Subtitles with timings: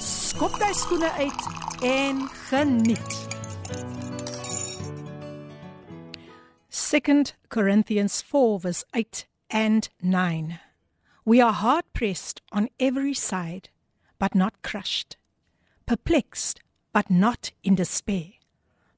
[0.00, 1.42] skop jy skoene uit
[1.84, 3.16] en geniet.
[6.70, 10.58] 2 Corinthians 4 verse 8 and 9.
[11.24, 13.68] We are hard pressed on every side,
[14.18, 15.16] but not crushed,
[15.86, 16.60] perplexed,
[16.92, 18.32] but not in despair,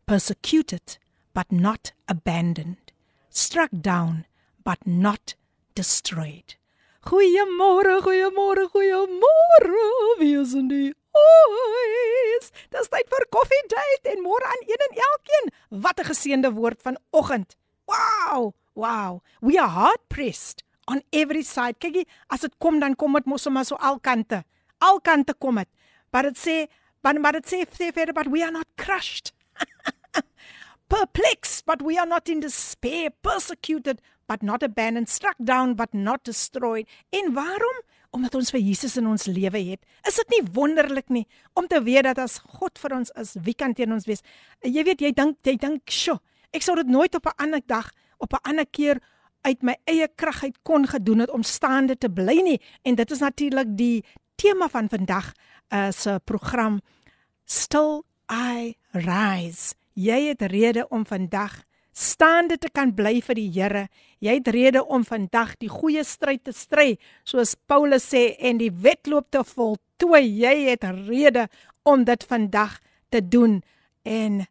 [0.07, 0.99] persecuted,
[1.35, 2.93] but not abandoned,
[3.29, 4.25] struck down,
[4.65, 5.35] but not
[5.75, 6.55] destroyed.
[7.03, 9.87] Goeiemôre, goeiemôre, goeiemôre.
[10.21, 12.53] Wie is in die oes?
[12.71, 15.51] Dis tyd vir koffie date en môre aan een en elkeen.
[15.83, 17.57] Wat 'n geseënde woord vanoggend.
[17.91, 19.21] Wow, wow.
[19.41, 21.81] We are hard pressed on every side.
[21.81, 24.45] Kykie, as dit kom dan kom dit mos sommer so alkante.
[24.79, 25.69] Alkante kom dit.
[26.13, 26.69] But it sê,
[27.03, 29.33] but, but it sê, sê verder, but we are not crushed.
[30.89, 33.11] Perplexed, but we are not in despair.
[33.23, 36.89] Persecuted, but not abandoned, struck down but not destroyed.
[37.11, 37.83] En waarom?
[38.13, 39.81] Omdat ons vir Jesus in ons lewe het.
[40.09, 41.25] Is dit nie wonderlik nie
[41.57, 44.21] om te weet dat as God vir ons is, wie kan teen ons wees?
[44.61, 46.21] Jy weet jy dink jy dink, "Sjoe,
[46.53, 49.01] ek sou dit nooit op 'n ander dag, op 'n ander keer
[49.43, 53.11] uit my eie krag uit kon gedoen het om staande te bly nie." En dit
[53.11, 54.05] is natuurlik die
[54.37, 55.33] tema van vandag
[55.73, 56.81] uh, se program
[57.45, 59.75] Still I Rise.
[59.95, 63.87] Jy het rede om vandag staande te kan bly vir die Here.
[64.21, 68.73] Jy het rede om vandag die goeie stryd te stry, soos Paulus sê en die
[68.73, 70.25] wedloop te voltooi.
[70.25, 71.49] Jy het rede
[71.85, 72.79] om dit vandag
[73.13, 73.61] te doen
[74.09, 74.45] en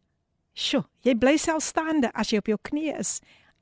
[0.54, 3.20] sjo, jy bly self staande as jy op jou knieë is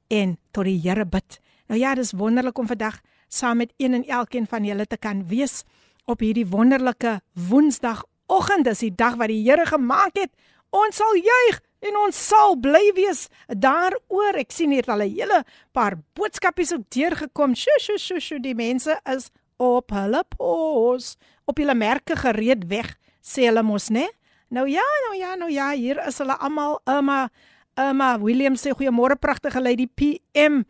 [0.10, 1.40] en tot die Here bid.
[1.70, 5.28] Nou ja, dis wonderlik om vandag saam met een en elkeen van julle te kan
[5.30, 5.64] wees
[6.10, 7.20] op hierdie wonderlike
[7.50, 8.66] Woensdagoggend.
[8.66, 10.34] Dis die dag wat die Here gemaak het.
[10.74, 14.39] Ons sal juig en ons sal bly wees daaroor.
[14.41, 17.55] Ek sien hier al 'n hele paar boodskapies op deurgekom.
[17.55, 21.17] Sjoe, sjoe, sjoe, sjoe, die mense is op hulle pos,
[21.47, 24.09] op hulle merke gereed weg, sê hulle mos, né?
[24.49, 26.81] Nou ja, nou ja, nou ja, hier is hulle almal.
[26.87, 27.31] Emma
[27.77, 30.63] Emma Williams sê goeiemôre pragtige lady PM.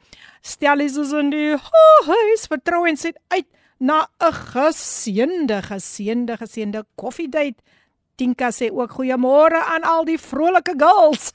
[0.42, 1.52] Stel is ons in die
[2.08, 3.46] huis vertrou en sit uit
[3.78, 7.60] na 'n geseënde, geseënde, geseënde koffiedייט.
[8.19, 11.31] Tinka sê ook goeiemôre aan al die vrolike girls.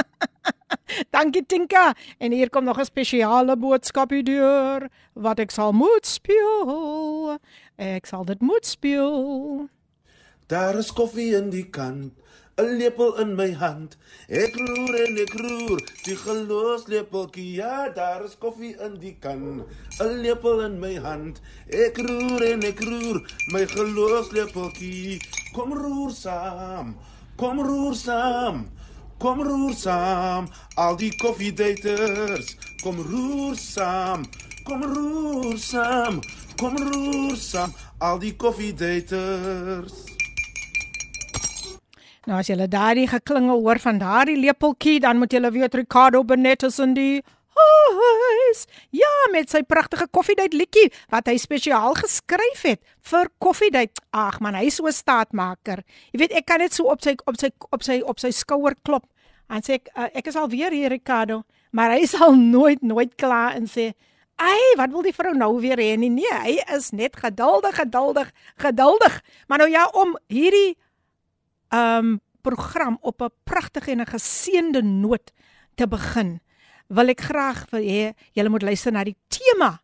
[1.14, 1.94] Dankie Tinka.
[2.18, 7.38] En hier kom nog 'n spesiale boodskap hierdeur wat ek sal moet speel.
[7.76, 9.68] Ek sal dit moet speel.
[10.46, 12.12] Daar is koffie in die kan,
[12.58, 13.96] 'n lepel in my hand.
[14.28, 17.54] Ek roer en ek roer, die gelos lepeltjie.
[17.54, 19.64] Ja, daar is koffie in die kan,
[20.00, 21.40] 'n lepel in my hand.
[21.68, 25.20] Ek roer en ek roer, my gelos lepeltjie.
[25.52, 26.94] Kom roer saam.
[27.36, 28.68] Kom roer saam.
[29.18, 30.46] Kom roer saam.
[30.78, 32.54] Al die koffiedaters.
[32.82, 34.22] Kom roer saam.
[34.64, 36.20] Kom roer saam.
[36.60, 37.74] Kom roer saam.
[37.98, 40.06] Al die koffiedaters.
[42.30, 46.62] Nou as jy daardie geklingel hoor van daardie lepeltjie, dan moet jy weet Ricardo Benet
[46.62, 47.24] is in die
[47.59, 48.65] huis.
[48.95, 54.01] Ja, met sy pragtige koffiedייט liedjie wat hy spesiaal geskryf het vir koffiedייט.
[54.15, 55.83] Ag man, hy is so 'n staatmaker.
[56.11, 58.75] Jy weet, ek kan net so op sy op sy op sy op sy skouer
[58.83, 59.05] klop
[59.49, 63.15] en sê ek uh, ek is al weer hier Ricardo, maar hy sal nooit nooit
[63.15, 63.93] klaar en sê
[64.35, 65.95] Ai, wat wil die vrou nou weer hê?
[65.95, 69.21] Nee, nee, hy is net geduldig, geduldig, geduldig.
[69.47, 70.75] Maar nou ja, om hierdie
[71.71, 75.31] ehm um, program op 'n pragtige en 'n geseënde noot
[75.75, 76.41] te begin
[76.90, 78.02] wil ek graag vir hê
[78.34, 79.78] julle moet luister na die tema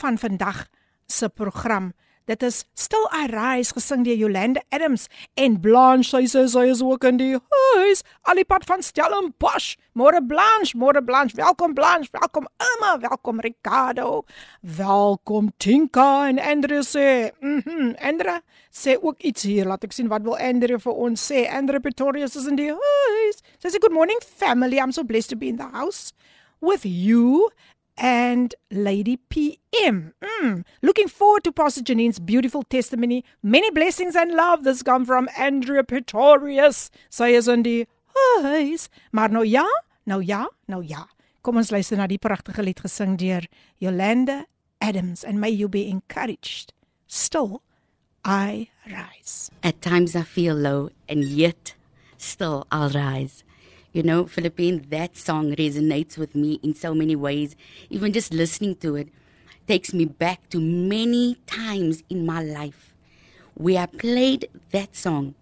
[0.00, 0.66] van vandag
[1.08, 1.92] se program.
[2.28, 5.06] Dit is Still I Rise gesing deur Yolanda Adams
[5.40, 8.02] en Blanche sy sê sy is ook in die huis.
[8.28, 9.78] Alipad van Stellenbosch.
[9.96, 11.38] Môre Blanche, môre Blanche.
[11.38, 14.26] Welkom Blanche, welkom Emma, welkom Ricardo.
[14.60, 17.30] Welkom Tinka en Andre sê.
[17.40, 19.64] Mhm, mm Andre sê ook iets hier.
[19.64, 21.46] Laat ek sien wat wil Andre vir ons sê.
[21.48, 23.40] Andre Pretorius is in die huis.
[23.56, 24.76] Sy sê good morning family.
[24.76, 26.12] I'm so blessed to be in the house
[26.60, 27.50] with you
[27.96, 30.14] and Lady PM.
[30.22, 30.64] Mm.
[30.82, 33.24] Looking forward to Pastor Janine's beautiful testimony.
[33.42, 34.64] Many blessings and love.
[34.64, 36.90] This come from Andrea Pretorius.
[37.10, 38.88] Sy is in die huis.
[39.12, 39.66] Maar nou ja,
[40.06, 41.06] nou ja, nou ja.
[41.42, 43.46] Kom ons luister na die pragtige lied gesing deur
[43.78, 44.44] Yolanda
[44.80, 46.72] Adams and may you be encouraged.
[47.06, 47.62] Still
[48.24, 49.50] I rise.
[49.62, 51.74] At times I feel low, and yet
[52.18, 53.44] still I'll rise.
[53.98, 57.56] You know, Philippine, that song resonates with me in so many ways.
[57.90, 59.08] Even just listening to it
[59.66, 62.94] takes me back to many times in my life
[63.54, 65.34] where I played that song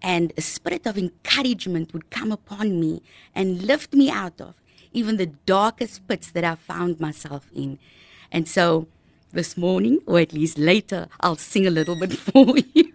[0.00, 3.02] and a spirit of encouragement would come upon me
[3.34, 4.54] and lift me out of
[4.94, 7.78] even the darkest pits that I found myself in.
[8.30, 8.86] And so
[9.32, 12.90] this morning, or at least later, I'll sing a little bit for you.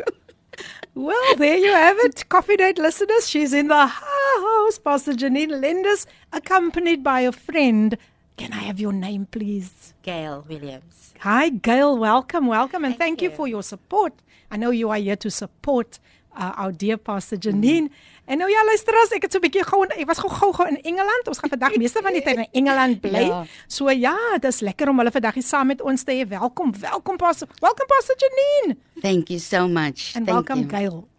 [0.96, 2.28] Well, there you have it.
[2.30, 4.80] Coffee Date listeners, she's in the house.
[4.80, 7.98] Pastor Janine Lenders, accompanied by a friend.
[8.38, 9.94] Can I have your name, please?
[10.02, 11.14] Gail Williams.
[11.20, 11.98] Hi, Gail.
[11.98, 13.30] Welcome, welcome, and Thank thank, you.
[13.30, 13.36] you.
[13.36, 14.14] for your support.
[14.52, 16.00] I know you are here to support
[16.38, 17.90] uh, our dear Pastor Janine.
[18.26, 20.82] En nou ja, luisteras, ek het so 'n bietjie gou ek was gou gou in
[20.82, 21.28] Engeland.
[21.28, 23.28] Ons gaan vandag meeste van die tyd in Engeland bly.
[23.28, 23.46] Ja.
[23.68, 26.28] So ja, dis lekker om hulle vandag hier saam met ons te hê.
[26.28, 27.48] Welkom, welkom Pastor.
[27.60, 28.78] Welkom Pastor Janine.
[29.02, 30.16] Thank you so much.
[30.16, 30.70] And Thank welcome, you.
[30.70, 31.17] Gail.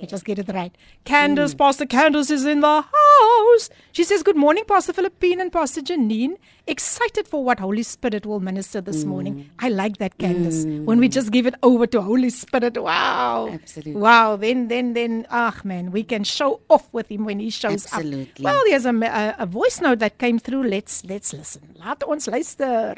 [0.00, 0.74] I just get it right.
[1.04, 1.58] Candace, mm.
[1.58, 3.70] Pastor Candace is in the house.
[3.92, 6.36] She says, Good morning, Pastor Philippine and Pastor Janine.
[6.66, 9.34] Excited for what Holy Spirit will minister this morning.
[9.34, 9.46] Mm.
[9.58, 10.64] I like that, Candace.
[10.64, 11.12] When we mm.
[11.12, 12.80] just give it over to Holy Spirit.
[12.80, 13.48] Wow.
[13.52, 14.00] Absolutely.
[14.00, 14.36] Wow.
[14.36, 17.94] Then, then, then, ah, man, we can show off with him when he shows up.
[17.94, 18.44] Absolutely.
[18.44, 20.64] Well, there's a, a, a voice note that came through.
[20.64, 21.74] Let's, let's listen.
[21.78, 22.94] Laat ons luister.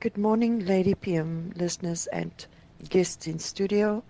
[0.00, 2.32] Good morning, Lady PM listeners and
[2.88, 4.02] guests in studio.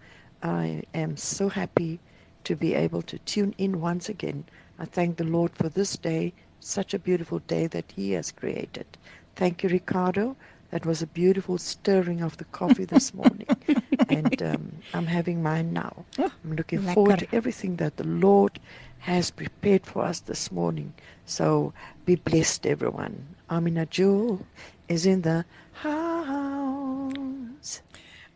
[0.43, 2.01] I am so happy
[2.45, 4.45] to be able to tune in once again.
[4.79, 8.87] I thank the Lord for this day, such a beautiful day that He has created.
[9.37, 10.37] Thank you, Ricardo.
[10.71, 13.47] That was a beautiful stirring of the coffee this morning.
[14.09, 16.05] and um, I'm having mine now.
[16.45, 18.59] I'm looking forward to everything that the Lord
[19.01, 20.93] has prepared for us this morning.
[21.27, 21.73] So
[22.07, 23.27] be blessed, everyone.
[23.51, 24.45] Amina Jewel
[24.89, 27.13] is in the house.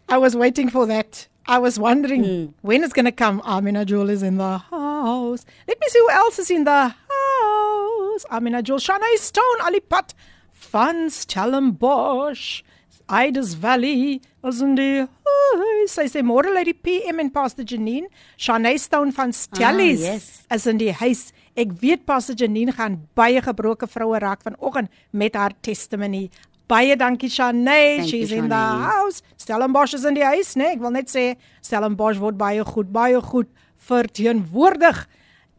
[0.08, 1.26] I was waiting for that.
[1.46, 3.42] I was wondering when it's going to come.
[3.44, 5.44] Amina Jewel is in the house.
[5.68, 8.24] Let me see who else is in the house.
[8.30, 10.14] Amina Jewel, Shana Stone, Alipat,
[10.52, 12.62] van Stellenbosch,
[13.08, 15.92] Idas Valley, huis.
[15.92, 18.08] Sy sê môre lê die PM en Pastor Janine,
[18.40, 20.46] Shana Stone van Stellies Ah, yes.
[20.50, 21.32] is in die huis.
[21.56, 26.30] Ek weet Pastor Janine gaan baie gebroke vroue raak vanoggend met haar testimony.
[26.66, 29.22] Baie dankie Shanae, Thank she's you, in the house.
[29.36, 30.64] Stellenbosch is in die huis, né?
[30.64, 30.76] Nee?
[30.78, 31.34] Ek wil net sê
[31.64, 33.50] Stellenbosch word baie goed, baie goed
[33.84, 35.02] verteenwoordig.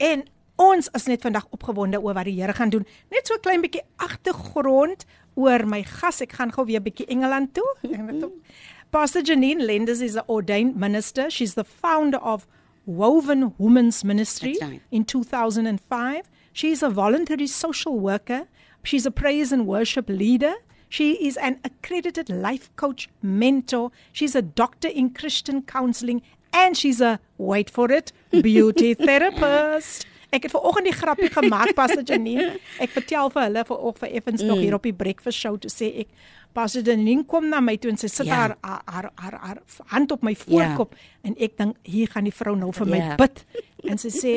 [0.01, 0.25] En
[0.57, 2.87] ons is net vandag opgewonde oor wat die Here gaan doen.
[3.13, 5.05] Net so 'n klein bietjie agtergrond
[5.35, 6.21] oor my gas.
[6.21, 7.69] Ek gaan gou weer bietjie Engeland toe.
[8.95, 11.29] Pastor Janine Lenders is an ordained minister.
[11.29, 12.47] She's the founder of
[12.85, 14.81] Woven Women's Ministry right.
[14.89, 16.29] in 2005.
[16.53, 18.47] She's a voluntary social worker.
[18.83, 20.53] She's a praise and worship leader.
[20.95, 23.91] She is an accredited life coach, mentor.
[24.13, 26.21] She's a doctor in Christian counseling
[26.53, 30.05] and she's a wait for it, beauty therapist.
[30.31, 32.47] Ek het vanoggend die grappie gemaak Pastor Janine.
[32.83, 35.67] Ek vertel vir hulle vir of vir effens nog hier op die breakfast show te
[35.71, 36.15] sê ek
[36.55, 38.39] Pastor Janine kom na my toe en sy sit Ja.
[38.39, 39.59] haar, haar haar haar haar
[39.91, 40.95] hand op my voorkop
[41.27, 43.15] en ek dink hier gaan die vrou nou vir my Ja.
[43.19, 43.43] bid.
[43.83, 44.33] En sy sê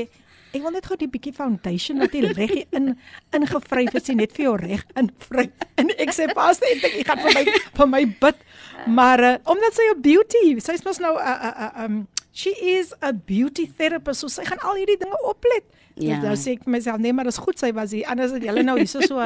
[0.52, 2.94] ek wil net gou die bietjie foundation wat jy reg hier in
[3.36, 5.66] ingevryf is, net vir jou reg invryf.
[5.80, 7.44] En ek sê pastor, ek dink jy gaan vir my
[7.80, 8.46] vir my bid.
[8.86, 12.94] Maar uh, omdat sy 'n beauty, sy's mos nou 'n uh, uh, um she is
[13.02, 15.64] a beauty therapist, so sy gaan al hierdie dinge oplet.
[15.98, 16.14] Ja.
[16.14, 16.18] Ja.
[16.22, 18.06] Nou sê ek vir myself, nee, maar dis goed sy was hier.
[18.06, 19.18] Anders het julle nou hier so so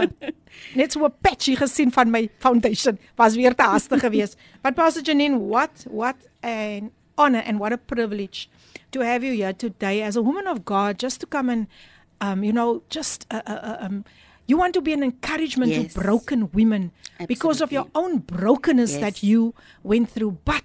[0.79, 2.99] net so 'n patchy gesien van my foundation.
[3.17, 4.37] Was weer te hastig geweest.
[4.63, 8.49] But Pastor Janine, what what an honor and what a privilege
[8.93, 11.67] to have you here today as a woman of God just to come and
[12.21, 14.05] um you know just uh, uh, uh, um
[14.47, 15.95] you want to be an encouragement Yes.
[15.95, 16.91] to broken women
[17.29, 19.01] because of your own brokenness Yes.
[19.01, 20.65] that you went through but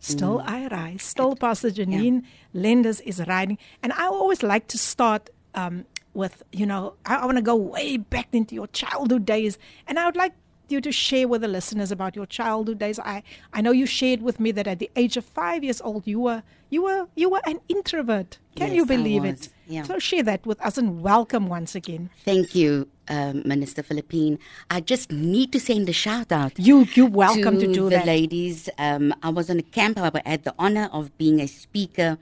[0.00, 1.02] Still I rise.
[1.02, 2.22] Still Pastor Janine
[2.54, 3.58] Lenders is riding.
[3.82, 7.56] And I always like to start um, with, you know, I, I want to go
[7.56, 9.58] way back into your childhood days.
[9.88, 10.34] And I would like
[10.70, 12.98] you to share with the listeners about your childhood days.
[12.98, 13.22] I,
[13.52, 16.20] I know you shared with me that at the age of five years old you
[16.20, 18.38] were you were you were an introvert.
[18.56, 19.48] Can Yes, you believe it?
[19.66, 19.84] Yeah.
[19.84, 22.10] So share that with us and welcome once again.
[22.24, 24.38] Thank you, um, Minister Philippine.
[24.70, 26.58] I just need to send a shout out.
[26.58, 28.06] You you welcome to, to do the that.
[28.06, 28.68] ladies.
[28.78, 29.98] Um, I was on a camp.
[29.98, 32.18] I had the honor of being a speaker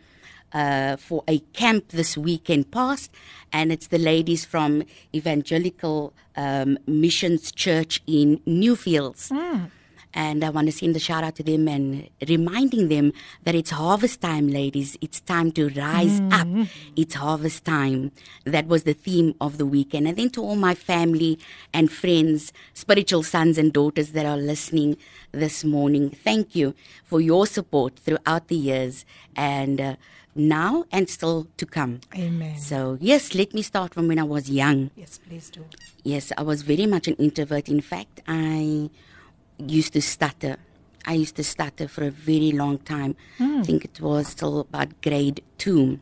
[0.56, 3.12] uh, for a camp this weekend past,
[3.52, 4.82] and it's the ladies from
[5.14, 9.28] Evangelical um, Missions Church in Newfields.
[9.28, 9.66] Hmm.
[10.14, 13.12] And I want to send a shout out to them and reminding them
[13.44, 14.96] that it's harvest time, ladies.
[15.02, 16.48] It's time to rise up.
[16.96, 18.12] It's harvest time.
[18.46, 20.08] That was the theme of the weekend.
[20.08, 21.38] And then to all my family
[21.74, 24.96] and friends, spiritual sons and daughters that are listening
[25.32, 29.04] this morning, thank you for your support throughout the years
[29.36, 29.96] and uh,
[30.36, 32.00] now and still to come.
[32.14, 32.56] Amen.
[32.58, 34.90] So, yes, let me start from when I was young.
[34.96, 35.64] Yes, please do.
[36.04, 37.68] Yes, I was very much an introvert.
[37.68, 38.90] In fact, I
[39.58, 40.56] used to stutter.
[41.06, 43.16] I used to stutter for a very long time.
[43.40, 46.00] I think it was till about grade two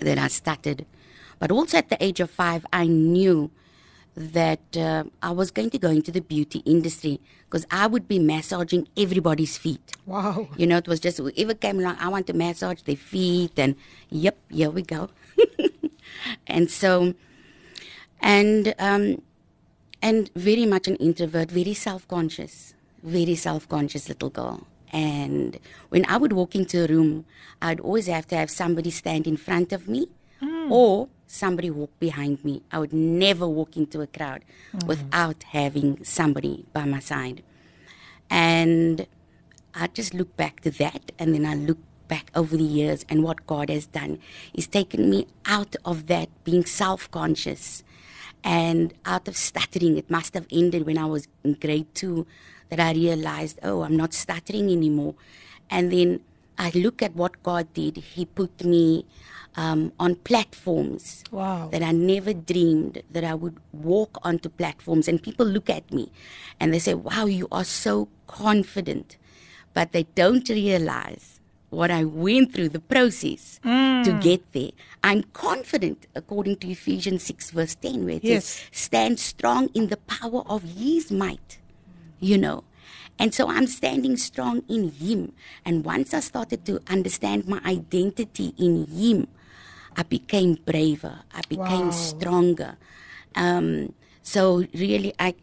[0.00, 0.86] that I stuttered.
[1.38, 3.50] But also at the age of five, I knew
[4.16, 8.18] that uh, I was going to go into the beauty industry because I would be
[8.18, 9.92] massaging everybody's feet.
[10.06, 10.48] Wow.
[10.56, 13.76] You know, it was just whoever came along, I want to massage their feet, and
[14.08, 15.10] yep, here we go.
[16.46, 17.14] and so,
[18.20, 19.20] and um,
[20.00, 24.66] and very much an introvert, very self-conscious, very self-conscious little girl.
[24.92, 25.58] And
[25.90, 27.26] when I would walk into a room,
[27.60, 30.08] I'd always have to have somebody stand in front of me,
[30.70, 32.62] or somebody walk behind me.
[32.70, 34.86] I would never walk into a crowd mm-hmm.
[34.86, 37.42] without having somebody by my side.
[38.30, 39.06] And
[39.74, 41.78] I just look back to that and then I look
[42.08, 44.18] back over the years and what God has done
[44.54, 47.82] is taken me out of that being self conscious
[48.44, 49.96] and out of stuttering.
[49.96, 52.26] It must have ended when I was in grade two
[52.68, 55.14] that I realized, oh, I'm not stuttering anymore.
[55.68, 56.20] And then
[56.58, 57.96] I look at what God did.
[57.98, 59.04] He put me
[59.56, 61.68] um, on platforms Wow.
[61.70, 66.10] that I never dreamed that I would walk onto platforms and people look at me
[66.60, 69.16] and they say, Wow, you are so confident.
[69.74, 74.70] But they don't realize what I went through, the process to get there.
[75.02, 78.44] I'm confident, according to Ephesians 6, verse 10, where it Yes.
[78.46, 81.58] says, Stand strong in the power of His might,
[82.20, 82.64] you know.
[83.18, 85.32] And so I'm standing strong in Him.
[85.64, 89.28] And once I started to understand my identity in Him,
[89.96, 91.20] I became braver.
[91.34, 91.90] I became Wow.
[91.90, 92.76] stronger.
[93.34, 95.34] Um, so really, I,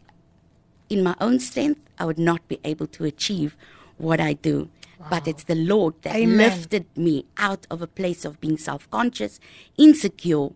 [0.88, 3.56] in my own strength, I would not be able to achieve
[3.96, 4.68] what I do.
[5.10, 6.38] But it's the Lord that Amen.
[6.38, 9.38] lifted me out of a place of being self-conscious,
[9.76, 10.48] insecure,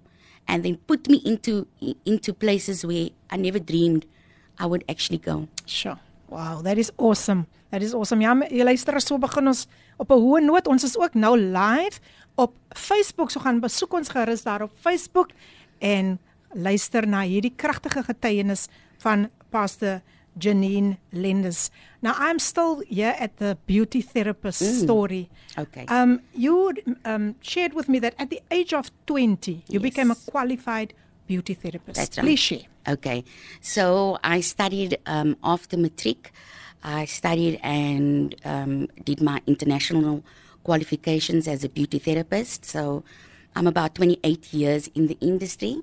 [0.46, 1.66] and then put me into
[2.06, 4.06] into places where I never dreamed
[4.58, 5.48] I would actually go.
[5.66, 5.98] Sure.
[6.28, 7.46] Wow, that is awesome.
[7.70, 8.20] That is awesome.
[8.22, 9.66] Ja, jy luister so begin ons
[9.98, 10.66] op 'n hoë noot.
[10.66, 12.00] Ons is ook nou live
[12.36, 13.30] op Facebook.
[13.30, 15.30] So gaan besoek ons gerus daar op Facebook
[15.80, 16.18] en
[16.54, 18.68] luister na hierdie kragtige getuienis
[18.98, 20.00] van Pastor
[20.38, 21.70] Janine Lenders.
[22.00, 25.28] Now I'm still here at the beauty therapist story.
[25.58, 25.84] Okay.
[25.88, 26.72] Um you
[27.04, 29.82] um shared with me that at the age of 20 you Yes.
[29.82, 30.92] became a qualified
[31.28, 31.96] beauty therapist.
[32.00, 32.24] That's right.
[32.24, 32.66] Please share.
[32.88, 33.22] Okay,
[33.60, 36.32] so I studied um, after matric.
[36.82, 40.24] I studied and um, did my international
[40.64, 42.64] qualifications as a beauty therapist.
[42.64, 43.04] So
[43.56, 45.74] I'm about 28 years in the industry.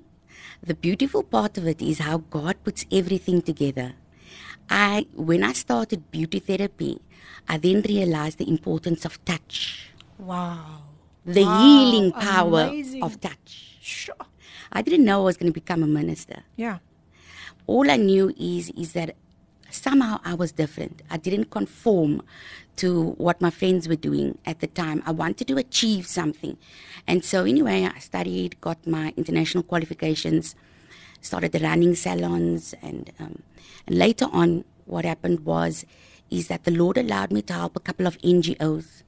[0.62, 3.88] The beautiful part of it is how God puts everything together.
[4.68, 6.98] I, when I started beauty therapy,
[7.48, 10.82] I then realized the importance of touch, Wow.
[11.24, 13.02] the Wow, healing power amazing.
[13.04, 13.76] of touch.
[13.80, 14.16] Sure.
[14.72, 16.78] I didn't know I was going to become a minister Yeah.
[17.66, 19.16] all I knew is is that
[19.70, 21.02] somehow I was different.
[21.10, 22.22] I didn't conform
[22.76, 25.02] to what my friends were doing at the time.
[25.04, 26.56] I wanted to achieve something.
[27.06, 30.54] And so anyway, I studied, got my international qualifications,
[31.20, 33.42] started running salons and um,
[33.86, 35.84] and later on what happened was
[36.30, 39.02] is that the Lord allowed me to help a couple of NGOs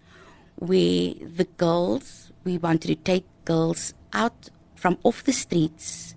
[0.56, 6.14] where the girls we wanted to take girls out from off the streets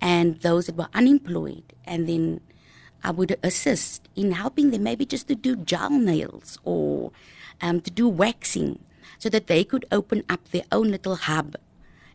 [0.00, 1.64] and those that were unemployed.
[1.84, 2.40] And then
[3.02, 7.12] I would assist in helping them maybe just to do gel nails or
[7.60, 8.78] um, to do waxing
[9.18, 11.56] so that they could open up their own little hub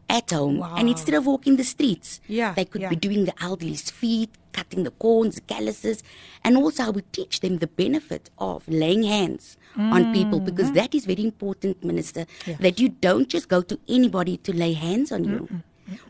[0.10, 0.62] at home.
[0.78, 2.90] And instead of walking the streets, Yeah, they could yeah.
[2.90, 6.04] be doing the elderly's feet, cutting the corns, calluses.
[6.44, 10.46] And also, I would teach them the benefit of laying hands on people mm-hmm.
[10.46, 12.60] because that is very important, Minister, Yes.
[12.60, 15.50] that you don't just go to anybody to lay hands on you.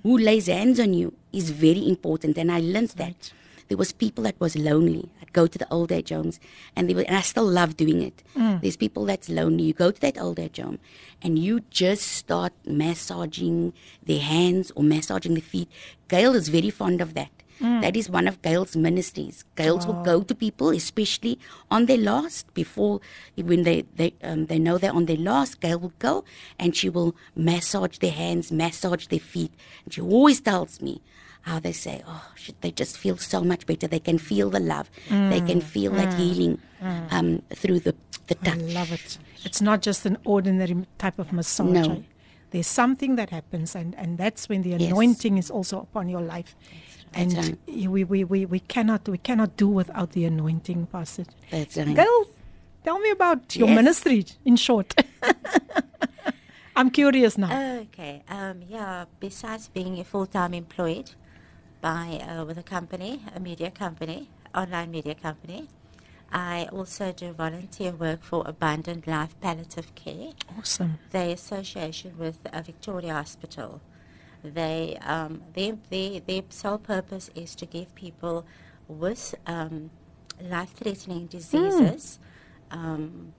[0.03, 2.37] Who lays hands on you is very important.
[2.37, 3.31] And I learned that.
[3.69, 5.09] There was people that was lonely.
[5.33, 6.39] Go to the old age homes,
[6.75, 8.23] and they and I still love doing it.
[8.61, 9.63] There's people that's lonely.
[9.63, 10.77] You go to that old age home,
[11.23, 13.73] and you just start massaging
[14.05, 15.69] their hands or massaging their feet.
[16.07, 17.31] Gail is very fond of that.
[17.59, 19.45] That is one of Gail's ministries.
[19.55, 21.39] Gail's will go to people, especially
[21.71, 22.99] on their last, before
[23.37, 25.61] when they they um, they know they're on their last.
[25.61, 26.25] Gail will go
[26.59, 29.51] and she will massage their hands, massage their feet,
[29.85, 31.01] and she always tells me
[31.43, 33.87] how they say, oh, should they just feel so much better?
[33.87, 34.89] They can feel the love.
[35.09, 37.95] They can feel that healing um, through the,
[38.27, 38.55] the touch.
[38.55, 38.73] I touch.
[38.73, 39.17] love it.
[39.45, 41.67] It's not just an ordinary type of massage.
[41.69, 42.03] No.
[42.51, 44.81] There's something that happens, and, and that's when the Yes.
[44.91, 46.55] anointing is also upon your life.
[47.11, 47.89] That's and right.
[47.89, 51.25] we, we, we, we cannot we cannot do without the anointing, Pastor.
[51.51, 51.95] That's right.
[51.95, 52.27] Girl,
[52.83, 53.75] tell me about your Yes.
[53.75, 54.93] ministry in short.
[56.75, 57.77] I'm curious now.
[57.81, 58.23] Okay.
[58.29, 59.05] Um, yeah.
[59.19, 61.11] Besides being a full time employed
[61.83, 65.67] by uh, with a company, a media company, online media company,
[66.31, 70.97] I also do volunteer work for Abundant Life Palliative Care, awesome.
[71.11, 73.81] the association with uh, Victoria Hospital.
[74.43, 78.45] They um, their, their their sole purpose is to give people
[78.87, 79.91] with um,
[80.41, 82.19] life-threatening diseases
[82.71, 83.33] um,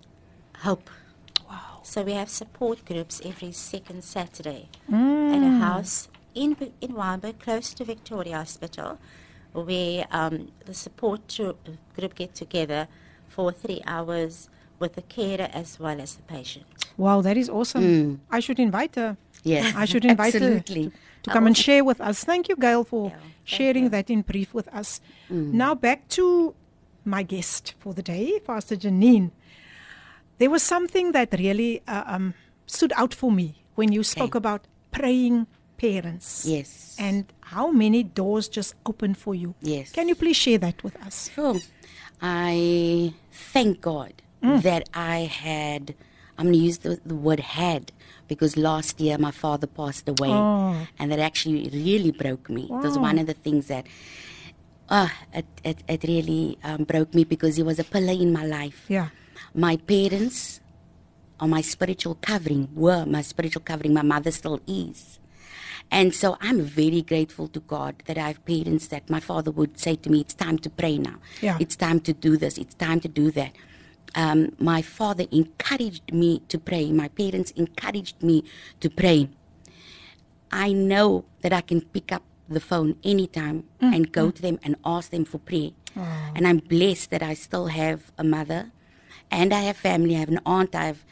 [0.58, 0.90] hope.
[1.48, 1.80] Wow.
[1.82, 7.74] So we have support groups every second Saturday at a house in in Wynberg, close
[7.74, 8.98] to Victoria Hospital,
[9.52, 11.20] where um, the support
[11.96, 12.88] group get together
[13.28, 14.48] for three hours
[14.78, 16.64] with the carer as well as the patient.
[16.96, 18.20] Wow, that is awesome.
[18.30, 19.16] I should invite her.
[19.42, 20.84] Yes, I should invite absolutely.
[20.84, 20.92] her
[21.24, 22.24] to come and share with us.
[22.24, 23.88] Thank you, Gail, for Yeah, sharing you.
[23.90, 25.00] that in brief with us.
[25.28, 26.54] Now back to
[27.04, 29.30] my guest for the day, Pastor Janine.
[30.38, 32.34] There was something that really uh, um,
[32.66, 36.46] stood out for me when you spoke about praying parents.
[36.46, 36.96] Yes.
[36.98, 39.54] And how many doors just opened for you.
[39.60, 39.92] Yes.
[39.92, 41.30] Can you please share that with us?
[41.34, 41.56] Sure.
[42.22, 45.94] I thank God that I had,
[46.36, 47.92] I'm going to use the, the word had,
[48.28, 50.28] because last year my father passed away.
[50.28, 50.86] Oh.
[50.98, 52.64] And that actually really broke me.
[52.64, 53.86] It was one of the things that,
[54.88, 58.44] uh, it, it, it really um, broke me because he was a pillar in my
[58.44, 58.84] life.
[58.88, 59.08] Yeah.
[59.54, 60.60] My parents
[61.40, 63.94] are my spiritual covering, were my spiritual covering.
[63.94, 65.18] My mother still is.
[65.90, 69.78] And so I'm very grateful to God that I have parents that my father would
[69.78, 71.16] say to me, It's time to pray now.
[71.40, 71.56] Yeah.
[71.60, 72.58] It's time to do this.
[72.58, 73.52] It's time to do that.
[74.16, 76.90] Um, my father encouraged me to pray.
[76.92, 78.44] My parents encouraged me
[78.80, 79.28] to pray.
[80.50, 83.94] I know that I can pick up the phone anytime mm.
[83.94, 84.34] and go mm.
[84.34, 85.70] to them and ask them for prayer.
[86.34, 88.72] And I'm blessed that I still have a mother
[89.30, 90.16] and I have family.
[90.16, 90.74] I have an aunt.
[90.74, 91.04] I have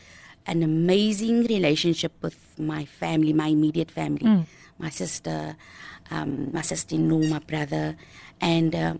[0.47, 4.47] an amazing relationship with my family, my immediate family, mm.
[4.83, 5.57] My sister,
[6.11, 7.97] um, my sister in law, my brother.
[8.41, 8.95] And uh,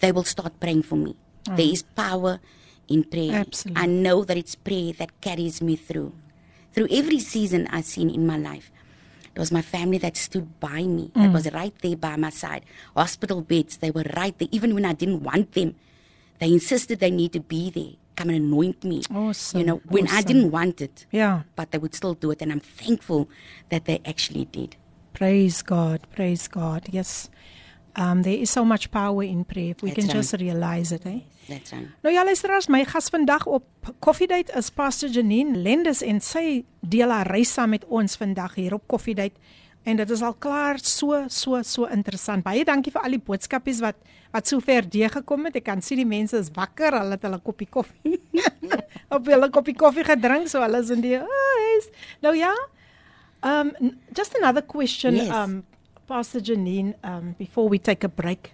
[0.00, 1.16] they will start praying for me.
[1.46, 2.40] There is power
[2.88, 3.40] in prayer.
[3.46, 3.82] Absolutely.
[3.82, 6.12] I know that it's prayer that carries me through.
[6.74, 8.70] Through every season I've seen in my life.
[9.34, 11.12] It was my family that stood by me.
[11.14, 12.64] That was right there by my side.
[12.96, 14.48] Hospital beds, they were right there.
[14.50, 15.76] Even when I didn't want them,
[16.40, 17.92] they insisted they need to be there.
[18.16, 19.02] Come and anoint me.
[19.14, 21.06] Awesome, You know, when I didn't want it.
[21.12, 21.42] Yeah.
[21.54, 22.42] But they would still do it.
[22.42, 23.28] And I'm thankful
[23.70, 24.76] that they actually did.
[25.12, 26.00] Praise God.
[26.10, 26.88] Praise God.
[26.90, 27.30] Yes.
[27.96, 29.74] Um, there is so much power in prayer.
[29.82, 30.16] We That's can right.
[30.16, 31.20] just realize it, eh?
[31.48, 31.88] That's right.
[32.02, 33.64] Nou ja, luisteraars, my gas vandag op
[33.98, 38.54] Coffee Date is Pastor Janine Lendes en sy deel haar reis saam met ons vandag
[38.54, 39.34] hier op Coffee Date.
[39.88, 42.44] En dit is al klaar so so so interessant.
[42.44, 43.96] Baie dankie vir al die boodskapies wat
[44.34, 45.56] wat sover deurgekom het.
[45.56, 46.92] Ek kan sien die mense is wakker.
[47.00, 48.18] Hulle het hulle koppie koffie
[49.16, 51.88] op hulle koppie koffie gedrink, so hulle is in die oh, is.
[52.22, 52.52] Nou ja,
[53.42, 55.30] Um n- just another question Yes.
[55.30, 55.64] um
[56.06, 58.52] Pastor Janine um before we take a break.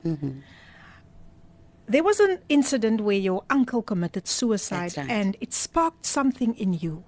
[1.87, 5.09] There was an incident where your uncle committed suicide right.
[5.11, 7.05] and it sparked something in you.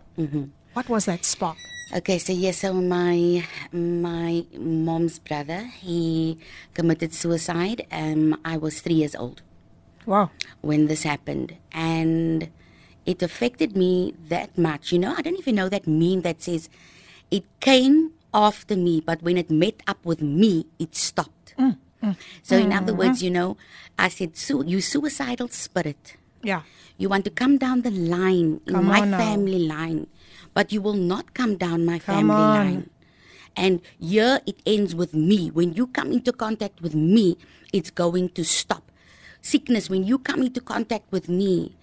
[0.74, 1.56] What was that spark?
[1.96, 6.36] Okay, so yes, so my my mom's brother, he
[6.74, 7.86] committed suicide.
[7.90, 9.42] Um, I was three years old.
[10.04, 10.30] Wow.
[10.60, 12.48] when this happened and
[13.06, 16.68] it affected me that much you know i don't even know that meme that says
[17.30, 21.54] it came after me but when it met up with me it stopped.
[21.58, 22.16] Mm, mm.
[22.42, 22.98] So in other mm-hmm.
[23.08, 23.56] words you know
[23.98, 26.16] i said so you suicidal spirit.
[26.42, 26.62] Yeah.
[26.98, 29.18] you want to come down the line in Come my on now.
[29.18, 30.06] family line
[30.54, 32.56] but you will not come down my Come family on.
[32.56, 32.90] line.
[33.56, 35.48] And here it ends with me.
[35.48, 37.36] When you come into contact with me
[37.72, 38.90] it's going to stop.
[39.42, 41.75] Sickness when you come into contact with me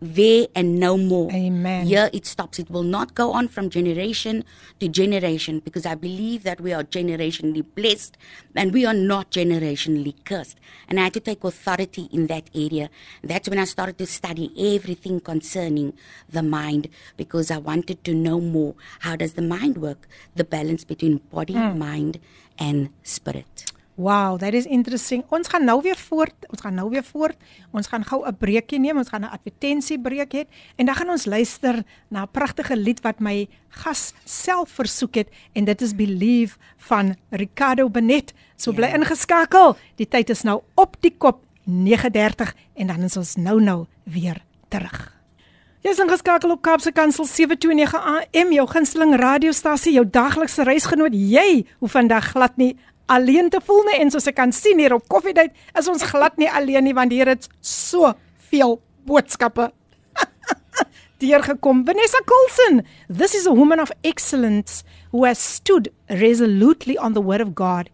[0.00, 1.30] there and no more.
[1.32, 1.86] Amen.
[1.86, 2.58] here it stops.
[2.58, 4.44] It will not go on from generation
[4.80, 8.16] to generation because i believe that we are generationally blessed
[8.54, 10.58] and we are not generationally cursed.
[10.88, 12.88] And i had to take authority in that area.
[13.22, 15.92] That's when i started to study everything concerning
[16.28, 18.74] the mind because i wanted to know more.
[19.00, 20.08] How does the mind work?
[20.34, 21.78] The balance between body hmm.
[21.78, 22.20] mind
[22.58, 25.24] and spirit Wow, that is interesting.
[25.28, 26.46] Ons gaan nou weer voort.
[26.48, 27.36] Ons gaan nou weer voort.
[27.76, 28.96] Ons gaan gou 'n breekie neem.
[28.96, 30.44] Ons gaan 'n advertensiebreek hê
[30.76, 35.28] en dan gaan ons luister na 'n pragtige lied wat my gas self versoek het
[35.52, 38.32] en dit is Believe van Ricardo Benet.
[38.56, 38.94] So bly Ja.
[38.94, 39.76] ingeskakel.
[39.96, 44.42] Die tyd is nou op die kop 9:30 en dan is ons nou nou weer
[44.68, 45.18] terug.
[45.82, 51.12] Jy's ingeskakel op Kaapse Kansel 729 AM, jou gunsteling radiostasie, jou daglikse reisgenoot.
[51.14, 52.76] Jy hoef vandag glad nie
[53.09, 56.37] alleen te voel nie en soos ek kan sien hier op Koffiedייט, is ons glad
[56.41, 58.13] nie alleen nie want hier het so
[58.49, 59.71] veel boodskappe
[61.19, 61.85] deurgekom.
[61.85, 67.41] Vanessa Coulson, this is a woman of excellence who has stood resolutely on the word
[67.41, 67.89] of God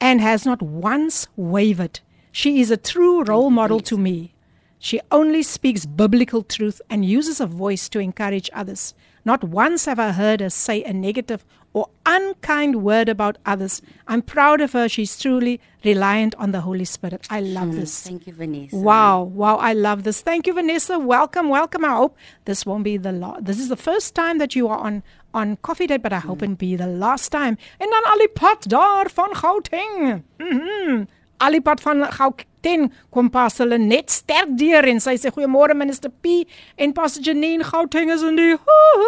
[0.00, 2.00] and has not once wavered.
[2.32, 4.34] She is a true role model to me.
[4.78, 8.94] She only speaks biblical truth and uses her voice to encourage others.
[9.24, 13.81] Not once have I heard her say a negative or unkind word about others.
[14.07, 14.87] I'm proud of her.
[14.87, 17.25] She's truly reliant on the Holy Spirit.
[17.29, 18.03] I love this.
[18.03, 18.77] Thank you, Vanessa.
[18.77, 20.21] Wow, wow, I love this.
[20.21, 20.99] Thank you, Vanessa.
[20.99, 21.83] Welcome, welcome.
[21.85, 23.45] I hope this won't be the last.
[23.45, 26.43] This is the first time that you are on on Coffee Date, but I hope
[26.43, 27.57] it'll be the last time.
[27.79, 30.23] En dan Alipad daar van Gauteng.
[30.37, 31.05] Mhm.
[31.43, 36.43] Alipad van Gauteng kom pas hulle net sterk deur en sy sê goeiemôre minister P
[36.79, 38.53] en pas Janine Gauteng is in die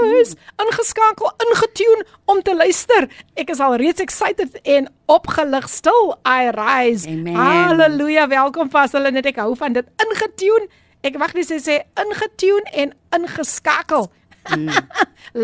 [0.02, 3.08] huis ingeskakel ingetune om te luister.
[3.40, 6.12] Ek is al reeds excited en opgelig stil.
[6.28, 7.08] I rise.
[7.08, 7.40] Amen.
[7.40, 8.28] Halleluja.
[8.32, 10.68] Welkom pas hulle net ek hou van dit ingetune.
[11.06, 14.10] Ek wag net sy sê ingetune en ingeskakel.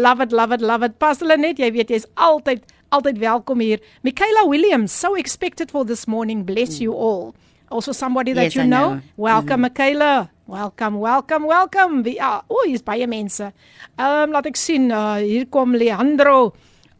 [0.03, 0.99] love it, love it, love it.
[1.01, 3.79] Pas hulle net, jy weet jy's altyd altyd welkom hier.
[4.03, 6.43] Michaela Williams, so expected for this morning.
[6.45, 7.33] Bless you all.
[7.71, 8.99] Also somebody that Yes, you know.
[8.99, 9.01] know.
[9.15, 10.29] Welcome Michaela.
[10.45, 12.03] Welcome, welcome, welcome.
[12.03, 13.53] Wie ja, o, hier's baie mense.
[13.97, 16.51] Ehm um, laat ek sien, uh, hier kom Leandro.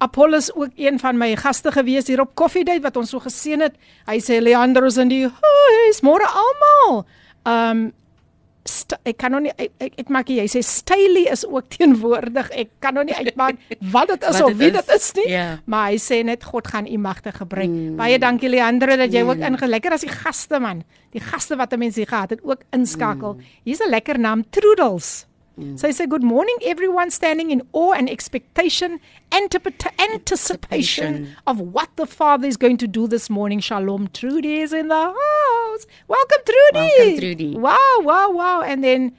[0.02, 3.62] Apollos ook een van my gaste gewees hier op Coffee Date wat ons so geseën
[3.62, 3.76] het.
[4.08, 7.04] Hy sê Leandro's in die huis, môre almal.
[7.44, 7.90] Ehm um,
[9.04, 12.52] ek kan nog nie ek, ek, ek maak jy sê Stylie is ook teenwoordig.
[12.54, 13.58] Ek kan nog nie uitmaak
[13.94, 15.28] wat dit is Wat of wie dit is nie.
[15.34, 15.48] Ja.
[15.66, 17.70] Maar hy sê net God gaan u magte gebruik.
[17.70, 17.98] Mm.
[18.00, 19.34] Baie dankie Leandro dat jy mm.
[19.34, 20.86] ook inge lekker as die gaste man.
[21.12, 23.34] Die gaste wat 'n mens hier gehad het ook inskakel.
[23.34, 23.44] Mm.
[23.64, 25.31] Hier's 'n lekker naam Troodles.
[25.62, 25.78] Mm.
[25.80, 29.00] So hy sê good morning everyone standing in awe and expectation
[29.40, 33.60] antip- anticipation of what the Father is going to do this morning.
[33.60, 35.86] Shalom Trudy is in the house.
[36.08, 36.88] Welcome Trudy.
[36.98, 37.52] Welcome, Trudy.
[37.58, 38.62] Wow, wow, wow.
[38.62, 39.12] And then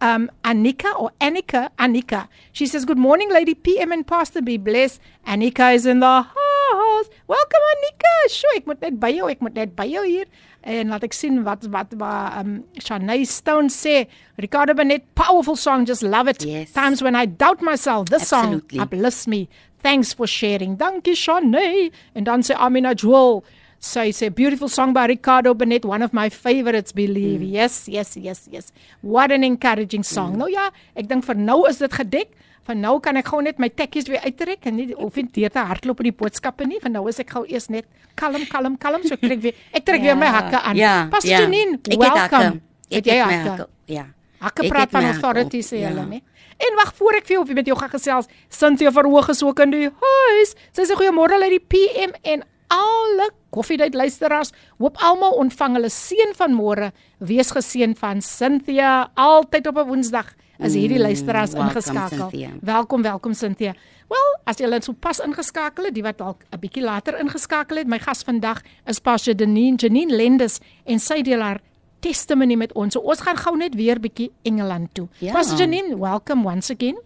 [0.00, 2.28] um, Annika or Annika, Annika.
[2.52, 4.40] She says, Good morning, Lady PM and Pastor.
[4.40, 5.00] Be blessed.
[5.26, 7.08] Annika is in the house.
[7.26, 8.14] Welcome, Annika.
[8.30, 10.30] Sjoe, ek moet net by jou, ek moet net by jou hier.
[10.68, 14.02] En laat ek sien wat wat wat um Shanae Stone sê.
[14.36, 16.44] Ricardo Benet, powerful song, just love it.
[16.44, 16.72] Yes.
[16.76, 18.76] Times when I doubt myself, this Absolutely.
[18.76, 19.48] song uplifts me.
[19.82, 20.76] Thanks for sharing.
[20.76, 21.90] Dankie Shanae.
[22.14, 23.40] En dan sê Amina Joel,
[23.80, 27.40] sy sê beautiful song by Ricardo Benet, one of my favorites, believe.
[27.40, 27.52] Mm.
[27.52, 28.72] Yes, yes, yes, yes.
[29.00, 30.34] What an encouraging song.
[30.34, 30.42] Mm.
[30.42, 32.34] Nou ja, ek dink vir nou is dit gedek.
[32.67, 35.59] Van nou kan ek gou net my tekkies weer uittrek en nie of nie te
[35.59, 36.79] hardloop op die boodskappe nie.
[36.79, 37.85] Van nou is ek gou eers net
[38.15, 39.03] kalm, kalm, kalm.
[39.03, 40.03] So ek trek weer ek trek ja.
[40.13, 40.75] weer my hakke aan.
[40.79, 41.07] Ja.
[41.11, 41.39] Pastor ja.
[41.41, 42.37] Janine, Ek het hakke.
[42.37, 42.61] welcome.
[42.89, 43.49] Ek Het jy het my hakke?
[43.49, 43.67] hakke.
[43.85, 44.05] Ja.
[44.39, 45.89] Hakke Ek praat het my van hakke authority op, sê ja.
[45.89, 46.21] hulle, né?
[46.63, 48.27] En wag voor ek vir jou met jou gaan gesels.
[48.49, 50.55] Cynthia Verhoog is ook in die huis.
[50.71, 54.51] Sy sê goeiemôre uit die PM en alle koffiedייט luisteraars.
[54.79, 56.91] Hoop almal ontvang hulle seën van môre.
[57.19, 60.33] Wees geseën van Cynthia altyd op 'n Woensdag.
[60.58, 62.18] Is hierdie Mm, luisteraars welcome, ingeskakel.
[62.30, 62.50] Cynthia.
[62.60, 63.74] Welkom, welkom Cynthia.
[64.08, 67.76] Wel, as jy net so pas ingeskakel het, die wat dalk 'n bietjie later ingeskakel
[67.76, 71.60] het, my gas vandag is Pastor Janine, Janine Lendes en sy deel haar
[72.00, 72.92] testimony met ons.
[72.92, 75.08] So ons gaan gou net weer bietjie Engeland toe.
[75.20, 75.32] Ja.
[75.32, 76.96] Pastor Janine, welcome once again.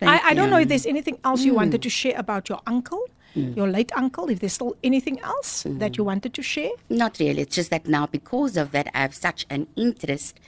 [0.00, 0.62] I, Thank I don't know you.
[0.62, 4.38] if there's anything else you wanted to share about your uncle, your late uncle, if
[4.40, 6.70] there's still anything else that you wanted to share.
[6.88, 7.42] Not really.
[7.42, 10.38] It's just that now, because of that, I have such an interest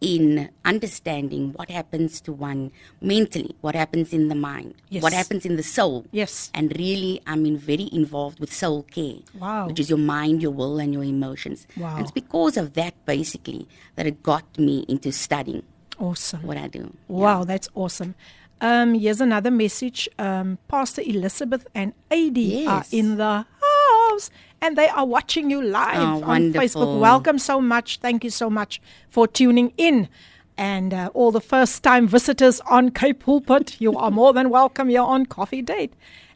[0.00, 5.02] in understanding what happens to one mentally, what happens in the mind, Yes.
[5.02, 6.06] what happens in the soul.
[6.12, 6.50] Yes.
[6.54, 9.16] And really, I'm in very involved with soul care.
[9.38, 9.66] Wow.
[9.66, 11.66] Which is your mind, your will, and your emotions.
[11.76, 11.96] Wow.
[11.96, 15.62] And it's because of that, basically, that it got me into studying
[15.98, 16.42] Awesome.
[16.44, 16.94] what I do.
[17.08, 18.14] Wow, that's awesome.
[18.60, 20.08] Um, here's another message.
[20.18, 24.30] Um, Pastor Elizabeth and AD are in the house
[24.60, 26.52] and they are watching you live Oh, on.
[26.52, 26.98] Facebook.
[27.00, 27.98] Welcome so much.
[28.00, 30.08] Thank you so much for tuning in.
[30.56, 34.88] And uh, all the first time visitors on Cape Pulpit, you are more than welcome
[34.88, 35.92] here on Coffee Date.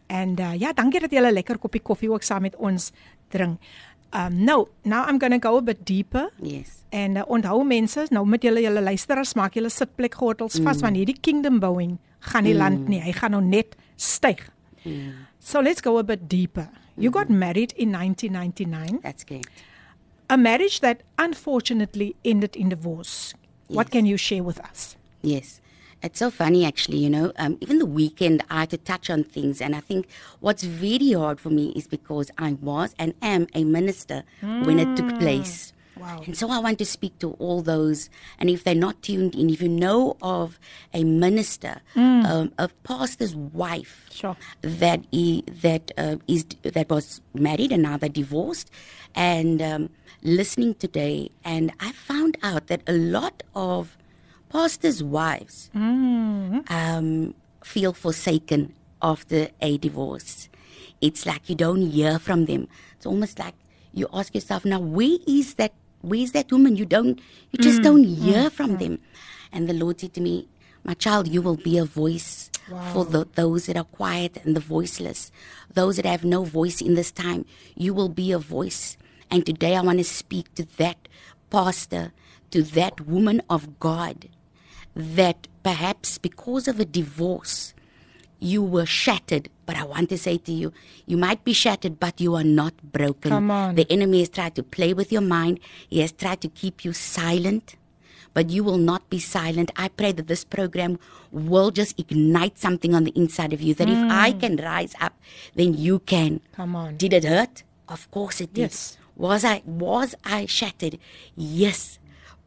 [0.09, 2.93] And uh, ja, dankie dat julle lekker koppie koffie ook saam met ons
[3.31, 3.59] drink.
[4.15, 6.29] Um, nou, now I'm going to go a bit deeper.
[6.43, 6.85] Yes.
[6.93, 10.99] En uh, onthou mense, nou met julle julle luisteraars maak julle sitplek gordels vas want
[11.01, 11.97] hierdie kingdom bouing
[12.29, 13.01] gaan nie land nie.
[13.03, 14.45] Hy gaan nou net styg.
[15.41, 16.69] So let's go a bit deeper.
[16.97, 19.47] You got married in 1999, That's great.
[20.29, 23.35] a marriage that unfortunately ended in divorce.
[23.69, 24.97] What can you share with us?
[25.23, 25.61] Yes.
[26.03, 27.33] It's so funny, actually, you know.
[27.37, 29.61] Um, even the weekend, I had to touch on things.
[29.61, 30.09] And I think
[30.41, 34.97] what's very hard for me is because I was and am a minister when it
[34.97, 35.73] took place.
[35.99, 36.23] Wow.
[36.27, 38.09] And so I want to speak to all those.
[38.39, 40.59] And if they're not tuned in, if you know of
[40.95, 44.37] a minister, um, a pastor's wife, Sure.
[44.63, 48.71] that he, that uh, is that was married and now they're divorced,
[49.15, 49.91] and um,
[50.23, 53.97] listening today, and I found out that a lot of
[54.49, 55.71] pastors' wives
[56.69, 60.49] um, feel forsaken after a divorce.
[61.01, 62.69] It's like you don't hear from them.
[62.97, 63.55] It's almost like
[63.93, 65.73] you ask yourself, now where is that?
[66.03, 66.77] Where is that woman?
[66.77, 67.21] You don't.
[67.51, 68.53] You just mm, don't mm, hear mm.
[68.53, 68.99] from them.
[69.53, 70.49] And the Lord said to me,
[70.85, 72.51] "My child, you will be a voice
[72.93, 75.31] for the, those that are quiet and the voiceless,
[75.73, 77.45] those that have no voice in this time.
[77.75, 78.97] You will be a voice.
[79.31, 81.09] And today I want to speak to that
[81.51, 82.13] pastor,
[82.51, 84.29] to that woman of God,
[84.95, 87.75] that perhaps because of a divorce,
[88.43, 89.49] you were shattered.
[89.65, 90.73] But I want to say to you,
[91.07, 93.31] you might be shattered, but you are not broken.
[93.31, 93.77] Come on.
[93.77, 96.93] The enemy has tried to play with your mind, he has tried to keep you
[96.93, 97.77] silent.
[98.35, 99.71] But you will not be silent.
[99.77, 100.99] I pray that this program
[101.31, 103.75] will just ignite something on the inside of you.
[103.75, 104.11] That if hmm.
[104.11, 105.13] I can rise up,
[105.55, 106.41] then you can.
[106.53, 106.97] Come on.
[106.97, 107.63] Did it hurt?
[107.89, 108.73] Of course it did.
[108.73, 108.97] Yes.
[109.17, 110.99] Was I was I shattered?
[111.37, 111.99] Yes.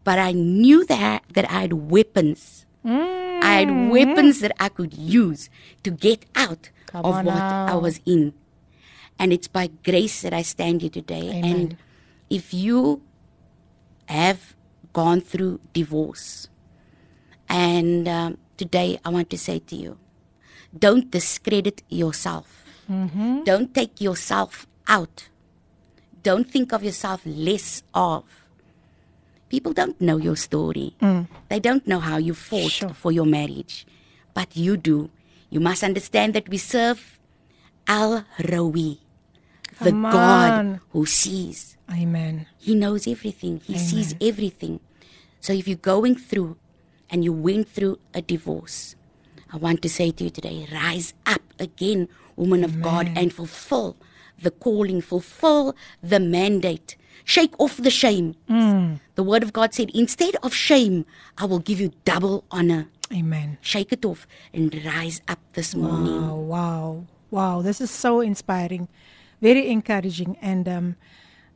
[0.04, 2.65] But I knew that that I had weapons.
[2.86, 5.50] I had weapons that I could use
[5.84, 8.34] to get out Come of what I was in.
[9.18, 11.30] And it's by grace that I stand here today.
[11.30, 11.44] Amen.
[11.46, 11.78] And
[12.30, 13.02] if you
[14.08, 14.56] have
[14.94, 16.48] gone through divorce,
[17.50, 19.98] and um, today I want to say to you,
[20.78, 22.64] don't discredit yourself.
[22.88, 25.30] Don't take yourself out.
[26.22, 28.45] Don't think of yourself less of.
[29.56, 30.92] People don't know your story.
[31.48, 32.90] They don't know how you fought Sure.
[32.94, 33.88] for your marriage.
[34.34, 35.10] But you do.
[35.50, 37.00] You must understand that we serve
[37.88, 38.98] El Roi,
[39.80, 40.82] the Come God on.
[40.92, 41.78] who sees.
[41.90, 42.48] Amen.
[42.60, 43.62] He knows everything.
[43.64, 44.82] He sees everything.
[45.40, 46.58] So if you're going through
[47.10, 48.98] and you went through a divorce,
[49.54, 53.96] I want to say to you today, rise up again, woman of God, and fulfill
[54.38, 56.98] the calling, fulfill the mandate.
[57.26, 58.36] Shake off the shame.
[59.16, 61.06] The word of God said, instead of shame,
[61.38, 62.88] I will give you double honor.
[63.12, 63.58] Amen.
[63.62, 66.22] Shake it off and rise up this morning.
[66.28, 67.62] Wow, wow, wow.
[67.62, 68.88] This is so inspiring,
[69.42, 70.38] very encouraging.
[70.42, 70.96] And um,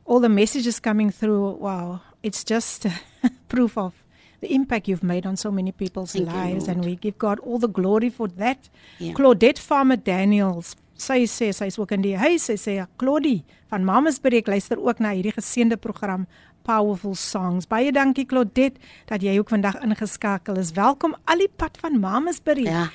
[0.04, 2.86] all the messages coming through, wow, it's just
[3.48, 3.94] proof of
[4.40, 6.66] the impact you've made on so many people's Thank you, lives.
[6.68, 8.68] and we give God all the glory for that.
[8.98, 9.12] Yeah.
[9.12, 10.74] Claudette Farmer Daniels.
[11.00, 12.44] Sy sê sy's ook in die huis.
[12.50, 13.40] Sy sê Claudie
[13.72, 16.26] van Mamas Breek luister ook na hierdie geseënde program
[16.68, 17.68] Powerful Songs.
[17.70, 18.76] Baie dankie Claudette
[19.08, 20.74] dat jy ook vandag ingeskakel is.
[20.76, 22.68] Welkom al die pad van Mamas Breek.
[22.68, 22.90] Ja.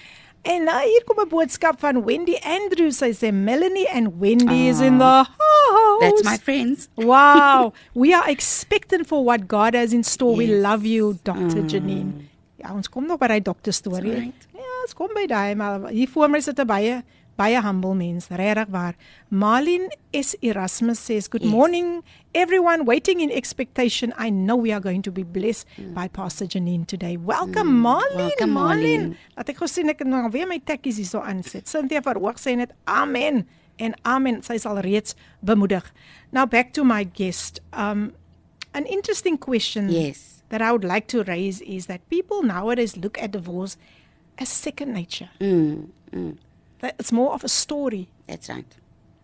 [0.46, 2.98] En nou hier kom 'n boodskap van Wendy Andrews.
[3.02, 6.00] Sy sê Melanie and Wendy is in the house.
[6.00, 6.88] That's my friends.
[6.94, 7.74] Wow.
[8.02, 10.38] We are expectant for what God has in store.
[10.38, 11.66] We love you, Dr.
[11.66, 12.30] Janine.
[12.56, 14.12] Ja, ons kom nog by daai dokter storie.
[14.12, 14.48] Right.
[14.54, 17.04] Ja, ons kom by daai, maar hier voor my sit 'n baie
[17.38, 18.96] baie humble mens, regtig waar.
[19.30, 21.52] Marlene S Erasmus says, "Good Yes.
[21.52, 24.14] morning everyone waiting in expectation.
[24.18, 27.18] I know we are going to be blessed by Pastor Janine today.
[27.18, 29.16] Welcome Marlene, Welcome, Marlene.
[29.38, 31.68] Laat ek gou sien ek nou weer my tekkies hierso aansit.
[31.68, 33.46] Cynthia verhoog sê net amen
[33.80, 34.42] en amen.
[34.42, 35.84] Sy sal reeds bemoedig.
[36.32, 37.60] Now back to my guest.
[37.74, 38.14] Um
[38.74, 40.44] an interesting question Yes.
[40.50, 43.78] that I would like to raise is that people nowadays look at divorce
[44.38, 45.30] as second nature.
[45.40, 46.38] Mm, mm,
[46.84, 48.10] it's more of a story.
[48.28, 48.66] that's right.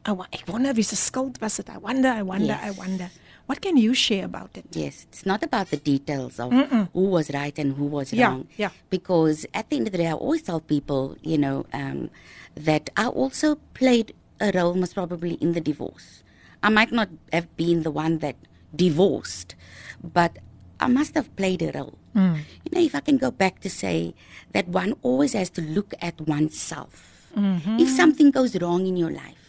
[0.06, 1.70] I, ek wonder wie se skuld was dit.
[1.70, 3.10] I wonder, I wonder, I wonder.
[3.46, 4.66] What can you share about it?
[4.72, 6.52] Yes, it's not about the details of
[6.94, 8.48] who was right and who was Yeah, wrong.
[8.58, 8.70] yeah.
[8.90, 12.10] Because at the end of the day, I always tell people, you know, um,
[12.56, 16.24] that I also played a role, most probably, in the divorce.
[16.64, 18.36] I might not have been the one that
[18.76, 19.56] divorced,
[20.02, 20.38] but
[20.80, 21.98] I must have played a role.
[22.16, 24.14] You know, if I can go back to say
[24.54, 27.11] that one always has to look at oneself.
[27.36, 27.80] Mm-hmm.
[27.80, 29.42] If something goes wrong in your life,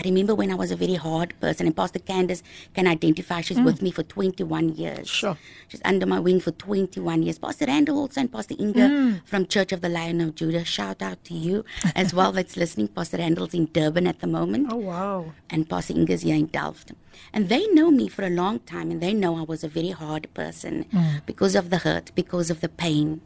[0.00, 2.42] I remember when I was a very hard person, and Pastor Candace
[2.74, 3.42] can identify.
[3.42, 3.66] She's mm.
[3.66, 5.08] with me for 21 years.
[5.08, 5.36] Sure.
[5.68, 7.38] She's under my wing for 21 years.
[7.38, 9.26] Pastor Randall also and Pastor Inga mm.
[9.26, 10.64] from Church of the Lion of Judah.
[10.64, 12.88] Shout out to you as well that's listening.
[12.88, 15.32] Pastor Randall's in Durban at the moment Oh wow.
[15.50, 16.92] and Pastor Inga's here in Delft.
[17.34, 19.90] And they know me for a long time, and they know I was a very
[19.90, 21.26] hard person mm.
[21.26, 23.20] because of the hurt, because of the pain.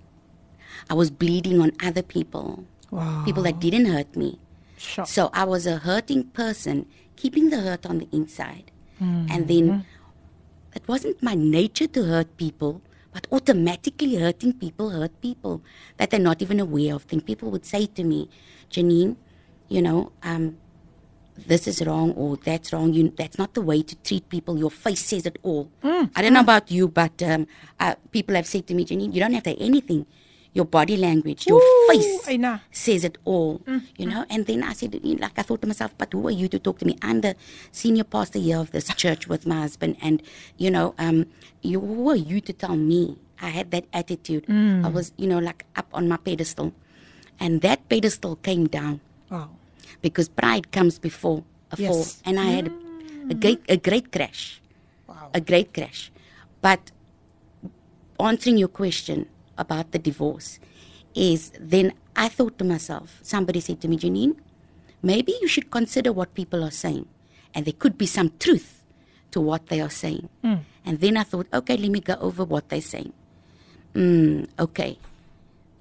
[0.91, 3.23] I was bleeding on other people, Wow.
[3.25, 4.39] people that didn't hurt me,
[4.77, 5.07] Sure.
[5.07, 8.71] So I was a hurting person, keeping the hurt on the inside.
[9.01, 9.85] And then
[10.75, 12.81] it wasn't my nature to hurt people,
[13.13, 15.63] but automatically hurting people hurt people
[15.99, 17.07] that they're not even aware of.
[17.09, 18.29] Then people would say to me,
[18.71, 19.17] Janine,
[19.69, 20.57] you know, um,
[21.37, 22.93] this is wrong or that's wrong.
[22.95, 24.57] You, that's not the way to treat people.
[24.59, 25.69] Your face says it all.
[26.15, 27.47] I don't know about you, but um,
[27.81, 30.07] uh, people have said to me, Janine, you don't have to say anything.
[30.55, 32.29] Your body language, your Ooh, face
[32.71, 34.23] says it all, mm, you know.
[34.23, 34.27] Mm.
[34.31, 36.61] And then I said, mm, like I thought to myself, but who are you to
[36.61, 36.97] talk to me?
[37.03, 37.35] I'm the
[37.73, 40.23] senior pastor here of this church with my husband, and
[40.57, 41.27] you know, um,
[41.63, 43.19] you who are you to tell me?
[43.43, 44.45] I had that attitude.
[44.49, 46.73] I was, you know, like up on my pedestal,
[47.41, 49.51] and that pedestal came down Wow.
[50.03, 51.89] because pride comes before a Yes.
[51.91, 52.73] fall, and I had a,
[53.31, 54.63] a great, a great crash,
[55.09, 55.31] Wow.
[55.35, 56.13] a great crash.
[56.63, 56.93] But
[58.21, 59.27] answering your question
[59.59, 60.59] about the divorce
[61.15, 64.37] is then I thought to myself, somebody said to me, Janine,
[65.03, 67.07] maybe you should consider what people are saying.
[67.55, 68.83] And there could be some truth
[69.31, 70.29] to what they are saying.
[70.85, 73.13] And then I thought, okay, let me go over what they're saying.
[73.95, 74.99] Mm, okay.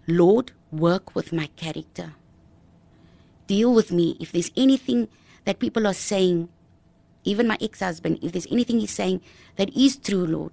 [0.07, 2.13] Lord, work with my character.
[3.47, 4.17] Deal with me.
[4.19, 5.07] If there's anything
[5.45, 6.49] that people are saying,
[7.23, 9.21] even my ex husband, if there's anything he's saying
[9.55, 10.51] that is true, Lord,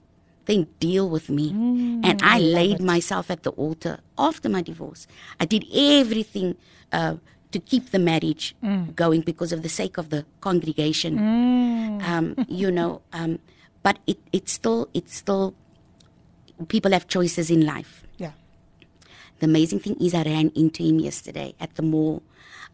[0.56, 1.50] deal with me.
[2.04, 5.06] and I, laid myself at the altar after my divorce.
[5.38, 6.56] I did everything
[6.92, 7.16] uh,
[7.52, 8.54] to keep the marriage
[8.94, 11.18] going because of the sake of the congregation.
[12.02, 13.38] Um, you know, um,
[13.82, 15.54] but it, it's still, it's still,
[16.68, 18.04] people have choices in life.
[18.18, 18.32] Yeah.
[19.40, 22.22] The amazing thing is, I ran into him yesterday at the mall.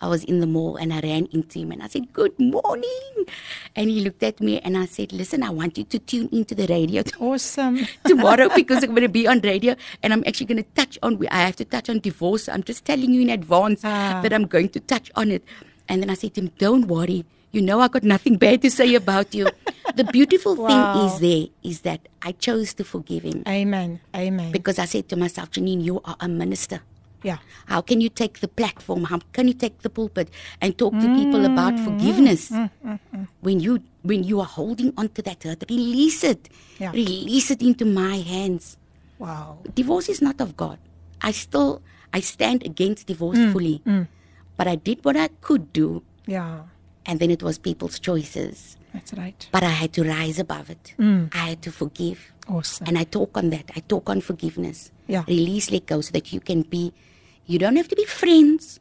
[0.00, 3.26] I was in the mall and I ran into him and I said, Good morning.
[3.74, 6.54] And he looked at me and I said, Listen, I want you to tune into
[6.54, 7.86] the radio Awesome.
[8.04, 11.18] tomorrow because I'm going to be on radio and I'm actually going to touch on,
[11.30, 12.48] I have to touch on divorce.
[12.48, 14.20] I'm just telling you in advance Ah.
[14.22, 15.42] that I'm going to touch on it.
[15.88, 17.24] And then I said to him, Don't worry.
[17.52, 19.48] You know, I got nothing bad to say about you.
[19.94, 20.68] the beautiful Wow.
[20.68, 24.00] thing is there is that I chose to forgive him Amen.
[24.14, 24.52] Amen.
[24.52, 26.80] because I said to myself, Janine, you are a minister.
[27.26, 27.38] Yeah.
[27.66, 29.02] How can you take the platform?
[29.10, 30.28] How can you take the pulpit
[30.62, 32.42] and talk to people about Mm, forgiveness
[33.42, 35.64] when you when you are holding on to that hurt?
[35.68, 36.48] Release it.
[36.78, 36.92] Yeah.
[36.94, 38.78] Release it into my hands.
[39.18, 39.58] Wow.
[39.74, 40.78] Divorce is not of God.
[41.20, 41.82] I still
[42.14, 43.76] I stand against divorce Mm, fully.
[44.56, 46.62] But I did what I could do Yeah.
[47.04, 48.76] and then it was people's choices.
[48.94, 49.40] That's right.
[49.52, 50.94] But I had to rise above it.
[50.98, 51.28] Mm.
[51.34, 52.32] I had to forgive.
[52.48, 52.86] Awesome.
[52.88, 53.66] And I talk on that.
[53.76, 54.90] I talk on forgiveness.
[55.14, 55.24] Yeah.
[55.28, 56.92] Release, let go, so that you can be.
[57.46, 58.80] You don't have to be friends,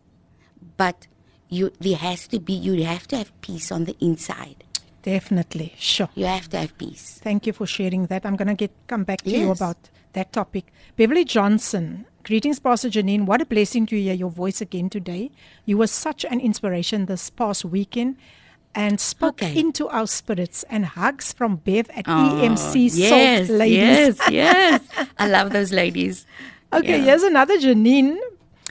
[0.77, 1.07] but
[1.49, 1.71] you.
[1.79, 2.53] There has to be.
[2.53, 4.63] You have to have peace on the inside.
[5.03, 5.73] Definitely.
[5.77, 6.09] Sure.
[6.15, 7.19] You have to have peace.
[7.23, 8.25] Thank you for sharing that.
[8.25, 9.77] I'm going to get come back to you about
[10.13, 10.65] that topic.
[10.95, 12.05] Beverly Johnson.
[12.23, 13.25] Greetings, Pastor Janine.
[13.27, 15.29] What a blessing to hear your voice again today.
[15.65, 18.17] You were such an inspiration this past weekend
[18.73, 19.59] and spoke Okay.
[19.59, 23.09] into our spirits and hugs from Bev at Oh, EMC yes,
[23.47, 23.77] Salt Ladies.
[23.77, 24.81] yes, yes.
[25.19, 26.25] I love those ladies.
[26.73, 27.03] Okay, Yeah.
[27.05, 28.17] here's another Janine.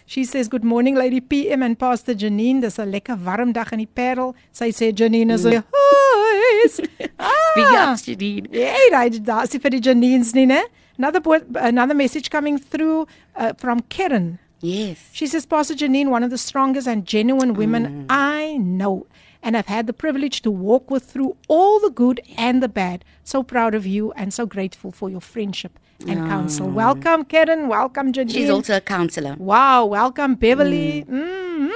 [0.07, 2.61] She says, Good morning, Lady PM and Pastor Janine.
[2.61, 4.35] Dis 'n lekker warm dag in die Parel.
[4.53, 6.81] Sy sê Janine is huis.
[6.99, 8.47] Big Ah, ups, Janine.
[8.53, 9.13] yeah, right.
[9.25, 10.61] Daar's vir die Janines nie, né?
[10.99, 11.21] Another
[11.57, 14.39] another message coming through uh, from Karen.
[14.61, 14.99] Yes.
[15.13, 19.07] She says, Pastor Janine, one of the strongest and genuine women I know,
[19.43, 23.05] and I've had the privilege to walk with through all the good and the bad.
[23.25, 26.69] So proud of you and so grateful for your friendship and counsel.
[26.69, 27.69] Welcome, Karen.
[27.69, 28.31] Welcome, Janine.
[28.33, 29.37] She's also a counselor.
[29.39, 31.05] Wow, welcome Beverly.
[31.09, 31.71] Mm.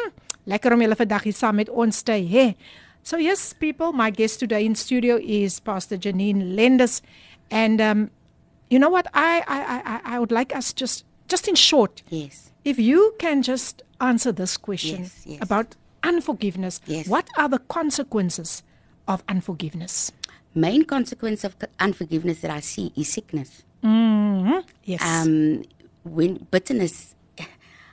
[0.47, 2.55] Lekker om julle vandag hier saam met ons te hê.
[3.03, 7.03] So yes, people, my guest today in studio is Pastor Janine Lenders,
[7.51, 8.11] and um,
[8.71, 9.07] you know what?
[9.15, 12.51] I, I I I- I would like us just just in short, Yes.
[12.65, 15.39] if you can just answer this question Yes, yes.
[15.43, 16.81] about unforgiveness.
[16.87, 17.09] Yes.
[17.09, 18.63] What are the consequences
[19.07, 20.13] of unforgiveness?
[20.55, 23.63] Main consequence of unforgiveness that I see is sickness.
[24.85, 25.03] Yes.
[25.03, 25.65] um,
[26.05, 27.15] when bitterness,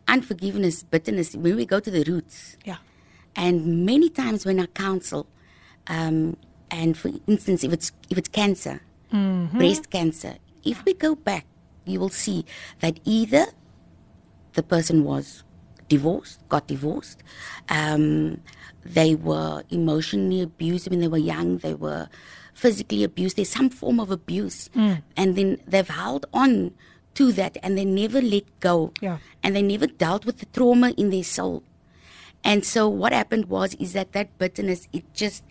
[0.08, 2.78] unforgiveness, bitterness, when we go to the roots, yeah.
[3.36, 5.28] and many times when I counsel,
[5.88, 6.38] um,
[6.72, 8.82] and for instance, if it's if it's cancer,
[9.58, 11.46] breast cancer, if we go back,
[11.86, 12.46] you will see
[12.80, 13.46] that either
[14.54, 15.44] the person was
[15.88, 17.22] divorced, got divorced,
[17.70, 18.42] um,
[18.84, 22.08] they were emotionally abused when they were young, they were
[22.56, 23.36] physically abused.
[23.36, 25.04] There's some form of abuse, mm.
[25.16, 26.74] and then they've held on
[27.14, 29.20] to that, and they never let go, Yeah.
[29.44, 31.62] and they never dealt with the trauma in their soul.
[32.44, 35.44] And so what happened was is that that bitterness it just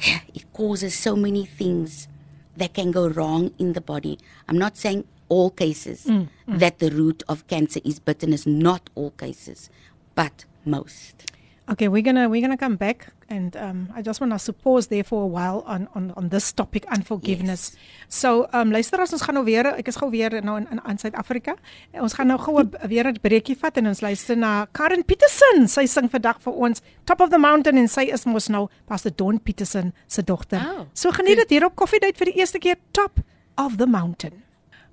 [0.34, 2.08] it causes so many things
[2.56, 4.18] that can go wrong in the body.
[4.48, 6.58] I'm not saying all cases mm, mm.
[6.58, 9.70] that the root of cancer is bitterness, not all cases,
[10.14, 11.33] but most.
[11.66, 15.02] Okay, we're gonna we're gonna come back, and um, I just want to pause there
[15.02, 17.72] for a while on on on this topic, unforgiveness.
[17.72, 17.80] Yes.
[18.08, 21.00] So, um, luisteraars, ons gaan nou weer, ek is gou weer nou in in, in
[21.00, 21.56] Suid-Afrika.
[21.96, 25.64] Ons gaan nou gou weer 'n breekie vat en ons luister na Karen Petersen.
[25.68, 29.12] Sy sing vandag vir ons Top of the Mountain en sy is mos nou Pastor
[29.16, 30.60] Don Petersen se dogter.
[30.60, 33.20] Oh, so geniet dit hier op Coffee Date vir die eerste keer Top
[33.56, 34.44] of the Mountain.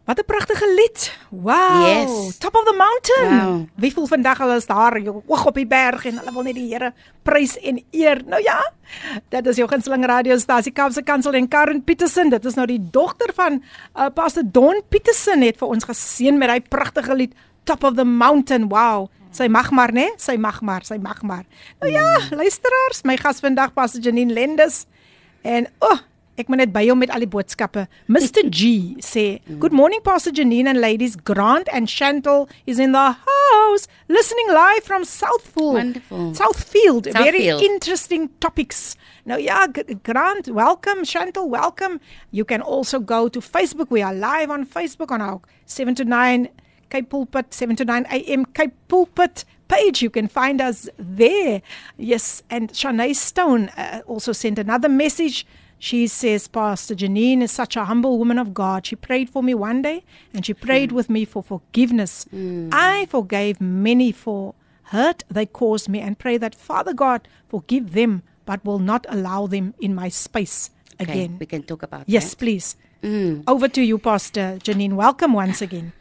[0.06, 1.18] Wat 'n pragtige lied.
[1.30, 1.86] Wow.
[1.86, 2.38] Yes.
[2.38, 3.46] Top of the mountain.
[3.46, 3.68] Wow.
[3.76, 6.74] Wie voel vandag hulle is daar hoog op die berg en hulle wil net die
[6.74, 8.22] Here prys en eer.
[8.26, 8.74] Nou ja.
[9.30, 12.30] Dit is jou gunsteling radiostasie Kaapse Kansel en Karen Petersen.
[12.30, 13.64] Dit is nou die dogter van
[13.96, 17.34] uh, Pastor Don Petersen het vir ons geseën met daai pragtige lied
[17.64, 18.70] Top of the Mountain.
[18.70, 19.10] Wow.
[19.32, 20.10] Sy mag maar, né?
[20.20, 21.46] Sy mag maar, sy mag maar.
[21.80, 24.86] Nou ja, luisteraars, my gas vandag Pastor Janine Lendes.
[25.42, 26.00] En o, oh,
[26.40, 27.88] Ek moet net by hom met al die boodskappe.
[28.08, 31.16] Mr G sê, "Good morning Pastor Janine and ladies.
[31.16, 35.74] Grant and Chantal is in the house listening live from Southfield.
[35.74, 36.32] Wonderful.
[36.34, 37.08] Southfield.
[37.08, 37.14] Southfield.
[37.14, 39.68] Very interesting topics." Nou ja,
[40.04, 41.04] Grant, welcome.
[41.04, 42.00] Chantal, welcome.
[42.32, 43.92] You can also go to Facebook.
[43.92, 46.50] We are live on Facebook on our 7 to 9
[46.90, 50.02] Cape Pulpit 7 to 9 AM Cape Pulpit page.
[50.02, 51.62] You can find us there.
[51.98, 55.46] Yes, and Shanae Stone uh, also sent another message.
[55.82, 58.86] She says, Pastor Janine is such a humble woman of God.
[58.86, 60.94] She prayed for me one day and she prayed mm.
[60.94, 62.28] with me for forgiveness.
[62.32, 62.70] Mm.
[62.72, 64.54] I forgave many for
[64.94, 69.48] hurt they caused me and pray that Father God forgive them but will not allow
[69.48, 70.70] them in my space
[71.02, 71.38] okay, again.
[71.40, 72.38] We can talk about yes, that.
[72.38, 72.76] please.
[73.02, 73.44] Mm.
[73.48, 74.94] Over to you, Pastor Janine.
[74.94, 75.94] Welcome once again.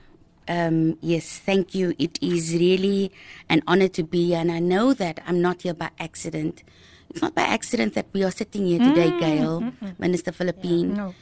[0.47, 1.95] Um, yes, thank you.
[1.99, 3.13] It is really
[3.49, 6.65] an honor to be here, and I know that I'm not here by accident.
[7.11, 10.31] It's not by accident that we are sitting here today, mm, Gail, mm, mm, Minister
[10.31, 11.15] Philippine, yeah, no.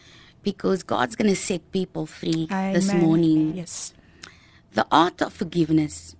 [0.42, 2.74] because God's going to set people free Amen.
[2.74, 3.56] this morning.
[3.56, 3.94] Yes.
[4.72, 6.14] The art of forgiveness.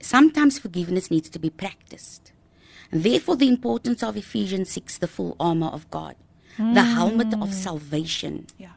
[0.00, 2.32] Sometimes forgiveness needs to be practiced.
[2.92, 6.14] And therefore, the importance of Ephesians 6, the full armor of God,
[6.58, 7.52] the helmet of mm.
[7.52, 8.46] salvation.
[8.58, 8.70] Yeah.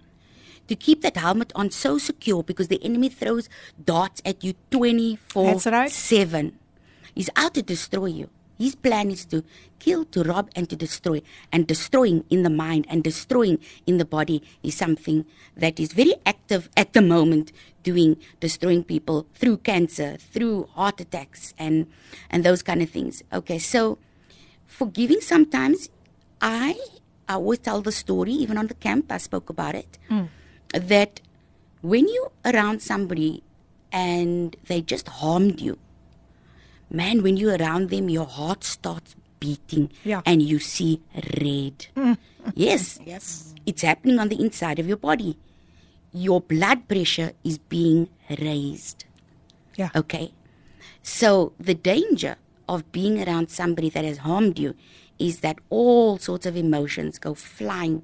[0.67, 3.49] To keep that helmet on so secure because the enemy throws
[3.83, 5.91] darts at you 24 right.
[5.91, 6.57] 7.
[7.13, 8.29] He's out to destroy you.
[8.59, 9.43] His plan is to
[9.79, 11.21] kill, to rob, and to destroy.
[11.51, 13.57] And destroying in the mind and destroying
[13.87, 17.53] in the body is something that is very active at the moment,
[17.83, 21.87] doing destroying people through cancer, through heart attacks, and
[22.29, 23.23] and those kind of things.
[23.31, 23.97] Okay, so
[24.67, 25.89] forgiving sometimes,
[26.41, 26.77] I
[27.29, 30.27] I always tell the story, even on the camp, I spoke about it, mm.
[30.73, 31.21] that
[31.81, 33.41] when you around somebody
[33.91, 35.77] and they just harmed you
[36.89, 40.21] man, when you're around them, your heart starts beating yeah.
[40.25, 41.01] and you see
[41.41, 41.87] red.
[41.95, 42.17] Mm.
[42.55, 42.99] Yes.
[43.05, 43.53] Yes.
[43.65, 45.37] It's happening on the inside of your body.
[46.11, 48.09] Your blood pressure is being
[48.41, 49.05] raised.
[49.75, 49.89] Yeah.
[49.95, 50.33] Okay.
[51.03, 52.37] So the danger
[52.67, 54.75] of being around somebody that has harmed you
[55.19, 58.03] is that all sorts of emotions go flying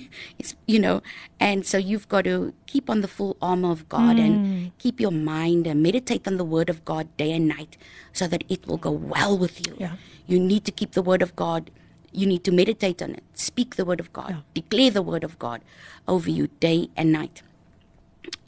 [0.66, 1.02] you know,
[1.40, 4.26] and so you've got to keep on the full armor of God mm.
[4.26, 7.76] and keep your mind and meditate on the word of God day and night
[8.12, 9.74] so that it will go well with you.
[9.78, 9.96] Yeah.
[10.26, 11.70] You need to keep the word of God.
[12.12, 13.24] You need to meditate on it.
[13.34, 14.30] Speak the word of God.
[14.30, 14.40] Yeah.
[14.54, 15.62] Declare the word of God
[16.06, 17.42] over you day and night.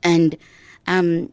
[0.02, 0.36] And
[0.86, 1.32] um,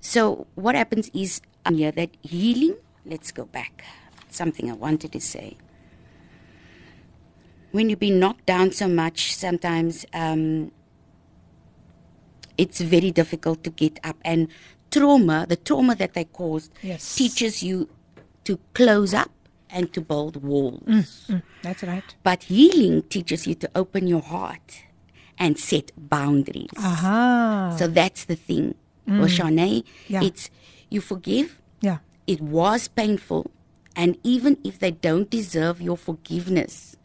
[0.00, 2.76] so what happens is um, yeah, that healing.
[3.04, 3.84] Let's go back.
[4.30, 5.56] Something I wanted to say
[7.72, 10.70] when you've been knocked down so much, sometimes um,
[12.56, 14.16] it's very difficult to get up.
[14.24, 14.48] And
[14.90, 17.16] trauma, the trauma that they caused, yes.
[17.16, 17.88] teaches you
[18.44, 19.30] to close up
[19.70, 20.82] and to build walls.
[20.86, 22.14] Mm, mm, that's right.
[22.22, 24.84] But healing teaches you to open your heart
[25.38, 26.68] and set boundaries.
[26.76, 27.74] Aha.
[27.78, 28.74] So that's the thing.
[29.08, 29.18] Mm.
[29.18, 30.22] Well, Shanae, yeah.
[30.22, 30.50] it's
[30.90, 31.60] you forgive.
[31.80, 31.98] Yeah.
[32.26, 33.50] It was painful.
[33.96, 36.96] And even if they don't deserve your forgiveness,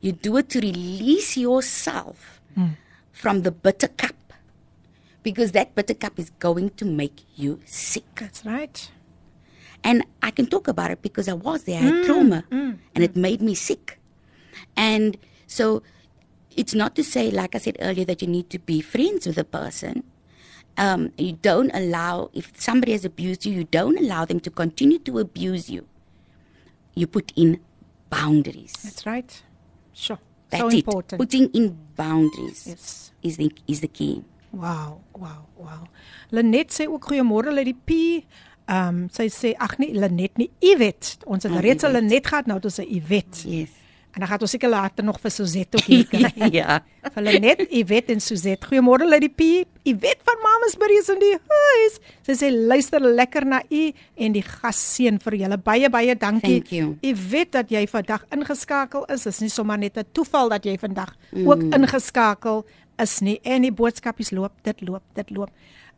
[0.00, 2.76] you do it to release yourself mm.
[3.12, 4.14] from the bitter cup
[5.22, 8.04] because that bitter cup is going to make you sick.
[8.16, 8.90] That's right.
[9.84, 11.78] And I can talk about it because I was there.
[11.78, 13.98] I had mm, trauma mm, and it made me sick.
[14.76, 15.82] And so
[16.56, 19.38] it's not to say, like I said earlier, that you need to be friends with
[19.38, 20.02] a person.
[20.76, 24.98] Um, you don't allow, if somebody has abused you, you don't allow them to continue
[25.00, 25.86] to abuse you.
[26.94, 27.60] You put in
[28.10, 28.72] boundaries.
[28.82, 29.42] That's right.
[29.98, 30.18] Sure.
[30.48, 30.74] That's so it.
[30.74, 31.18] important.
[31.20, 33.12] Putting in boundaries yes.
[33.22, 34.22] is the is the key.
[34.52, 35.82] Wow, wow, wow.
[36.30, 38.22] Lenet sê ook goeiemôre Lady P.
[38.68, 41.18] Ehm um, sy sê ag nee Lenet nie Iwet.
[41.26, 43.42] Ons het oh, reeds 'n Lenet gehad, nou dis 'n Iwet.
[43.44, 43.74] Yes.
[44.12, 46.48] En dan gaan ons seker later nog vir Suzette ook hier kry.
[46.60, 46.80] ja.
[47.14, 48.66] Vir Lenet, Iwet en Suzette.
[48.66, 49.48] Goeiemôre Lady P.
[49.88, 52.00] Iwet van Mamasbury is in die huis.
[52.26, 53.82] Sy sê luister lekker na u
[54.16, 55.60] en die gasseën vir julle.
[55.62, 56.60] Baie baie dankie.
[56.72, 56.96] You.
[57.06, 59.28] Iwet dat jy vandag ingeskakel is.
[59.28, 61.48] Dit is nie sommer net 'n toeval dat jy vandag mm.
[61.48, 62.64] ook ingeskakel
[62.98, 63.38] is nie.
[63.44, 65.50] En die boodskapies loop, dit loop, dit loop.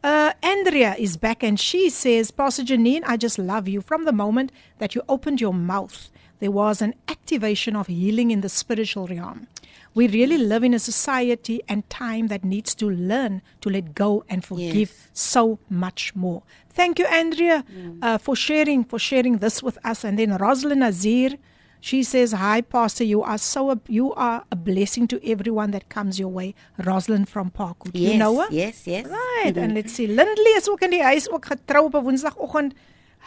[0.02, 3.80] Uh Andrea is back and she says, Pastor Janine, I just love you.
[3.82, 8.40] From the moment that you opened your mouth, there was an activation of healing in
[8.40, 9.46] the spiritual realm.
[9.94, 14.24] We really live in a society and time that needs to learn to let go
[14.28, 15.08] and forgive Yes.
[15.12, 16.42] so much more.
[16.70, 17.64] Thank you, Andrea,
[18.00, 20.02] uh, for sharing for sharing this with us.
[20.04, 21.36] And then Rosalind Azir,
[21.80, 23.04] she says, "Hi, Pastor.
[23.04, 27.28] You are so a, you are a blessing to everyone that comes your way." Rosalind
[27.28, 27.94] from Parkwood.
[27.94, 28.12] Yes.
[28.12, 28.48] You know her?
[28.50, 29.06] Yes, yes.
[29.06, 29.56] Right.
[29.56, 30.06] En let's see.
[30.06, 32.74] Lindley is ook in die huis ook getrou op 'n Woensdagoggend.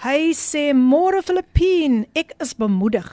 [0.04, 3.06] Hy sê môre Filippien, ek is bemoedig.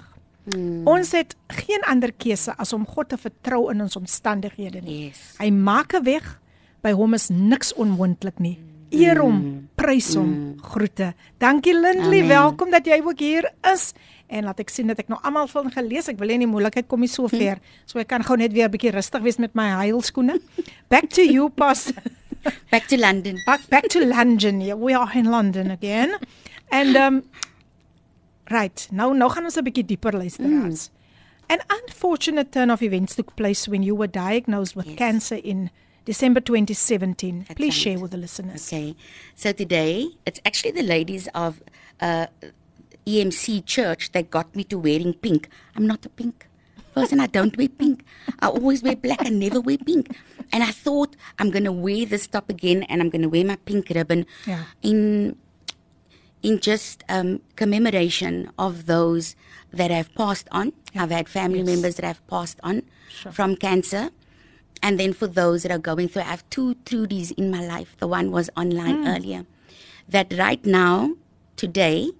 [0.48, 0.86] Hmm.
[0.88, 5.06] Ons het geen ander keuse as om God te vertrou in ons omstandighede nie.
[5.06, 5.34] Yes.
[5.38, 6.40] Hy maak 'n weg.
[6.82, 8.58] By hom is niks onmoontlik nie.
[8.90, 11.14] Eer hom, prys hom, groete.
[11.38, 12.28] Dankie Lindley, Amen.
[12.28, 13.92] welkom dat jy ook hier is.
[14.30, 16.06] En laat ek sien dat ek nou almal van gelees.
[16.08, 17.58] Ek wil nie die moeilikheid kom nie so ver.
[17.86, 20.38] So ek kan gou net weer 'n bietjie rustig wees met my heilskoene.
[20.88, 22.02] Back to you, Pastor.
[22.70, 23.36] Back to London.
[23.44, 24.60] back back to London.
[24.62, 26.16] Yeah, we are in London again.
[26.70, 27.22] And um
[28.50, 30.90] right, nou nou gaan ons 'n bietjie dieper luisteraars.
[31.48, 34.96] An unfortunate turn of events took place when you were diagnosed with Yes.
[34.96, 35.70] cancer in
[36.04, 37.44] December 2017.
[37.48, 37.82] That's Please right.
[37.82, 38.68] share with the listeners.
[38.72, 38.94] Okay.
[39.34, 41.60] So today, it's actually the ladies of
[42.00, 42.26] uh,
[43.10, 45.48] EMC Church that got me to wearing pink.
[45.76, 46.46] I'm not a pink
[46.94, 47.20] person.
[47.20, 48.04] I don't wear pink.
[48.40, 49.20] I always wear black.
[49.24, 50.10] I never wear pink.
[50.52, 53.44] And I thought I'm going to wear this top again and I'm going to wear
[53.44, 54.64] my pink ribbon Yeah.
[54.82, 55.36] in
[56.42, 59.36] in just um, commemoration of those
[59.74, 60.72] that have passed on.
[60.96, 61.66] I've had family Yes.
[61.68, 62.82] members that have passed on
[63.30, 64.08] from cancer.
[64.82, 67.94] And then for those that are going through, I have two Trudies in my life.
[67.98, 69.44] The one was online earlier.
[70.08, 71.14] That right now,
[71.56, 72.12] today,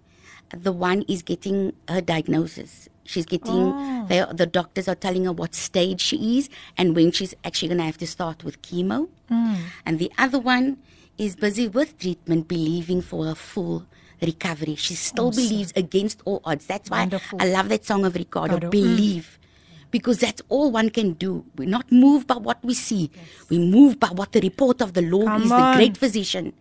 [0.57, 2.89] the one is getting her diagnosis.
[3.05, 7.35] She's getting, they, the doctors are telling her what stage she is and when she's
[7.45, 9.09] actually going to have to start with chemo.
[9.29, 10.79] And the other one
[11.19, 13.87] is busy with treatment, believing for a full
[14.23, 14.75] recovery.
[14.77, 16.67] She still believes against all odds.
[16.67, 17.43] That's why Wonderful.
[17.43, 18.69] I love that song of Ricardo, Ricardo.
[18.69, 18.71] Mm.
[18.71, 19.39] Believe.
[19.91, 21.45] Because that's all one can do.
[21.57, 23.11] We're not moved by what we see.
[23.49, 25.73] We move by what the report of the Lord Come is, on.
[25.73, 26.53] the great physician.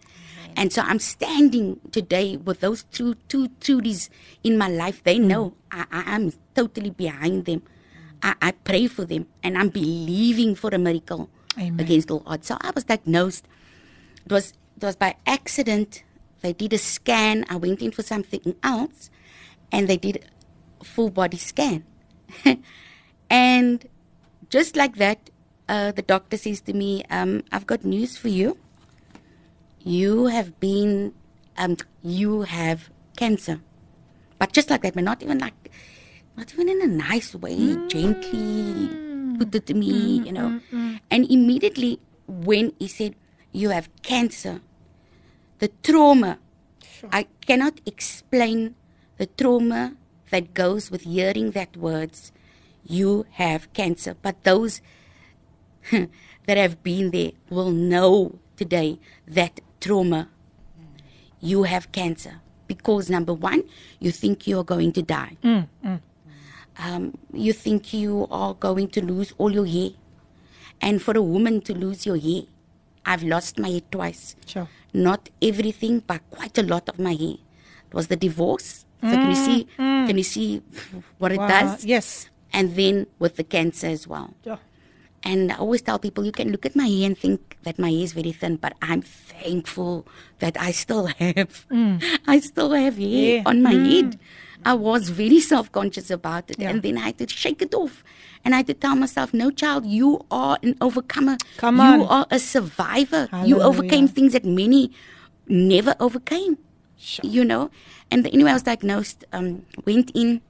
[0.55, 4.09] And so I'm standing today with those two two Trudies
[4.43, 5.03] in my life.
[5.03, 7.63] They know I, I am totally behind them.
[8.21, 11.79] I, I pray for them and I'm believing for a miracle Amen.
[11.79, 12.47] against all odds.
[12.47, 13.47] So I was diagnosed.
[14.25, 16.03] It was it was by accident.
[16.41, 17.45] They did a scan.
[17.49, 19.09] I went in for something else,
[19.71, 20.23] and they did
[20.79, 21.83] a full body scan.
[23.29, 23.85] and
[24.49, 25.29] just like that,
[25.67, 28.57] uh, the doctor says to me, um, "I've got news for you.
[29.83, 31.13] You have been,
[31.57, 33.61] um, you have cancer."
[34.37, 35.71] But just like that, but not even like,
[36.37, 37.89] not even in a nice way, mm.
[37.89, 39.09] gently
[39.39, 40.49] put it to me, mm-hmm, you know.
[40.59, 40.97] Mm-hmm, mm-hmm.
[41.09, 43.15] And immediately when he said,
[43.51, 44.61] You have cancer,
[45.59, 46.39] the trauma,
[47.11, 48.75] I cannot explain
[49.17, 49.95] the trauma
[50.29, 52.31] that goes with hearing that words,
[52.83, 54.15] You have cancer.
[54.21, 54.81] But those
[55.91, 60.27] that have been there will know today that trauma
[61.41, 63.63] you have cancer because number one,
[63.99, 65.37] you think you are going to die.
[65.43, 65.99] Mm, mm.
[66.77, 69.89] Um, you think you are going to lose all your hair,
[70.79, 72.43] and for a woman to lose your hair,
[73.05, 74.35] I've lost my hair twice.
[74.45, 74.69] Sure.
[74.93, 77.35] Not everything, but quite a lot of my hair.
[77.87, 78.85] It was the divorce.
[79.01, 79.67] So can you mm, see?
[79.77, 80.61] Can you see
[81.17, 81.47] what it Wow.
[81.47, 81.85] does?
[81.85, 82.29] Yes.
[82.53, 84.33] And then with the cancer as well.
[84.43, 84.57] Yeah.
[85.23, 87.89] And I always tell people, you can look at my hair and think that my
[87.91, 90.07] hair is very thin, but I'm thankful
[90.39, 91.65] that I still have,
[92.27, 93.43] I still have hair Yeah.
[93.45, 94.17] on my head.
[94.65, 96.69] I was very self-conscious about it, Yeah.
[96.69, 98.03] and then I had to shake it off,
[98.43, 101.37] and I had to tell myself, "No, child, you are an overcomer.
[101.57, 101.99] Come on.
[101.99, 103.27] you are a survivor.
[103.45, 104.91] You overcame things that many
[105.47, 106.57] never overcame.
[107.23, 107.69] You know."
[108.11, 109.23] And anyway, I was diagnosed.
[109.31, 110.41] Um, went in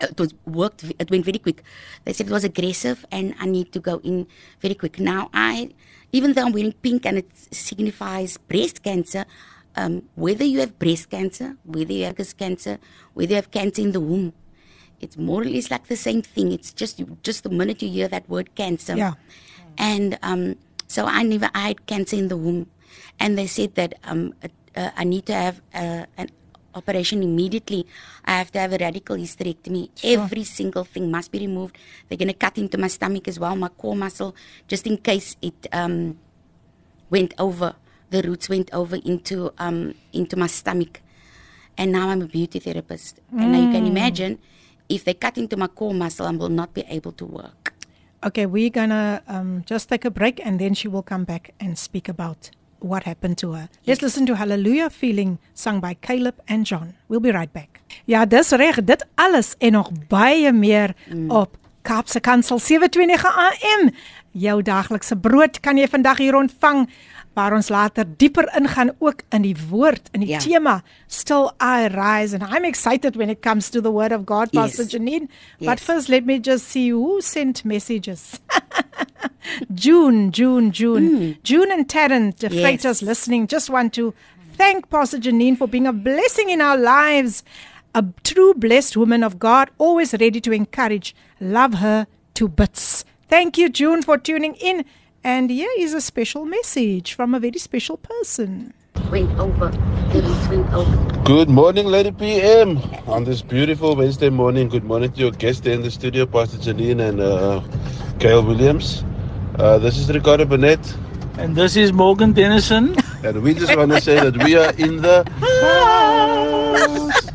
[0.00, 1.62] it was worked it went very quick.
[2.04, 4.26] They said it was aggressive and i need to go in
[4.60, 4.98] very quick.
[4.98, 5.70] Now i
[6.12, 9.24] even though i'm wearing pink and it signifies breast cancer
[9.76, 12.78] um, whether you have breast cancer whether you have cancer
[13.14, 14.32] whether you have cancer in the womb
[15.00, 16.52] it's more or less like the same thing.
[16.52, 18.96] It's just just the minute you hear that word cancer.
[18.96, 19.14] Yeah.
[19.78, 20.56] and um,
[20.88, 22.70] so I never I had cancer in the womb,
[23.20, 24.34] and they said that um,
[24.74, 26.30] uh, I need to have uh, an
[26.76, 27.86] operation immediately.
[28.24, 29.90] I have to have a radical hysterectomy.
[30.04, 31.76] Every single thing must be removed.
[32.08, 34.36] They're going to cut into my stomach as well, my core muscle,
[34.68, 36.18] just in case it um,
[37.10, 37.74] went over.
[38.10, 41.00] The roots went over into um, into my stomach,
[41.76, 43.18] and now I'm a beauty therapist.
[43.32, 44.38] And now you can imagine,
[44.88, 47.74] if they cut into my core muscle, I will not be able to work.
[48.22, 51.76] Okay, we're gonna um, just take a break and then she will come back and
[51.76, 52.50] speak about
[52.86, 53.68] what happened to her.
[53.84, 56.94] Let's listen to Hallelujah Feeling sung by Caleb and John.
[57.08, 57.80] We'll be right back.
[58.04, 60.94] Ja, dis reg, dit alles en nog baie meer
[61.28, 63.90] op Kaapse Kansel 729 AM.
[64.36, 66.88] Jou daaglikse brood kan jy vandag hier ontvang
[67.36, 70.38] waar ons later dieper ingaan ook in die woord in die Ja.
[70.38, 74.50] tema Still I Rise and I'm excited when it comes to the word of God
[74.52, 74.92] Pastor Yes.
[74.94, 75.28] Janine.
[75.58, 75.82] But Yes.
[75.82, 78.40] first let me just see who sent messages.
[79.74, 81.36] June, June, June.
[81.42, 82.60] June and Tarrant, the Yes.
[82.62, 84.14] freighters listening, just want to
[84.54, 87.42] thank Pastor Janine for being a blessing in our lives.
[87.94, 91.14] A true blessed woman of God, always ready to encourage.
[91.40, 93.04] Love her to bits.
[93.28, 94.84] Thank you, June, for tuning in.
[95.24, 98.74] And here is a special message from a very special person.
[99.10, 99.70] Went over.
[100.12, 101.22] The roots went over.
[101.24, 102.78] Good morning, Lady PM.
[103.06, 106.58] On this beautiful Wednesday morning, good morning to your guest there in the studio, Pastor
[106.58, 107.60] Janine and uh,
[108.18, 109.04] Gail Williams.
[109.58, 110.78] Uh, this is Ricardo Burnett,
[111.38, 112.94] And this is Morgan Dennison.
[113.24, 117.30] and we just want to say that we are in the house.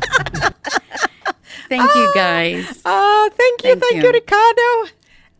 [1.68, 2.80] Thank you, guys.
[2.84, 4.12] Ah, thank you, Thank thank you, you.
[4.12, 4.92] Ricardo.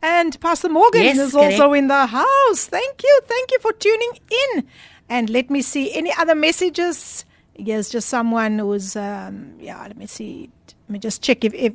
[0.02, 1.76] And Pastor Morgan Yes, is also correct.
[1.78, 2.66] in the house.
[2.66, 4.12] Thank you, thank you for tuning
[4.54, 4.64] in.
[5.08, 7.24] And let me see any other messages.
[7.54, 10.50] Yes, just someone who's um yeah, let me see.
[10.88, 11.74] Let me just check if if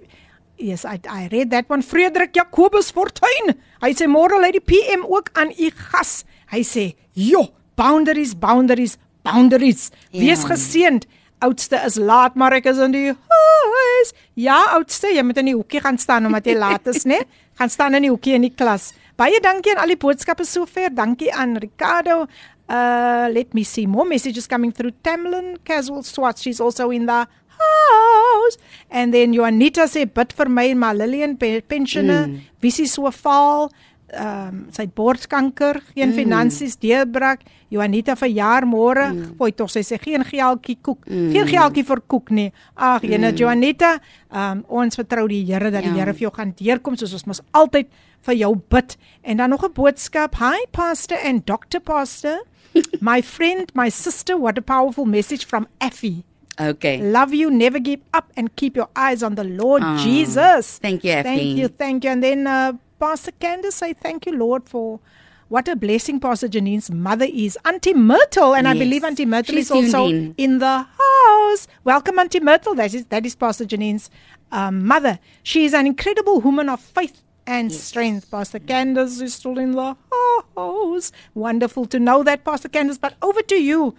[0.58, 1.82] Yes, I I read that one.
[1.86, 3.54] Frederik Jacobus Fortuin.
[3.82, 6.26] Hy sê môre lê die PM ook aan u gas.
[6.52, 9.92] Hy sê, "Jo, boundaries, boundaries, boundaries.
[10.12, 10.48] Wees Ja.
[10.50, 11.06] geseënd.
[11.40, 14.14] Oudste is laat, maar ek is in die huis.
[14.34, 17.20] Ja, oudste, jy moet in die hoekie gaan staan omdat jy laat is, né?
[17.60, 18.94] Gaan staan in die hoekie in die klas.
[19.16, 20.90] Baie dankie aan al die boodskappe sover.
[20.94, 22.26] Dankie aan Ricardo.
[22.70, 24.94] Uh let me see more messages coming through.
[25.02, 27.26] Tamlin Casual Swat, she's also in the
[27.60, 28.58] house.
[28.90, 32.28] And then Juanita sê bid vir my en my Lillian pe- pensioner.
[32.28, 32.40] Mm.
[32.62, 33.70] Visie so faal.
[34.08, 36.16] Ehm um, sy borskanker, geen mm.
[36.16, 37.42] finansies, deurbrak.
[37.70, 39.10] Juanita verjaar môre.
[39.12, 39.34] Mm.
[39.36, 41.04] Gooi tog sy sê geen geldjie koek.
[41.10, 41.34] Mm.
[41.36, 42.48] Geen geldjie vir koek nie.
[42.76, 43.40] Ag, jene mm.
[43.42, 43.98] Juanita,
[44.32, 46.06] ehm um, ons vertrou die Here dat die Ja.
[46.06, 47.92] Here vir jou gaan deurkom soos ons mos altyd
[48.28, 48.98] vir jou bid.
[49.24, 50.40] En dan nog 'n boodskap.
[50.40, 51.80] Hi pastor and Dr.
[51.84, 52.40] Pastor.
[53.02, 56.24] my friend, my sister, what a powerful message from Effie.
[56.60, 57.00] Okay.
[57.02, 60.80] Love you, never give up, and keep your eyes on the Lord Ah, Jesus.
[60.80, 61.24] thank you, Effie.
[61.24, 62.10] Thank you, thank you.
[62.10, 65.00] And then uh, Pastor Candace say thank you, Lord, for
[65.50, 67.58] what a blessing Pastor Janine's mother is.
[67.64, 70.34] Auntie Myrtle, and I believe Auntie Myrtle She's is also in.
[70.38, 70.58] in.
[70.60, 71.68] the house.
[71.84, 72.74] Welcome, Auntie Myrtle.
[72.76, 74.10] That is that is Pastor Janine's
[74.52, 75.20] um, mother.
[75.44, 78.30] She is an incredible woman of faith and strength.
[78.32, 79.96] Pastor Candace is still in the
[80.58, 81.12] house.
[81.36, 82.98] Wonderful to know that, Pastor Candace.
[82.98, 83.94] But over to you.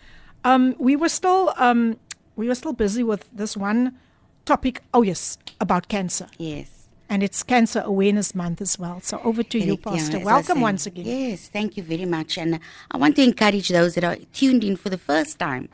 [0.44, 1.98] Um, we were still um,
[2.38, 3.98] we were still busy with this one
[4.44, 4.80] topic.
[4.94, 6.68] Oh yes, about cancer, Yes.
[7.10, 9.00] and it's Cancer Awareness Month as well.
[9.02, 10.16] So over to you, Correct, yeah, Pastor.
[10.18, 11.04] as Welcome once again.
[11.04, 12.38] Yes, thank you very much.
[12.38, 12.60] And
[12.90, 15.68] I want to encourage those that are tuned in for the first time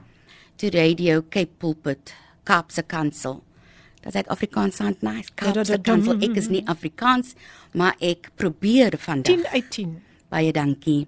[0.58, 3.42] to Radio Cape Pulpit, Kaapse Kansel.
[4.00, 5.28] Dat het Afrikaans sound nice.
[5.34, 5.78] Kaapse.
[5.82, 6.14] Kansel.
[6.20, 6.52] Ek is mm-hmm.
[6.52, 7.34] nie Afrikaans,
[7.72, 9.36] maar ek probeer vandag.
[9.36, 10.02] 10 uit 10.
[10.28, 11.06] Baie dankie.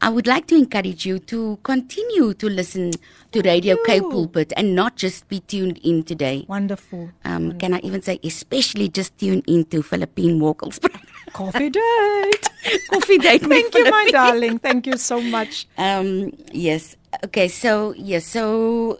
[0.00, 2.92] I would like to encourage you to continue to listen
[3.32, 6.44] to Radio Cape Pulpit and not just be tuned in today.
[6.48, 7.10] Wonderful.
[7.24, 10.78] Um, can I even say, especially just tune into Philippine Walkles?
[11.32, 12.48] Koffiedate.
[12.90, 13.48] Koffiedate.
[13.48, 14.58] Thank you, my darling.
[14.58, 15.68] Thank you so much.
[15.78, 16.96] Um, yes.
[17.24, 17.48] Okay.
[17.48, 18.26] So yes.
[18.26, 18.98] So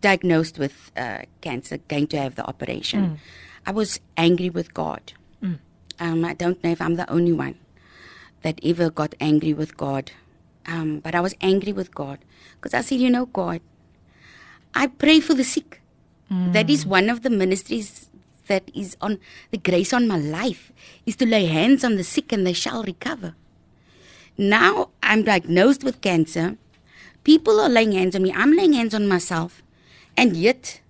[0.00, 3.20] diagnosed with uh, cancer, going to have the operation.
[3.66, 5.12] I was angry with God.
[6.00, 7.56] Um, I don't know if I'm the only one
[8.42, 10.12] that ever got angry with God,
[10.66, 12.18] um, but I was angry with God
[12.56, 13.60] because I said, you know, God,
[14.74, 15.80] I pray for the sick.
[16.52, 18.08] That is one of the ministries
[18.46, 19.18] that is on
[19.50, 20.70] the grace on my life
[21.04, 23.34] is to lay hands on the sick and they shall recover.
[24.38, 26.56] Now I'm diagnosed with cancer.
[27.24, 28.32] People are laying hands on me.
[28.32, 29.62] I'm laying hands on myself.
[30.16, 30.80] And yet,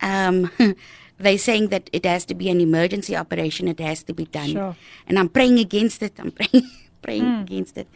[0.00, 0.50] um,
[1.18, 3.68] they're saying that it has to be an emergency operation.
[3.68, 4.52] It has to be done.
[4.52, 4.76] Sure.
[5.06, 6.14] And I'm praying against it.
[6.18, 6.70] I'm praying,
[7.02, 7.42] praying hmm.
[7.42, 7.88] against it.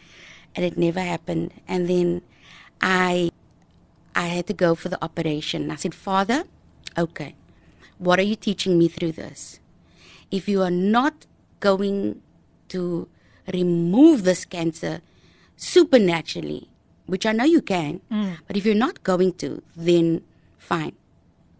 [0.55, 1.53] And it never happened.
[1.67, 2.21] And then
[2.81, 3.31] I,
[4.15, 5.71] I had to go for the operation.
[5.71, 6.43] I said, Father,
[6.97, 7.35] okay,
[7.97, 9.59] what are you teaching me through this?
[10.29, 11.25] If you are not
[11.59, 12.21] going
[12.69, 13.07] to
[13.51, 15.01] remove this cancer
[15.55, 16.69] supernaturally,
[17.05, 18.33] which I know you can, hmm.
[18.47, 20.23] but if you're not going to, then
[20.57, 20.93] fine.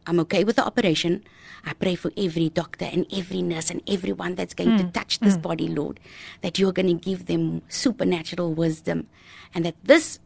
[0.05, 1.23] I'm okay with the operation.
[1.65, 5.37] I pray for every doctor and every nurse and everyone that's going to touch this
[5.37, 5.99] body, Lord,
[6.41, 9.07] that you're going to give them supernatural wisdom
[9.53, 10.19] and that this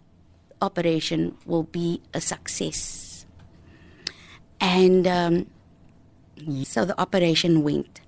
[0.62, 3.26] operation will be a success.
[4.60, 5.46] And um,
[6.64, 8.02] so the operation went.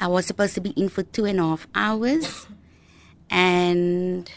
[0.00, 2.46] I was supposed to be in for two and a half hours,
[3.30, 4.30] and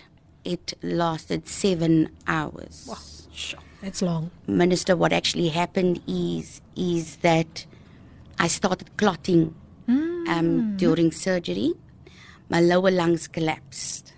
[0.44, 2.86] it lasted seven hours.
[3.32, 3.60] Sure.
[3.82, 4.32] That's long.
[4.48, 7.66] Minister, what actually happened is is that
[8.40, 9.56] I started clotting
[9.88, 11.74] um, during surgery.
[12.50, 14.14] My lower lungs collapsed,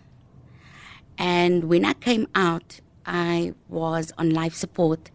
[1.18, 5.10] and when I came out, I was on life support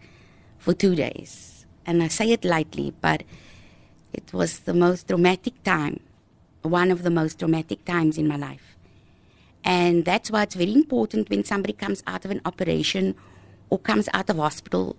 [0.59, 1.65] for two days.
[1.87, 3.23] And I say it lightly, but
[4.13, 6.01] it was the most dramatic time,
[6.63, 8.77] one of the most dramatic times in my life.
[9.63, 13.15] And that's why it's very important when somebody comes out of an operation
[13.75, 14.95] or comes out of hospital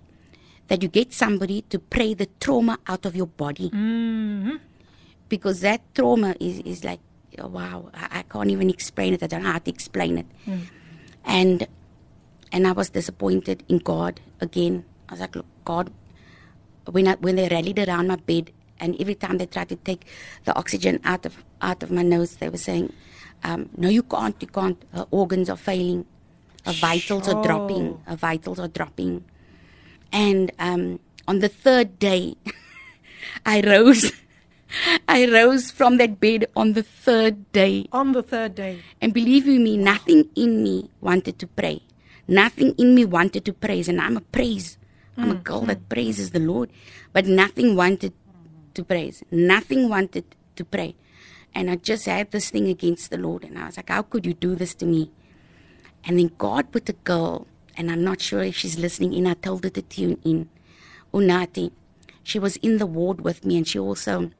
[0.68, 3.68] that you get somebody to pray the trauma out of your body.
[5.28, 7.00] Because that trauma is, is like,
[7.38, 9.22] oh, wow, I, I can't even explain it.
[9.22, 10.26] I don't know how to explain it.
[11.24, 11.66] And
[12.52, 14.84] and I was disappointed in God again.
[15.08, 15.90] I was like, look, God,
[16.94, 20.02] when I, when they rallied around my bed, and every time they tried to take
[20.44, 22.92] the oxygen out of out of my nose, they were saying,
[23.42, 24.36] um, "No, you can't.
[24.44, 24.78] You can't.
[24.92, 26.04] Her organs are failing.
[26.66, 28.00] Her vitals are dropping.
[28.06, 29.24] Her vitals are dropping."
[30.12, 32.36] And um, on the third day,
[33.46, 34.12] I rose.
[35.08, 37.86] I rose from that bed on the third day.
[37.92, 38.82] On the third day.
[39.00, 41.82] And believe you me, nothing in me wanted to pray.
[42.26, 43.88] Nothing in me wanted to praise.
[43.88, 44.76] And I'm a praise.
[45.16, 46.70] I'm a girl that praises the Lord.
[47.12, 48.12] But nothing wanted
[48.74, 49.22] to praise.
[49.30, 50.24] Nothing wanted
[50.56, 50.96] to pray.
[51.54, 53.44] And I just had this thing against the Lord.
[53.44, 55.10] And I was like, how could you do this to me?
[56.06, 57.46] And then God put a girl,
[57.76, 59.26] and I'm not sure if she's listening in.
[59.26, 60.48] I told her to tune in.
[61.12, 61.72] Unati.
[62.22, 64.30] She was in the ward with me, and she also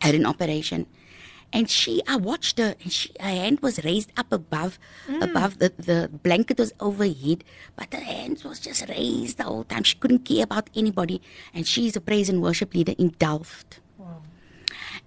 [0.00, 0.86] had an operation.
[1.52, 4.78] And she, I watched her, and she, her hand was raised up above,
[5.20, 7.44] above the, the blanket was overhead,
[7.76, 9.82] but her hand was just raised the whole time.
[9.82, 11.20] She couldn't care about anybody,
[11.52, 13.80] and she's a praise and worship leader in Delft.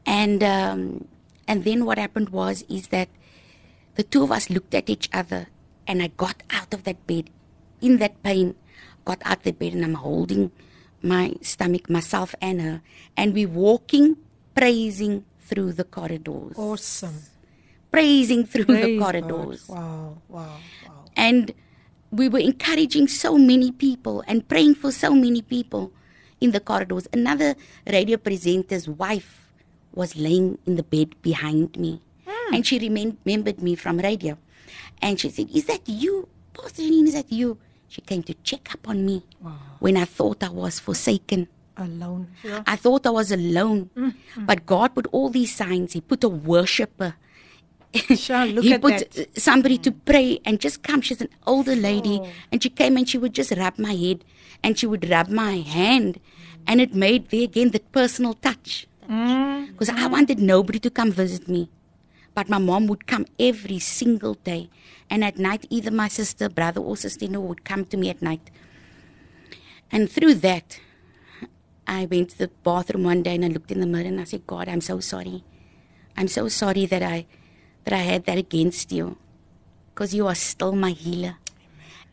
[0.06, 1.08] And um,
[1.48, 3.10] and then what happened was is that
[3.96, 5.48] the two of us looked at each other,
[5.88, 7.30] and I got out of that bed,
[7.82, 8.56] in that pain,
[9.06, 10.52] got out of the bed, and I'm holding
[11.02, 12.82] my stomach, myself and her,
[13.16, 14.18] and we're walking,
[14.56, 17.22] praising through the corridors, Awesome.
[17.92, 19.04] praising through Praise the God.
[19.06, 20.58] corridors, Wow, wow,
[20.88, 21.06] wow.
[21.16, 21.54] and
[22.12, 25.92] we were encouraging so many people and praying for so many people
[26.42, 27.08] in the corridors.
[27.14, 27.56] Another
[27.86, 29.52] radio presenter's wife
[29.94, 32.54] was laying in the bed behind me, hmm.
[32.56, 34.38] and she remem- remembered me from radio,
[35.02, 37.08] and she said, "Is that you, Pastor Janine?
[37.08, 39.24] Is that you?" She came to check up on me
[39.80, 41.48] when I thought I was forsaken.
[41.78, 42.28] Alone.
[42.44, 42.64] Yeah.
[42.66, 44.46] I thought I was alone, mm, mm.
[44.46, 45.92] but God put all these signs.
[45.92, 47.16] He put a worshiper.
[48.16, 49.20] Sure, look he at put that.
[49.20, 50.00] uh, somebody to mm.
[50.06, 51.02] pray and just come.
[51.02, 52.28] She's an older lady, oh.
[52.52, 54.24] and she came and she would just rub my head
[54.64, 56.20] and she would rub my hand,
[56.66, 58.88] and it made there again that personal touch.
[59.08, 61.70] Because I wanted nobody to come visit me,
[62.36, 64.70] but my mom would come every single day,
[65.10, 68.52] and at night either my sister, brother, or sister-in-law would come to me at night,
[69.92, 70.80] and through that,
[71.88, 74.24] I went to the bathroom one day and I looked in the mirror and I
[74.24, 75.44] said, God, I'm so sorry.
[76.18, 77.26] I'm so sorry that I
[77.84, 79.18] that I had that against you.
[79.94, 81.38] Because you are still my healer.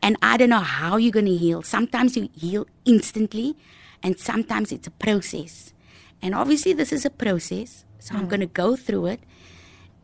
[0.03, 1.63] And I don't know how you're gonna heal.
[1.63, 3.57] Sometimes you heal instantly
[4.03, 5.73] and sometimes it's a process.
[6.21, 7.85] And obviously this is a process.
[7.99, 8.31] So I'm mm.
[8.31, 9.21] gonna go through it.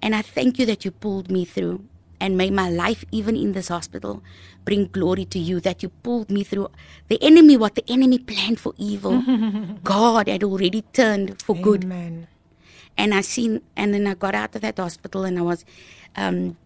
[0.02, 1.84] And I thank you that you pulled me through.
[2.20, 4.22] And may my life, even in this hospital,
[4.64, 6.68] bring glory to you that you pulled me through.
[7.06, 9.22] The enemy, what the enemy planned for evil,
[9.84, 11.84] God had already turned for good.
[11.84, 12.26] Amen.
[12.96, 15.64] And I seen, and then I got out of that hospital, and I was
[16.16, 16.56] um,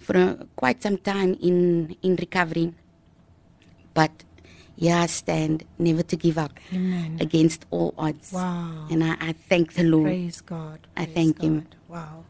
[0.00, 2.72] for a, quite some time in in recovery.
[3.92, 4.24] But
[4.76, 7.18] yeah, I stand never to give up Amen.
[7.20, 8.32] against all odds.
[8.32, 8.88] Wow.
[8.90, 10.04] And I, I thank the Lord.
[10.04, 10.80] Praise God.
[10.96, 11.68] I Praise thank Him.
[11.88, 12.24] Wow.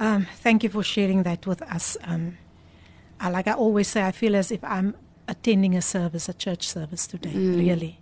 [0.00, 1.96] Um, thank you for sharing that with us.
[2.04, 2.38] Um,
[3.20, 4.94] I, like I always say, I feel as if I'm
[5.28, 7.56] attending a service, a church service today, Mm.
[7.58, 7.98] really.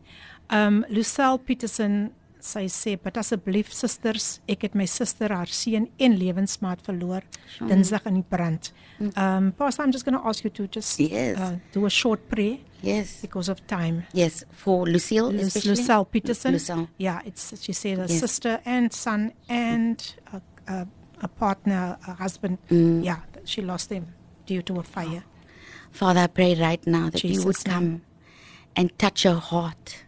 [0.49, 6.17] Um, Lucille Peterson, sy sê, "But asseblief susters, ek het my suster, haar seun en
[6.17, 7.23] lewensmaat verloor
[7.61, 8.73] Dinsdag in die brand."
[9.17, 11.11] Um, Pastor, I'm just going to ask you to just Mm.
[11.11, 11.39] Yes.
[11.39, 14.05] uh, do a short prayer Yes, because of time.
[14.15, 15.71] yes, for Lucille, Lu- especially.
[15.77, 16.53] Lucille Peterson.
[16.53, 16.89] Lucille.
[16.97, 18.21] Yeah, it's she said a Yes.
[18.21, 20.41] sister and son and a,
[20.73, 20.87] a,
[21.21, 22.59] a partner, a husband.
[22.71, 23.05] Mm.
[23.05, 24.15] Yeah, she lost them
[24.47, 25.25] due to a fire.
[25.91, 27.75] Father, I pray right now that you would Jesus' name.
[27.75, 28.03] come
[28.77, 30.05] and touch her heart.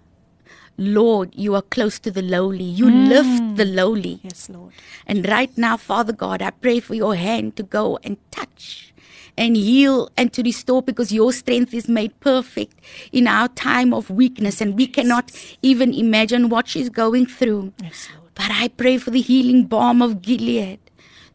[0.77, 2.65] Lord, you are close to the lowly.
[2.65, 4.21] You lift the lowly.
[4.23, 4.73] Yes, Lord.
[5.07, 8.95] And right now, Father God, I pray for your hand to go and touch
[9.37, 12.81] and heal and to restore because your strength is made perfect
[13.13, 15.31] in our time of weakness and we cannot
[15.61, 17.73] even imagine what she's going through.
[17.83, 18.31] Yes, Lord.
[18.35, 20.79] But I pray for the healing balm of Gilead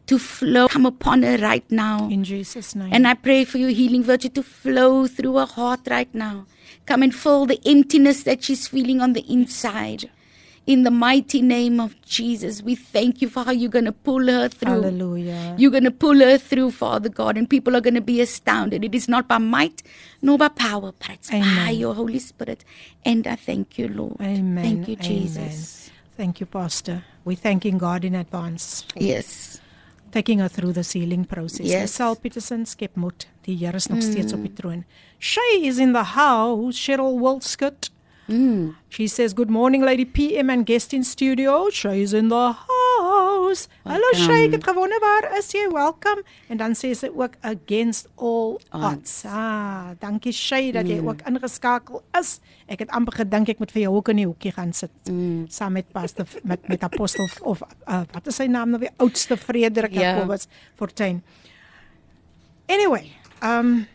[0.06, 2.08] to flow, come upon her right now.
[2.08, 2.90] In Jesus' name.
[2.92, 6.46] And I pray for your healing virtue to flow through her heart right now.
[6.86, 10.10] Come and fill the emptiness that she's feeling on the inside.
[10.66, 14.26] In the mighty name of Jesus, we thank you for how you're going to pull
[14.26, 14.82] her through.
[14.82, 15.54] Hallelujah.
[15.56, 18.84] You're going to pull her through, Father God, and people are going to be astounded.
[18.84, 19.84] It is not by might
[20.22, 22.64] nor by power, but it's by your Holy Spirit.
[23.04, 24.20] And I thank you, Lord.
[24.20, 24.62] Amen.
[24.62, 25.26] Thank you, Amen.
[25.26, 25.90] Jesus.
[26.16, 27.04] Thank you, Pastor.
[27.24, 29.60] We're thanking God in advance Yes.
[30.16, 31.66] Taking her through the healing process.
[31.66, 31.90] Yes.
[31.90, 31.94] Mm.
[31.96, 33.26] Sal Peterson skep moed.
[33.44, 34.84] Die Here is nog steeds op die troon.
[35.18, 36.80] Shay is in the house.
[36.84, 37.90] Cheryl Wilskut.
[38.28, 38.74] Mm.
[38.88, 41.68] She says, Good morning, Lady PM and guest in studio.
[41.70, 42.85] Shay is in the house.
[43.26, 45.64] Hallo Shay, ek het gewonder waar is jy?
[45.72, 46.22] Welcome.
[46.52, 49.24] En dan sê sy ook against all odds.
[49.26, 52.36] Ah, dankie Shay dat jy ook ingeskakel is.
[52.70, 54.92] Ek het amper gedink ek moet vir jou ook in die hoekie gaan sit.
[55.10, 55.46] Mm.
[55.50, 58.94] Saam met pastor met met apostel of uh, wat is sy naam nou weer?
[59.02, 60.12] Oudste Frederik Ja.
[60.14, 60.46] Jacobus
[60.78, 61.22] Fortuin.
[62.68, 63.10] Anyway,
[63.42, 63.86] um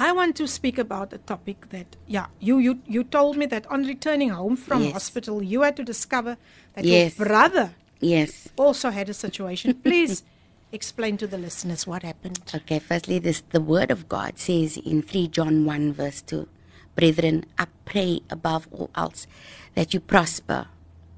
[0.00, 3.66] I want to speak about a topic that yeah, you you you told me that
[3.68, 4.92] on returning home from Yes.
[4.92, 6.36] hospital you had to discover
[6.74, 7.16] that Yes.
[7.16, 7.70] your brother
[8.02, 8.48] Yes.
[8.56, 9.74] also had a situation.
[9.82, 10.24] Please
[10.72, 12.40] explain to the listeners what happened.
[12.54, 16.48] Okay, firstly, this the word of God says in 3 John 1, verse 2
[16.94, 19.26] Brethren, I pray above all else
[19.74, 20.66] that you prosper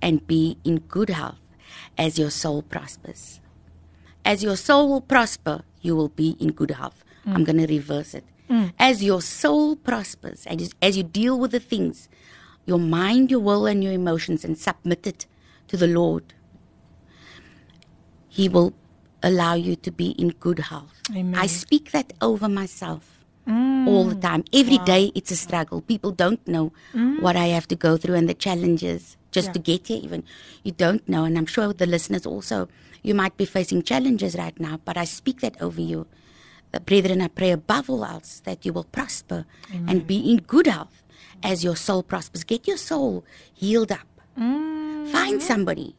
[0.00, 1.40] and be in good health
[1.98, 3.40] as your soul prospers.
[4.24, 7.04] As your soul will prosper, you will be in good health.
[7.26, 7.46] I'm mm.
[7.46, 8.24] going to reverse it.
[8.48, 8.72] Mm.
[8.78, 12.08] As your soul prospers, and as you deal with the things,
[12.66, 15.26] your mind, your will, and your emotions, and submit it
[15.68, 16.34] to the Lord,
[18.38, 18.70] He will
[19.22, 20.94] allow you to be in good health.
[21.18, 21.38] Amen.
[21.44, 23.02] I speak that over myself
[23.46, 23.86] mm.
[23.90, 24.42] all the time.
[24.52, 25.78] Every day it's a struggle.
[25.92, 27.20] People don't know mm.
[27.24, 29.56] what I have to go through and the challenges just Yeah.
[29.56, 30.22] to get here, even.
[30.66, 31.22] You don't know.
[31.28, 32.68] And I'm sure the listeners also,
[33.02, 36.00] you might be facing challenges right now, but I speak that over you.
[36.72, 39.40] Uh, brethren, I pray above all else that you will prosper
[39.88, 40.96] and be in good health
[41.50, 42.42] as your soul prospers.
[42.52, 43.24] Get your soul
[43.62, 44.08] healed up.
[44.38, 45.06] Mm.
[45.16, 45.94] Find somebody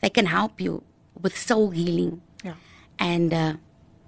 [0.00, 0.74] that can help you
[1.22, 2.54] with soul healing Yeah.
[2.98, 3.52] and uh,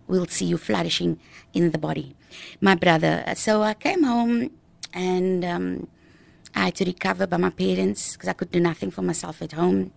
[0.07, 1.19] we'll see you flourishing
[1.53, 2.15] in the body.
[2.61, 4.51] My brother, so I came home
[4.93, 5.89] and um,
[6.55, 9.53] I had to recover by my parents because I could do nothing for myself at
[9.53, 9.93] home.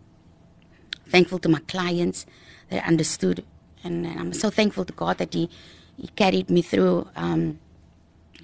[1.09, 2.25] Thankful to my clients
[2.69, 3.45] that understood,
[3.83, 5.49] and, and I'm so thankful to God that He,
[5.97, 7.59] he carried me through um,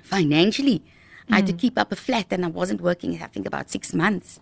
[0.01, 0.83] financially.
[1.29, 3.21] I had to keep up a flat, and I wasn't working.
[3.21, 4.39] I think about six months,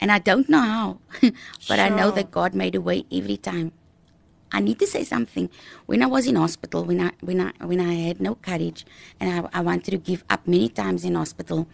[0.00, 0.98] and I don't know how,
[1.68, 3.72] but I know that God made a way every time.
[4.52, 5.48] I need to say something.
[5.86, 8.84] When I was in hospital, when I when I when I had no courage,
[9.18, 11.68] and I, I wanted to give up many times in hospital,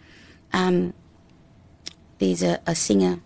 [0.53, 0.93] um,
[2.19, 3.19] there's a, a singer.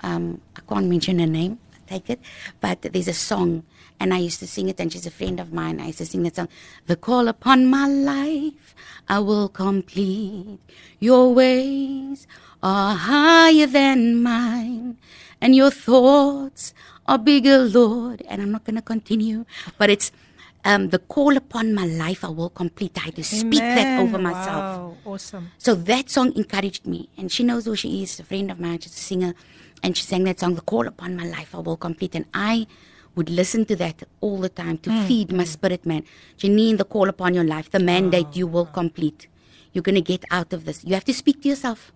[0.00, 1.58] Um, I can't mention her name.
[1.72, 2.20] I Take it,
[2.60, 3.64] but there's a song,
[3.98, 4.78] and I used to sing it.
[4.78, 5.80] And she's a friend of mine.
[5.80, 6.48] I used to sing that song.
[6.86, 8.74] The call upon my life,
[9.08, 10.60] I will complete.
[11.00, 12.26] Your ways
[12.62, 14.96] are higher than mine,
[15.40, 16.74] and your thoughts
[17.06, 18.22] are bigger, Lord.
[18.28, 19.44] And I'm not going to continue,
[19.78, 20.10] but it's
[20.64, 22.24] um, the call upon my life.
[22.24, 22.98] I will complete.
[22.98, 24.46] I had to speak that over myself.
[24.46, 25.50] Wow, awesome.
[25.58, 28.80] So that song encouraged me, and she knows who she is, a friend of mine,
[28.80, 29.34] she's a singer,
[29.82, 32.66] and she sang that song, "The Call Upon My Life, I Will Complete," and I
[33.14, 36.02] would listen to that all the time to feed my spirit man.
[36.38, 39.26] Janine, the call upon your life, the mandate you will complete.
[39.72, 40.84] You're going to get out of this.
[40.84, 41.92] You have to speak to yourself,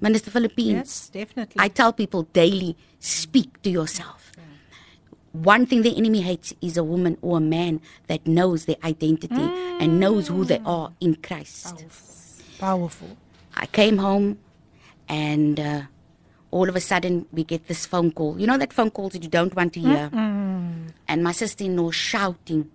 [0.00, 0.76] Minister Philippine.
[0.76, 1.56] Yes, definitely.
[1.58, 4.32] I tell people daily, speak to yourself.
[5.32, 9.48] One thing the enemy hates is a woman or a man that knows their identity
[9.80, 11.86] and knows who they are in Christ.
[12.58, 13.16] Powerful.
[13.56, 14.38] I came home
[15.08, 15.82] and uh,
[16.50, 18.38] all of a sudden we get this phone call.
[18.38, 20.10] You know that phone calls that you don't want to hear?
[20.12, 22.70] And my sister in law shouting.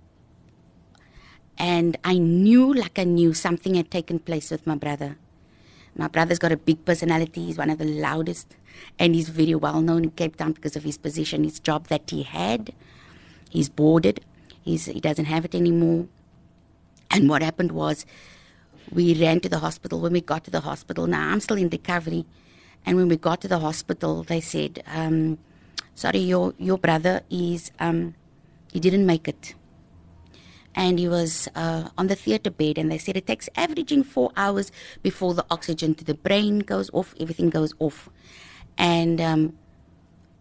[1.59, 5.17] And I knew, like I knew, something had taken place with my brother.
[5.97, 7.45] My brother's got a big personality.
[7.45, 8.55] He's one of the loudest.
[8.99, 12.09] And he's very well known in Cape Town because of his position, his job that
[12.09, 12.73] he had.
[13.49, 14.21] He's boarded.
[14.61, 16.07] He's, he doesn't have it anymore.
[17.09, 18.05] And what happened was,
[18.91, 19.99] we ran to the hospital.
[19.99, 22.25] When we got to the hospital, now I'm still in recovery.
[22.85, 25.39] And when we got to the hospital, they said, um,
[25.95, 28.15] "Sorry, your your brother is um,
[28.71, 29.55] he didn't make it."
[30.77, 32.77] And he was uh, on the theater bed.
[32.77, 34.71] And they said it takes averaging four hours
[35.01, 38.09] before the oxygen to the brain goes off, everything goes off.
[38.77, 39.57] And um,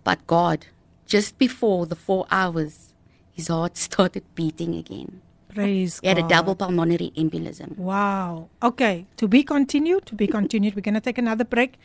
[0.04, 0.66] but God,
[1.06, 2.92] just before the four hours,
[3.32, 5.22] his heart started beating again.
[5.48, 6.06] Praise God.
[6.06, 7.78] He had a double pulmonary embolism.
[7.78, 8.50] Wow.
[8.62, 9.06] Okay.
[9.16, 10.04] To be continued.
[10.04, 10.76] To be continued.
[10.76, 11.78] We're going to take another break.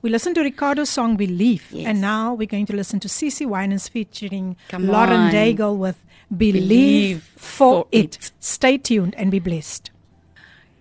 [0.00, 1.66] We listened to Ricardo's song Believe.
[1.72, 1.86] Yes.
[1.86, 5.32] And now we're going to listen to Cece Winans featuring Come Lauren on.
[5.32, 5.96] Daigle with
[6.30, 8.16] Believe, Believe for, for it.
[8.16, 8.32] it.
[8.38, 9.90] Stay tuned and be blessed.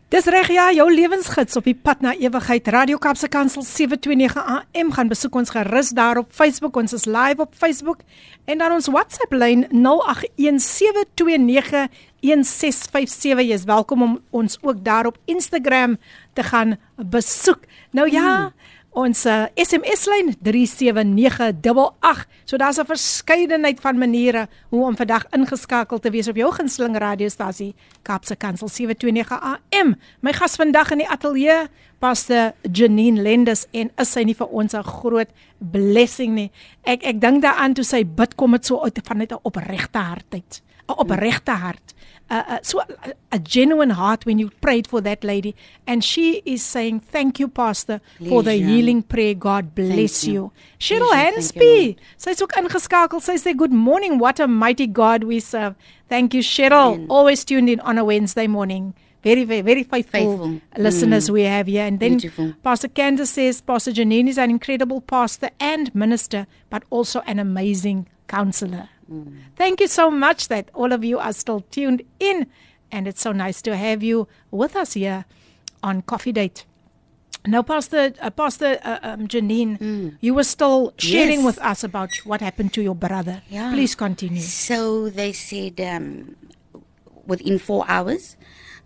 [0.07, 2.63] Dis reg ja, jou lewensgids op die pad na ewigheid.
[2.71, 6.79] Radio Kapse Kansel 729 AM gaan besoek ons gerus daar op Facebook.
[6.79, 7.99] Ons is live op Facebook
[8.47, 9.75] en dan ons WhatsApp lyn 0817291657.
[12.23, 15.97] Jy is welkom om ons ook daar op Instagram
[16.33, 17.67] te gaan besoek.
[17.91, 18.53] Nou ja,
[18.97, 22.25] ons uh, SMS lyn 37988.
[22.45, 26.97] So daar's 'n verskeidenheid van maniere hoe om vandag ingeskakel te wees op jou gunsteling
[26.97, 29.95] radiostasie Kaapse Kansel 729 AM.
[30.21, 31.67] My gas vandag in die ateljee
[31.99, 35.29] Pastor Janine Lendes en is sy nie vir ons 'n groot
[35.59, 36.51] blessing nie.
[36.83, 40.33] Ek ek dink daaraan toe sy bid kom dit so uit vanuit 'n opregte hart
[40.33, 40.61] uit.
[40.87, 41.93] 'n Opregte hart.
[42.29, 45.55] Uh, uh, so a, a genuine heart when you prayed for that lady.
[45.85, 49.33] And she is saying thank you pastor for the healing prayer.
[49.33, 50.33] God bless you.
[50.33, 50.51] you.
[50.79, 53.21] Cheryl thank Hansby sy's ook ingeskakel.
[53.21, 54.19] Sy sê good morning.
[54.19, 55.75] What a mighty god we serve.
[56.09, 56.93] Thank you Cheryl.
[56.95, 57.07] Amen.
[57.09, 58.93] always tuned in on a Wednesday morning.
[59.23, 60.61] Very very very faithful, Faithful.
[60.77, 61.85] listeners we have here.
[61.85, 62.53] And then Beautiful.
[62.63, 68.07] Pastor Candace says Pastor Janine is an incredible pastor and minister but also an amazing
[68.27, 68.89] counselor
[69.55, 72.47] Thank you so much that all of you are still tuned in.
[72.91, 75.25] And it's so nice to have you with us here
[75.83, 76.65] on Koffiedate.
[77.45, 81.45] Now, Pastor, uh, Pastor uh, um, Janine, you were still sharing Yes.
[81.45, 83.41] with us about what happened to your brother.
[83.49, 83.71] Yeah.
[83.71, 84.41] Please continue.
[84.41, 86.35] So they said um,
[87.25, 88.35] within four hours,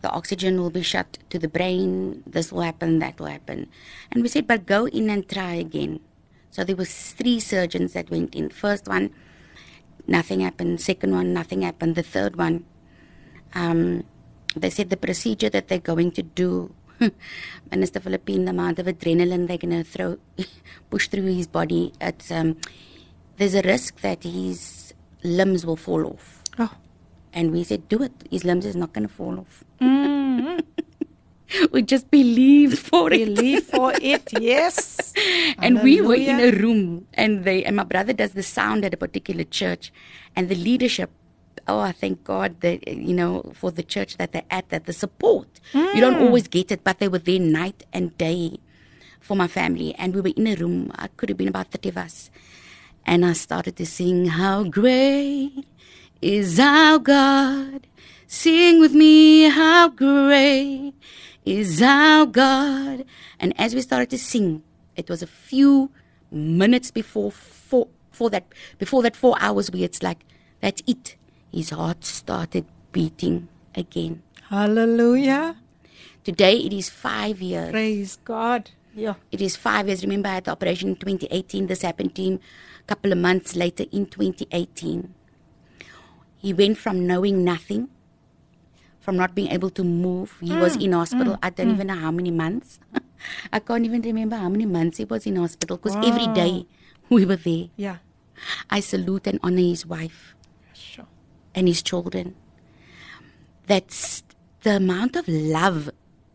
[0.01, 2.23] the oxygen will be shut to the brain.
[2.27, 3.67] This will happen, that will happen.
[4.11, 5.99] And we said, but go in and try again.
[6.51, 8.49] So there was three surgeons that went in.
[8.49, 9.11] First one,
[10.07, 10.81] nothing happened.
[10.81, 11.95] Second one, nothing happened.
[11.95, 12.65] The third one,
[13.53, 14.03] um,
[14.55, 16.73] they said the procedure that they're going to do.
[17.71, 20.17] Minister Filippine, the amount of adrenaline they're going to throw,
[20.89, 21.93] push through his body.
[21.99, 22.57] It's um,
[23.37, 24.93] there's a risk that his
[25.23, 26.43] limbs will fall off.
[26.59, 26.73] Oh,
[27.33, 28.11] And we said, do it.
[28.29, 29.63] His limbs is not going to fall off.
[31.71, 33.25] we just believed for it.
[33.25, 34.27] believe for it.
[34.39, 35.13] Yes.
[35.59, 38.93] and we were in a room, and they and my brother does the sound at
[38.93, 39.91] a particular church,
[40.35, 41.09] and the leadership.
[41.67, 44.93] Oh, I thank God that you know for the church that they're at, that the
[44.93, 45.47] support.
[45.73, 46.23] You don't hmm.
[46.23, 48.57] always get it, but they were there night and day
[49.19, 50.91] for my family, and we were in a room.
[50.95, 52.29] I could have been about thirty of us,
[53.05, 55.65] and I started to sing, "How great
[56.21, 57.87] is our God."
[58.33, 60.93] Sing with me, how great
[61.45, 63.05] is our God.
[63.39, 64.63] And as we started to sing,
[64.95, 65.91] it was a few
[66.31, 68.45] minutes before four, for that
[68.77, 70.25] before that four hours where it's like
[70.61, 71.15] that's it.
[71.51, 74.23] His heart started beating again.
[74.49, 75.57] Hallelujah.
[76.23, 77.71] Today it is five years.
[77.71, 78.69] Praise God.
[78.93, 79.15] Yeah.
[79.31, 80.03] It is five years.
[80.03, 81.67] Remember, I had the operation in 2018.
[81.67, 82.39] This happened to him
[82.81, 85.13] a couple of months later in 2018.
[86.37, 87.89] He went from knowing nothing,
[89.01, 90.37] from not being able to move.
[90.39, 90.81] He was hmm.
[90.81, 91.33] in hospital.
[91.33, 91.45] Hmm.
[91.45, 91.73] I don't hmm.
[91.73, 92.79] even know how many months.
[93.53, 96.33] I can't even remember how many months he was in hospital because every Wow.
[96.33, 96.65] day
[97.09, 97.69] we were there.
[97.75, 97.97] Yeah.
[98.69, 100.35] I salute and honor his wife
[100.73, 101.07] Sure.
[101.53, 102.35] and his children.
[103.67, 104.23] That's
[104.63, 105.89] the amount of love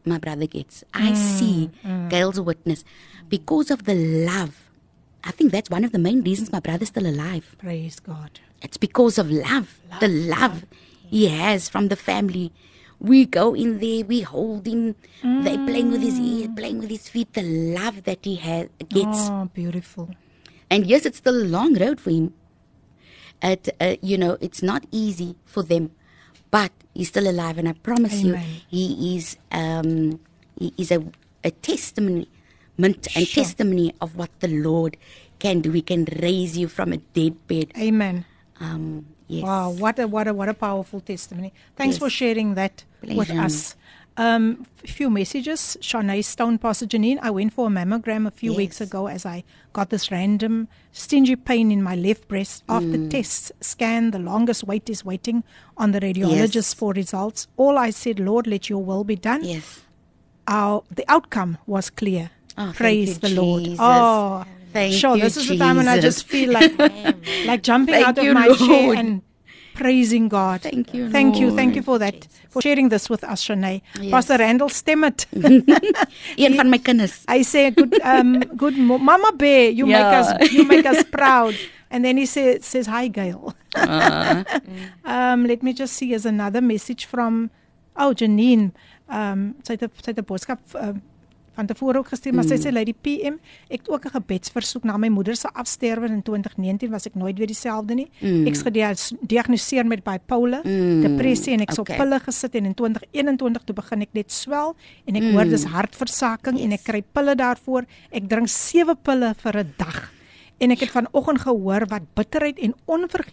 [0.04, 0.84] my brother gets.
[0.94, 1.70] I see
[2.08, 2.84] Gail's witness
[3.28, 4.70] because of the love.
[5.24, 7.56] I think that's one of the main reasons my brother's still alive.
[7.58, 8.38] Praise God.
[8.62, 10.64] It's because of love, the love
[11.08, 12.52] he has from the family.
[12.98, 14.96] We go in there, we hold him.
[15.22, 17.34] They playing with his ear, playing with his feet.
[17.34, 19.28] The love that he has gets.
[19.28, 20.10] Oh, beautiful.
[20.70, 22.32] And yes, it's still a long road for him.
[23.42, 25.90] It, uh, you know, it's not easy for them,
[26.50, 28.42] but he's still alive, and I promise Amen.
[28.42, 30.18] you, he is um,
[30.58, 31.04] he is a,
[31.44, 32.28] a testimony,
[32.78, 33.44] and Sure.
[33.44, 34.96] testimony of what the Lord
[35.38, 35.70] can do.
[35.72, 37.72] He can raise you from a dead bed.
[37.76, 38.24] Amen.
[38.60, 39.44] Um, yes.
[39.44, 41.52] Wow, what a what a what a powerful testimony.
[41.76, 41.98] Thanks Yes.
[41.98, 43.40] for sharing that with Pleasure.
[43.40, 43.76] us.
[44.18, 45.76] Um, a few messages.
[45.82, 47.18] Shanae Stone, Pastor Janine.
[47.20, 49.44] I went for a mammogram a few weeks ago as I
[49.74, 52.62] got this random stingy pain in my left breast.
[52.66, 53.10] After Mm.
[53.10, 55.44] tests scan, the longest wait is waiting
[55.76, 56.72] on the radiologist Yes.
[56.74, 57.46] for results.
[57.58, 59.44] All I said, Lord, let your will be done.
[59.44, 59.80] Yes.
[60.48, 62.30] Our the outcome was clear.
[62.56, 63.68] Oh, Praise you, the Lord.
[63.78, 65.16] Oh, Thank sure.
[65.16, 66.72] you, this is the time when I just feel like
[67.46, 69.22] like jumping Thank out of you, my chair and
[69.74, 70.62] praising God.
[70.62, 71.50] Thank you, Thank you.
[71.54, 72.26] Thank you for that.
[72.50, 73.82] For sharing this with us, Shanae.
[74.00, 74.10] Yes.
[74.10, 75.26] Pastor Randall stem it.
[76.38, 77.24] Een van my kinders.
[77.28, 80.02] I say good um good mo- mama bear, you Yeah.
[80.02, 81.54] make us you make us proud.
[81.90, 83.54] And then he says says hi Gail.
[83.74, 84.44] Uh,
[85.04, 87.50] um let me just see as another message from
[87.96, 88.72] oh Janine.
[89.08, 91.02] Um sy het 'n- sy het 'n boodskap um,
[91.56, 93.38] van tevore ook gestuur, maar sy sê lady PM,
[93.68, 97.36] ek het ook 'n gebedsversoek na my moeder se afsterwe in 2019 was ek nooit
[97.38, 98.08] weer dieselfde nie.
[98.20, 98.46] Mm.
[98.46, 101.96] Ek is gediagnoseer met bipolêre Mm, depressie en ek okay.
[101.96, 104.76] op pille gesit en in 2021 toe begin ek net swel
[105.06, 105.70] en ek hoor dis Mm.
[105.72, 107.84] hartversaking en ek kry pille daarvoor.
[108.12, 110.12] Ek drink 7 pille vir 'n dag.
[110.58, 112.74] En ek het vanoggend gehoor wat bitterheid en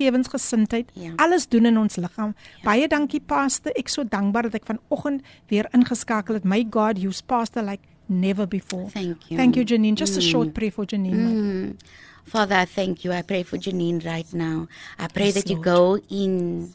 [0.04, 1.14] onvergewensgesindheid Ja.
[1.18, 2.36] alles doen in ons liggaam.
[2.64, 3.72] Baie dankie Pastor.
[3.76, 6.44] Ek so dankbaar dat ek vanoggend weer ingeskakel het.
[6.44, 7.82] My God, you's Pastor like
[8.14, 8.90] never before.
[8.90, 9.38] Thank you.
[9.38, 9.96] Thank you Janine.
[9.96, 10.32] Just a mm.
[10.32, 11.14] short prayer for Janine.
[11.16, 11.80] Mm.
[12.26, 13.12] Father, I thank you.
[13.12, 14.68] I pray for Janine right now.
[14.98, 15.66] I pray Yes, that you Lord.
[15.66, 16.74] go in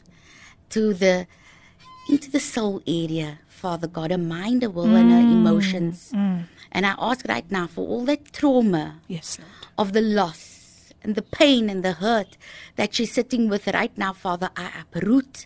[0.69, 1.27] to the
[2.09, 5.31] into the soul area, Father God, her mind, her will, and her mm.
[5.31, 6.11] emotions.
[6.13, 6.43] Mm.
[6.71, 9.37] And I ask right now for all that trauma Yes,
[9.77, 12.37] of the loss and the pain and the hurt
[12.75, 14.49] that she's sitting with right now, Father.
[14.55, 15.45] I uproot,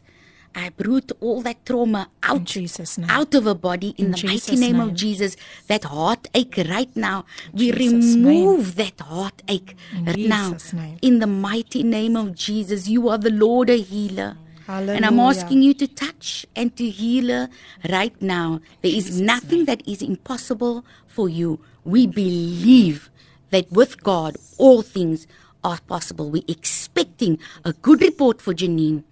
[0.56, 3.10] I uproot all that trauma out, Jesus' name.
[3.10, 4.88] out of her body in, In the mighty name, name.
[4.90, 5.36] of Jesus.
[5.68, 8.26] That heartache right now, we Jesus' name.
[8.26, 11.00] remove that heartache In right now name.
[11.02, 12.88] in the mighty name of Jesus.
[12.88, 14.38] You are the Lord, a healer.
[14.68, 17.50] And I'm asking you to touch and to heal her
[17.90, 18.62] right now.
[18.82, 21.60] There is nothing that is impossible for you.
[21.84, 23.10] We believe
[23.50, 25.28] that with God, all things
[25.64, 26.30] are possible.
[26.30, 29.04] We're expecting a good report for Janine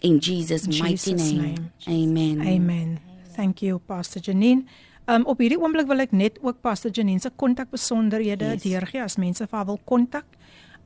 [0.00, 1.70] in Jesus' In mighty Jesus' name.
[1.88, 2.40] Amen.
[2.40, 2.98] Amen.
[3.34, 4.64] Thank you Pastor Janine.
[5.06, 8.62] Um op hierdie oomblik wil ek net ook Pastor Janine se kontakbesonderhede Yes.
[8.62, 10.24] deurgee as mense vir haar wil kontak.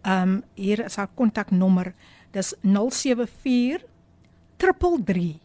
[0.07, 1.95] Um hier is haar kontaknommer.
[2.33, 3.85] Dis 074
[4.57, 5.39] 333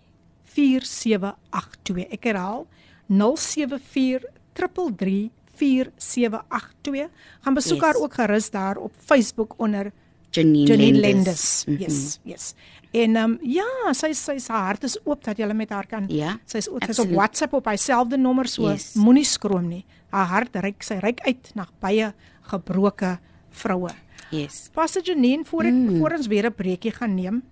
[0.43, 2.07] 4782.
[2.11, 2.65] Ek herhaal
[3.09, 7.09] 074 333 4782.
[7.41, 7.85] Gaan besoek Yes.
[7.85, 9.91] haar ook gerus daar op Facebook onder
[10.31, 11.63] Janine, Janine Lenders.
[11.65, 11.65] Lendes.
[11.67, 11.81] Mhm.
[11.81, 12.53] Yes, yes.
[12.93, 13.65] En ehm um, ja,
[13.97, 16.05] sy sy se hart is oop dat jy met haar kan.
[16.13, 17.09] Ja, Sy's ook sy's op.
[17.09, 18.93] WhatsApp op dieselfde nommer so Yes.
[18.93, 19.85] moenie skroom nie.
[20.13, 22.13] Haar hart reik sy reik uit na baie
[22.51, 23.17] gebroke
[23.49, 23.89] vroue.
[24.29, 24.69] Yes.
[24.73, 25.97] Pastor Janine, voor ek Mm.
[25.99, 27.43] voor ons weer 'n breekie gaan neem.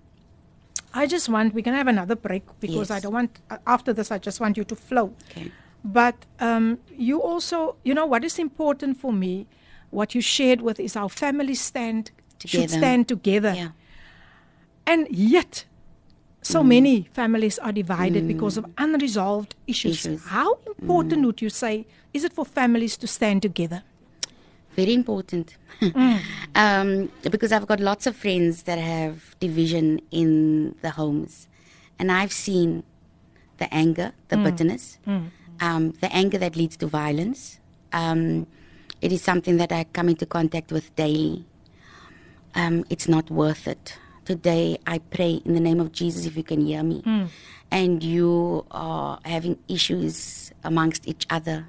[0.95, 2.97] I just want we can have another break because Yes.
[2.97, 5.11] I don't want uh, after this I just want you to flow.
[5.29, 5.51] Okay.
[5.83, 9.47] But um, you also, you know, what is important for me,
[9.89, 12.77] what you shared with is our family stand should Together.
[12.77, 13.53] stand together.
[13.55, 13.69] Yeah.
[14.85, 15.65] And yet,
[16.41, 16.67] so Mm.
[16.67, 20.05] many families are divided because of unresolved issues.
[20.05, 20.21] Issues.
[20.21, 20.27] Mm.
[20.27, 23.83] How important would you say is it for families to stand together?
[24.75, 25.55] Very important.
[26.55, 31.47] um, because I've got lots of friends that have division in the homes.
[31.99, 32.83] And I've seen
[33.57, 34.97] the anger, the bitterness,
[35.59, 37.59] um, the anger that leads to violence.
[37.93, 38.47] Um,
[39.01, 41.45] it is something that I come into contact with daily.
[42.55, 43.97] Um, it's not worth it.
[44.25, 47.25] Today, I pray in the name of Jesus, if you can hear me, hmm.
[47.71, 51.67] and you are having issues amongst each other,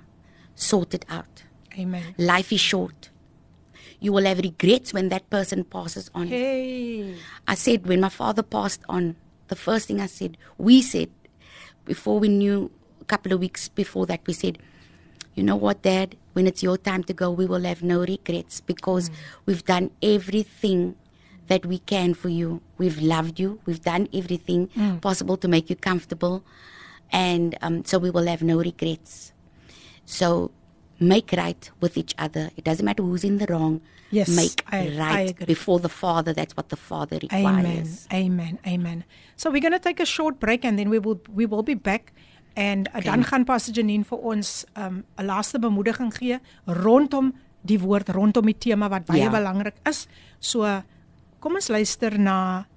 [0.55, 1.44] sort it out.
[1.78, 2.14] Amen.
[2.18, 3.09] Life is short.
[4.00, 6.26] You will have regrets when that person passes on.
[6.26, 7.14] Hey.
[7.48, 9.16] I said, when my father passed on,
[9.48, 11.09] the first thing I said, we said,
[11.84, 14.59] before we knew, a couple of weeks before that, we said,
[15.34, 18.61] you know what, Dad, when it's your time to go, we will have no regrets
[18.61, 19.14] because hmm.
[19.46, 20.96] we've done everything
[21.49, 22.61] that we can for you.
[22.78, 23.59] We've loved you.
[23.66, 24.68] We've done everything
[25.01, 26.43] possible to make you comfortable.
[27.11, 29.32] And um, so we will have no regrets.
[30.05, 30.51] So
[30.99, 32.51] make right with each other.
[32.57, 33.80] It doesn't matter who's in the wrong.
[34.11, 35.47] Yes, make I- I right agree.
[35.47, 36.32] before the Father.
[36.32, 37.57] That's what the Father Amen.
[37.57, 38.07] requires.
[38.12, 38.59] Amen.
[38.66, 39.05] Amen.
[39.36, 41.74] So we're going to take a short break and then we will we will be
[41.74, 42.12] back
[42.55, 43.01] en okay.
[43.09, 46.36] dan gaan Pastor Janine vir ons um, 'n laaste bemoediging gee
[46.66, 47.32] rondom
[47.64, 49.30] die woord rondom die tema wat baie Ja.
[49.30, 50.07] belangrik is.
[50.38, 50.82] So
[51.43, 52.68] kom ons luister na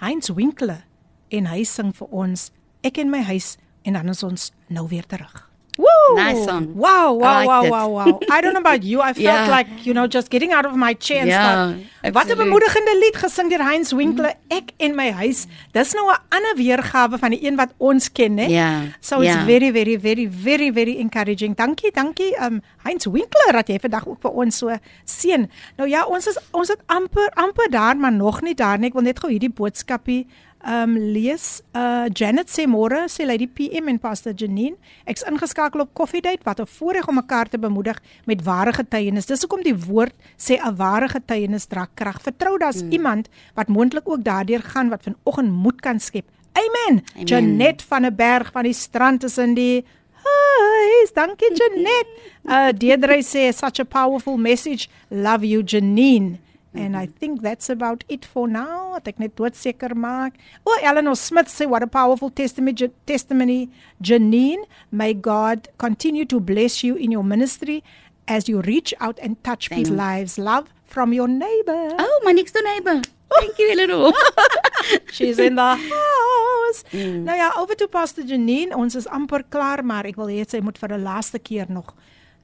[0.00, 0.86] Heinz Winkler
[1.28, 2.48] en hy sing vir ons
[2.84, 3.54] Ek en my huis
[3.84, 5.53] en dan is ons nou weer terug.
[5.76, 6.14] Woo!
[6.14, 6.70] Nice song.
[6.78, 8.20] Wow, wow, wow, wow, wow.
[8.30, 9.00] I don't know about you.
[9.02, 9.48] I felt Yeah.
[9.50, 12.14] like, you know, just getting out of my chair and Ja, start.
[12.14, 15.46] Wat 'n bemoedigende lied gesing deur Heinz Winkler, Ek en my huis.
[15.72, 18.46] Dis nou 'n ander weergawe van die een wat ons ken, né?
[18.48, 19.44] Ja, So it's ja.
[19.44, 21.56] very very very very very encouraging.
[21.56, 24.70] Dankie, dankie um Heinz Winkler dat jy vandag ook vir ons so
[25.04, 25.50] seën.
[25.76, 28.88] Nou ja, ons is ons het amper amper daar, maar nog nie daar nie.
[28.88, 30.26] Ek wil net gou hierdie boodskapie
[30.64, 31.60] ehm um, lees.
[31.76, 36.44] Uh Janet sê môre sê Lady PM en Pastor Janine, ek's ingeskakel op Coffee Date
[36.44, 39.26] wat 'n voorreg om mekaar te bemoedig met ware getuienis.
[39.26, 42.20] Dis hoekom die woord sê 'n ware getuienis dra krag.
[42.22, 42.92] Vertrou daar's hmm.
[42.92, 46.24] iemand wat moontlik ook daardeur gaan wat vanoggend moed kan skep.
[46.52, 47.02] Amen.
[47.14, 47.26] Amen.
[47.26, 49.84] Janet van der Berg van die strand is in die
[50.24, 52.08] Hi, dankie Janet.
[52.44, 54.88] Uh Deidre sê such a powerful message.
[55.08, 56.43] Love you Janine.
[56.74, 58.98] And I think that's about it for now.
[59.06, 60.34] Ek net doodseker maak.
[60.66, 63.70] O, oh, Eleanor Smith sê what a powerful testimony testimony
[64.02, 64.64] Janine.
[64.90, 67.84] May God continue to bless you in your ministry
[68.26, 70.38] as you reach out and touch Thank people's lives.
[70.38, 71.94] Love from your neighbor.
[71.98, 73.02] Oh, my next door neighbor.
[73.38, 74.12] Thank you, Eleanor.
[75.12, 76.84] She's in the house.
[76.92, 77.22] Mm.
[77.24, 78.74] Nou ja, over to Pastor Janine.
[78.76, 81.94] Ons is amper klaar, maar ek wil hê sy moet vir 'n laaste keer nog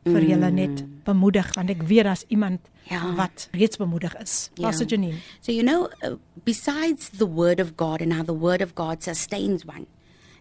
[0.04, 3.00] vir julle net bemoedig want ek weet daar's iemand ja.
[3.16, 4.50] wat reeds bemoedig is.
[4.54, 4.68] Ja.
[4.68, 5.20] Pastor Janine.
[5.40, 9.02] So you know uh, besides the word of God and how the word of God
[9.02, 9.86] sustains one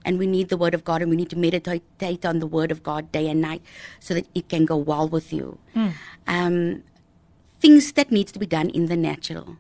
[0.06, 2.72] and we need the word of God and we need to meditate on the word
[2.72, 3.62] of God day and night
[4.00, 5.58] so that it can go well with you.
[5.76, 5.94] Mm.
[6.28, 6.84] Um
[7.60, 9.58] things that needs to be done in the natural.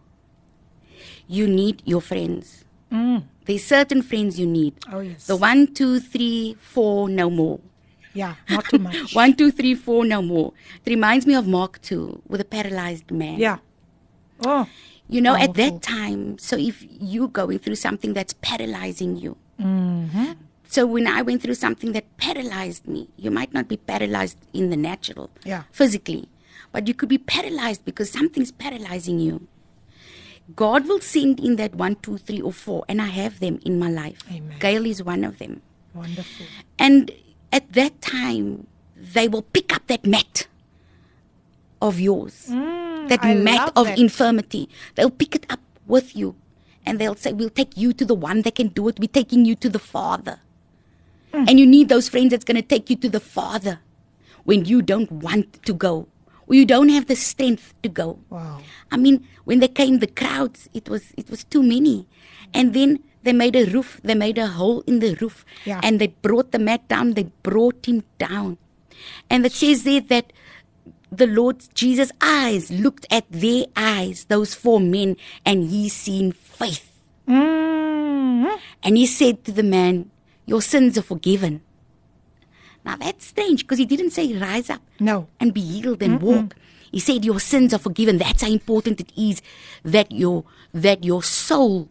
[1.27, 2.63] You need your friends.
[2.91, 3.23] Mm.
[3.45, 4.75] There's certain friends you need.
[4.91, 5.27] Oh yes.
[5.27, 7.59] The one, two, three, four, no more.
[8.13, 9.13] Yeah, not too much.
[9.23, 10.53] One, two, three, four, no more.
[10.85, 13.39] It reminds me of Mark 2 with a paralyzed man.
[13.39, 13.57] Yeah.
[14.45, 14.67] Oh.
[15.07, 15.49] You know, powerful.
[15.49, 19.37] at that time, so if you're going through something that's paralyzing you.
[19.59, 20.33] Mm-hmm.
[20.67, 24.69] So when I went through something that paralyzed me, you might not be paralyzed in
[24.69, 25.63] the natural, yeah.
[25.71, 26.29] physically,
[26.71, 29.47] but you could be paralyzed because something's paralyzing you.
[30.55, 33.79] God will send in that one, two, three, or four, and I have them in
[33.79, 34.19] my life.
[34.31, 34.57] Amen.
[34.59, 35.61] Gail is one of them.
[35.93, 36.45] Wonderful.
[36.77, 37.11] And
[37.51, 40.47] at that time, they will pick up that mat
[41.81, 43.99] of yours, mm, that I mat of that.
[43.99, 44.69] infirmity.
[44.95, 46.35] They'll pick it up with you
[46.85, 48.99] and they'll say, We'll take you to the one that can do it.
[48.99, 50.39] We're taking you to the Father.
[51.33, 51.49] Mm.
[51.49, 53.79] And you need those friends that's going to take you to the Father
[54.43, 56.07] when you don't want to go.
[56.47, 58.19] Or you don't have the strength to go.
[58.29, 58.61] Wow.
[58.91, 62.07] I mean, when they came, the crowds, it was it was too many.
[62.53, 65.79] And then they made a roof, they made a hole in the roof, yeah.
[65.83, 68.57] and they brought the mat down, they brought him down.
[69.29, 70.33] And it says there that
[71.11, 77.01] the Lord Jesus' eyes looked at their eyes, those four men, and he seen faith.
[77.27, 78.55] Mm-hmm.
[78.83, 80.11] And he said to the man,
[80.45, 81.61] Your sins are forgiven.
[82.85, 85.27] Now that's strange because he didn't say rise up no.
[85.39, 86.23] and be healed and Mm-mm.
[86.23, 86.55] walk.
[86.91, 88.17] He said your sins are forgiven.
[88.17, 89.41] That's how important it is
[89.83, 91.89] that your that your soul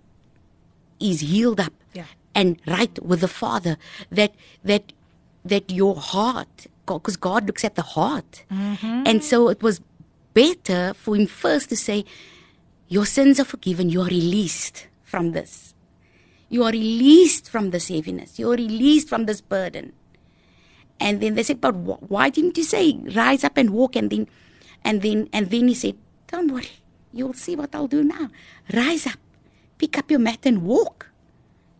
[1.00, 2.06] is healed up yeah.
[2.34, 3.76] and right with the Father.
[4.10, 4.34] That
[4.64, 4.92] that
[5.44, 9.02] that your heart, because God looks at the heart, mm-hmm.
[9.06, 9.80] and so it was
[10.34, 12.04] better for Him first to say,
[12.88, 13.90] "Your sins are forgiven.
[13.90, 15.74] You are released from this.
[16.48, 18.38] You are released from this heaviness.
[18.38, 19.92] You are released from this burden."
[21.00, 24.10] And then they said, "But wh- why didn't you say rise up and walk?" And
[24.10, 24.26] then,
[24.82, 25.96] and then, and then He said,
[26.26, 26.82] "Don't worry.
[27.12, 28.30] You'll see what I'll do now.
[28.74, 29.20] Rise up."
[29.78, 31.10] Pick up your mat and walk.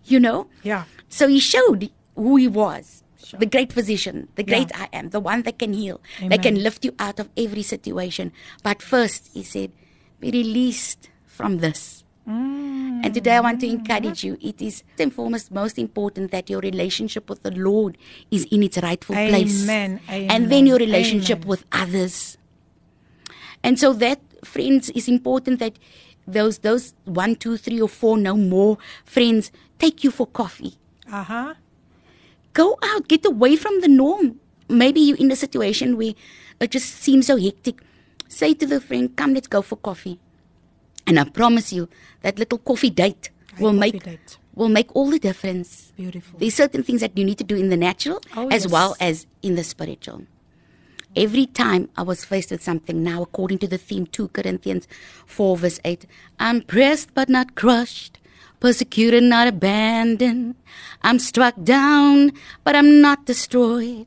[0.04, 0.48] You know?
[0.62, 0.84] Yeah.
[1.08, 3.02] So he showed who he was.
[3.24, 3.40] Sure.
[3.40, 4.86] The great physician, the great Yeah.
[4.92, 6.30] I am, the one that can heal, Amen.
[6.30, 8.32] that can lift you out of every situation.
[8.62, 9.72] But first, he said,
[10.18, 12.04] be released from this.
[12.26, 13.04] Mm.
[13.04, 14.38] And today I want to encourage you.
[14.40, 17.98] It is first and foremost most important that your relationship with the Lord
[18.30, 19.64] is in its rightful place.
[19.64, 20.00] Amen.
[20.08, 21.48] And then your relationship Amen.
[21.48, 22.38] with others.
[23.62, 25.78] And so that, friends, is important that
[26.32, 30.74] those those one, two, three, or four, no more friends take you for coffee.
[31.10, 31.54] Uh-huh.
[32.52, 34.40] Go out, get away from the norm.
[34.68, 36.14] Maybe you're in a situation where
[36.60, 37.80] it just seems so hectic.
[38.28, 40.18] Say to the friend, come, let's go for coffee.
[41.06, 41.88] And I promise you,
[42.22, 44.38] that little coffee date will coffee make date.
[44.54, 45.92] will make all the difference.
[45.96, 46.38] Beautiful.
[46.38, 48.72] There's certain things that you need to do in the natural Oh, as yes.
[48.72, 50.24] well as in the spiritual.
[51.18, 54.86] Every time I was faced with something, now according to the theme 2 Corinthians
[55.26, 56.06] 4 verse 8,
[56.38, 58.20] I'm pressed but not crushed,
[58.60, 60.54] persecuted not abandoned.
[61.02, 62.30] I'm struck down,
[62.62, 64.06] but I'm not destroyed,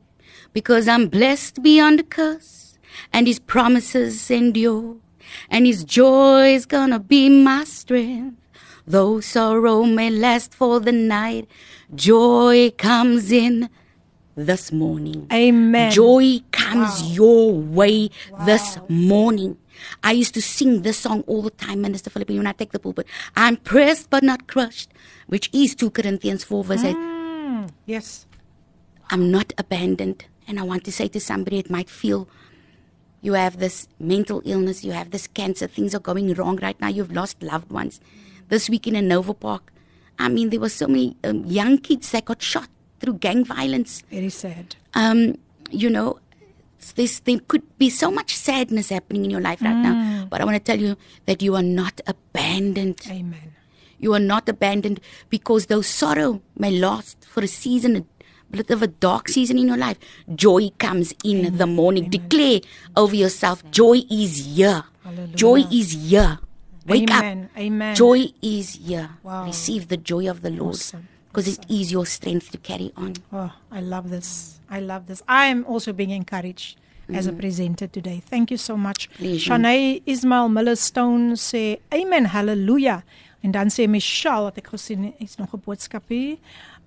[0.54, 2.78] because I'm blessed beyond a curse,
[3.12, 4.96] and his promises endure,
[5.50, 8.38] and his joy is gonna be my strength.
[8.86, 11.46] Though sorrow may last for the night,
[11.94, 13.68] joy comes in
[14.34, 15.26] this morning.
[15.32, 15.90] Amen.
[15.90, 18.10] Joy comes your way
[18.46, 19.58] this morning.
[20.02, 22.78] I used to sing this song all the time, Minister Filippine, when I take the
[22.78, 23.06] pulpit.
[23.36, 24.90] I'm pressed but not crushed,
[25.26, 26.96] which is 2 Corinthians 4 verse 8.
[26.96, 28.26] Mm, yes.
[29.10, 30.24] I'm not abandoned.
[30.48, 32.28] And I want to say to somebody, it might feel
[33.20, 36.88] you have this mental illness, you have this cancer, things are going wrong right now,
[36.88, 38.00] you've lost loved ones.
[38.48, 39.72] This week in Hanover Park,
[40.18, 42.68] I mean, there were so many um, young kids that got shot
[43.02, 44.02] through gang violence.
[44.10, 44.76] Very sad.
[44.94, 45.34] Um,
[45.70, 46.20] you know,
[46.94, 50.26] this there could be so much sadness happening in your life right now.
[50.30, 50.96] But I want to tell you
[51.26, 53.00] that you are not abandoned.
[53.10, 53.52] Amen.
[53.98, 55.00] You are not abandoned
[55.30, 58.04] because though sorrow may last for a season, a
[58.50, 59.98] bit of a dark season in your life,
[60.34, 62.10] joy comes in the morning.
[62.10, 62.60] Declare
[62.96, 64.84] over yourself, joy is here.
[65.04, 65.36] Hallelujah.
[65.36, 66.38] Joy is here.
[66.86, 67.44] Wake Amen.
[67.44, 67.58] up.
[67.58, 67.94] Amen.
[67.94, 69.10] Joy is here.
[69.22, 69.46] Wow.
[69.46, 71.06] Receive the joy of the Lord Awesome.
[71.32, 73.14] Because it is your strength to carry on.
[73.32, 74.60] Oh, I love this.
[74.70, 75.22] I love this.
[75.26, 76.76] I am also being encouraged
[77.12, 78.22] as a presenter today.
[78.24, 79.08] Thank you so much.
[79.16, 79.50] Pleasure.
[79.50, 83.02] Shanae Ismail Millerstone sê amen, hallelujah.
[83.42, 86.36] En dan sê Michelle wat ek gesien is nog 'n boodskap hier.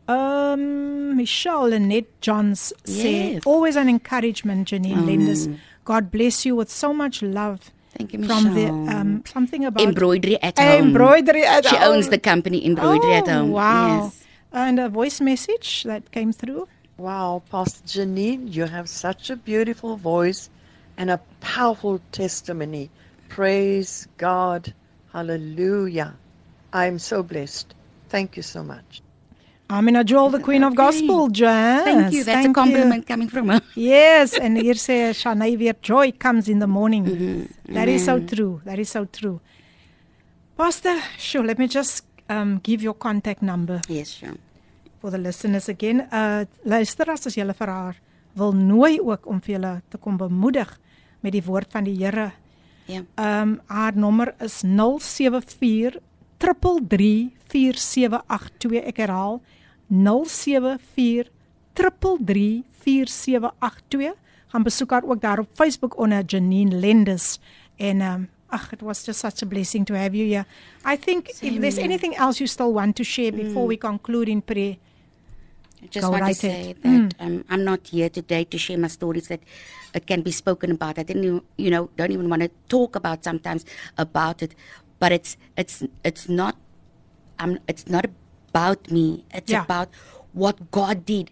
[0.07, 3.45] Um Michelle Lenet Johns sê Yes.
[3.45, 5.07] always an encouragement Janine Mm.
[5.07, 5.47] Lenders.
[5.83, 10.37] God bless you with so much love Thank you, from the um something about Embroidery
[10.41, 10.87] at home.
[10.89, 11.89] embroidery at She home.
[11.95, 13.51] owns the company Embroidery at Oh, Home.
[13.51, 14.05] Wow.
[14.05, 14.24] Yes.
[14.55, 16.69] And a voice message that came through.
[16.97, 20.49] Wow, Pastor Janine, you have such a beautiful voice
[20.95, 22.89] and a powerful testimony.
[23.27, 24.73] Praise God.
[25.11, 26.15] Hallelujah.
[26.71, 27.75] I'm so blessed.
[28.07, 29.01] Thank you so much.
[29.69, 31.83] Amina Joel, the Queen of Gospel Jazz.
[31.83, 32.23] Thank you.
[32.23, 33.61] That's Thank a compliment coming from her.
[33.75, 37.05] Yes, and hier sê Shanae weer joy comes in the morning.
[37.05, 37.73] Mm-hmm.
[37.73, 38.61] That is so true.
[38.63, 39.41] That is so true.
[40.55, 44.37] Pastor, sure, let me just um, give your contact number Yes, sure.
[45.05, 46.07] For the listeners again.
[46.09, 47.97] Uh luisteraars as julle vir haar
[48.39, 50.71] wil nooi ook om vir julle te kom bemoedig
[51.21, 52.31] met die woord van die Here.
[52.89, 53.05] Yeah.
[53.21, 56.01] Ehm um, haar nommer is 074
[56.41, 58.81] 333 4782.
[58.89, 59.41] Ek herhaal
[59.93, 61.29] 074
[61.77, 64.17] 333 4782.
[64.53, 67.37] Gaan besoek haar ook daar op Facebook onder Janine Lendes
[67.77, 70.45] en ehm um, ag it was just such a blessing to have you here.
[70.83, 74.41] I think if there's anything else you still want to share before we conclude in
[74.41, 74.77] prayer.
[75.83, 76.75] I just Go want to say.
[76.83, 77.09] Mm.
[77.09, 79.41] that um, I'm not here today to share my stories that
[79.93, 80.97] it can be spoken about.
[80.99, 83.65] I didn't, even- you know, don't even want to talk about sometimes
[83.97, 84.55] about it.
[84.99, 86.55] But it's it's it's not,
[87.39, 88.05] um, it's not
[88.49, 89.25] about me.
[89.33, 89.63] It's Yeah.
[89.63, 89.89] about
[90.33, 91.29] what God did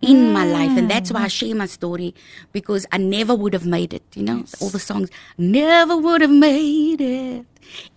[0.00, 2.14] in my life, and that's why I share my story
[2.52, 4.04] because I never would have made it.
[4.14, 5.08] You know, all the songs
[5.38, 7.46] never would have made it.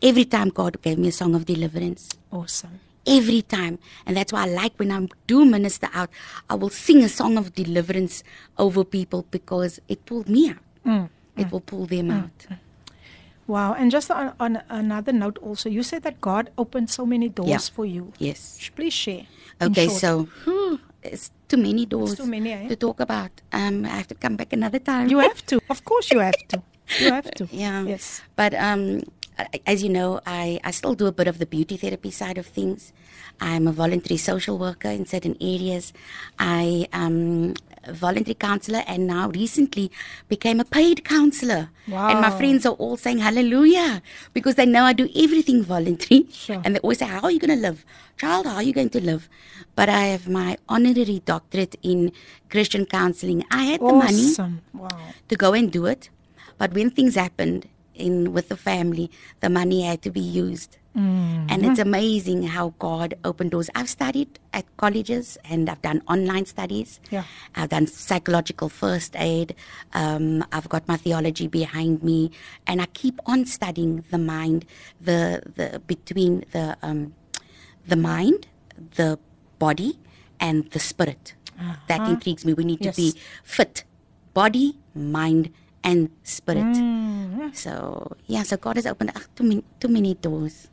[0.01, 2.80] Every time God gave me a song of deliverance Awesome.
[3.06, 3.80] Every time.
[4.06, 6.10] And that's why I like when I do minister out,
[6.49, 8.23] I will sing a song of deliverance
[8.57, 11.10] over people because it pulled me out.
[11.38, 12.48] It will pull them out.
[13.48, 13.73] Wow.
[13.73, 17.49] And just on, on another note also, you said that God opened so many doors
[17.49, 17.57] Yeah.
[17.60, 18.14] for you.
[18.19, 18.69] Yes.
[18.76, 19.26] Please share.
[19.61, 22.68] Okay, so whew, it's too many doors too many, eh?
[22.69, 23.30] to talk about.
[23.52, 25.10] Um, I have to come back another time.
[25.10, 25.60] You have to.
[25.69, 26.61] Of course you have to.
[26.99, 27.48] You have to.
[27.52, 27.84] Yeah.
[27.84, 28.22] Yes.
[28.36, 29.02] But um,
[29.65, 32.45] as you know, I, I still do a bit of the beauty therapy side of
[32.45, 32.93] things.
[33.39, 35.93] I'm a voluntary social worker in certain areas.
[36.38, 37.53] I am
[37.84, 39.91] a voluntary counselor and now recently
[40.30, 41.69] became a paid counselor.
[41.88, 42.09] Wow.
[42.09, 44.01] And my friends are all saying hallelujah
[44.34, 46.27] because they know I do everything voluntary.
[46.31, 46.61] Sure.
[46.63, 47.84] And they always say, How are you going to live?
[48.18, 49.27] Child, how are you going to live?
[49.76, 52.11] But I have my honorary doctorate in
[52.49, 53.43] Christian counseling.
[53.49, 54.35] I had the money
[54.73, 54.89] Wow.
[55.30, 56.09] to go and do it.
[56.59, 57.68] But when things happened
[58.02, 59.10] in with the family,
[59.40, 60.78] the money had to be used.
[60.94, 63.69] And it's amazing how God opened doors.
[63.76, 66.99] I've studied at colleges and I've done online studies.
[67.10, 67.23] Yeah.
[67.56, 69.56] I've done psychological first aid.
[69.94, 72.32] Um, I've got my theology behind me,
[72.68, 74.65] and I keep on studying the mind,
[74.99, 77.14] the the between the um,
[77.88, 78.48] the mind,
[78.99, 79.18] the
[79.60, 79.98] body,
[80.41, 81.36] and the spirit.
[81.88, 82.52] That intrigues me.
[82.53, 82.95] We need Yes.
[82.95, 83.10] to be
[83.45, 83.86] fit,
[84.34, 85.52] body, mind,
[85.84, 86.76] and spirit.
[87.56, 90.68] So yeah, so God has opened up too many, too many doors.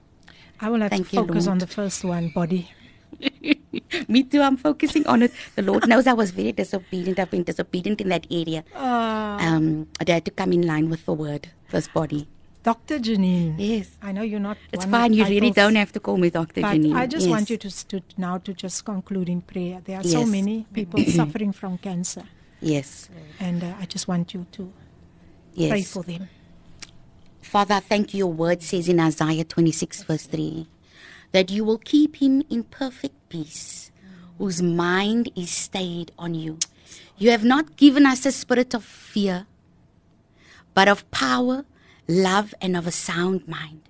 [0.60, 2.70] I will have Thank to you, focus on the first one, body.
[4.08, 4.42] Me too.
[4.42, 5.32] I'm focusing on it.
[5.56, 7.18] The Lord knows I was very disobedient.
[7.18, 8.64] I've been disobedient in that area.
[8.74, 12.28] Uh, Um, I had to come in line with the word, this body.
[12.64, 12.98] Dr.
[12.98, 13.54] Janine.
[13.56, 13.96] Yes.
[14.02, 14.58] I know you're not.
[14.72, 15.12] It's fine.
[15.14, 16.60] You really don't have to call me Dr.
[16.60, 16.94] But Janine.
[16.94, 17.30] I just Yes.
[17.30, 19.80] want you to, to now to just conclude in prayer.
[19.84, 22.24] There are so many people suffering from cancer,
[22.60, 23.08] Yes.
[23.40, 24.72] and uh, I just want you to
[25.58, 26.28] pray for them.
[27.40, 28.18] Father, I thank you.
[28.18, 30.66] Your word says in Isaiah 26, verse 3,
[31.32, 33.90] that you will keep him in perfect peace,
[34.38, 36.58] whose mind is stayed on you.
[37.16, 39.46] You have not given us a spirit of fear,
[40.74, 41.64] but of power,
[42.06, 43.80] love, and of a sound mind.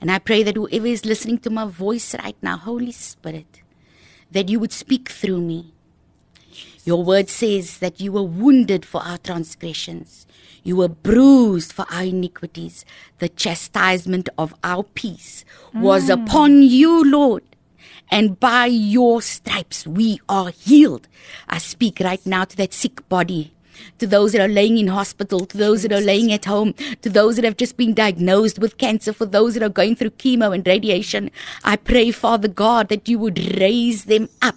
[0.00, 3.60] And I pray that whoever is listening to my voice right now, Holy Spirit,
[4.30, 5.74] that you would speak through me.
[6.90, 10.26] Your word says that you were wounded for our transgressions.
[10.64, 12.84] You were bruised for our iniquities.
[13.20, 16.14] The chastisement of our peace was mm.
[16.20, 17.44] upon you, Lord.
[18.10, 21.06] And by your stripes, we are healed.
[21.48, 23.52] I speak right now to that sick body.
[24.00, 27.08] To those that are laying in hospital, to those that are laying at home, to
[27.08, 30.52] those that have just been diagnosed with cancer, for those that are going through chemo
[30.52, 31.30] and radiation,
[31.62, 34.56] I pray, Father God, that you would raise them up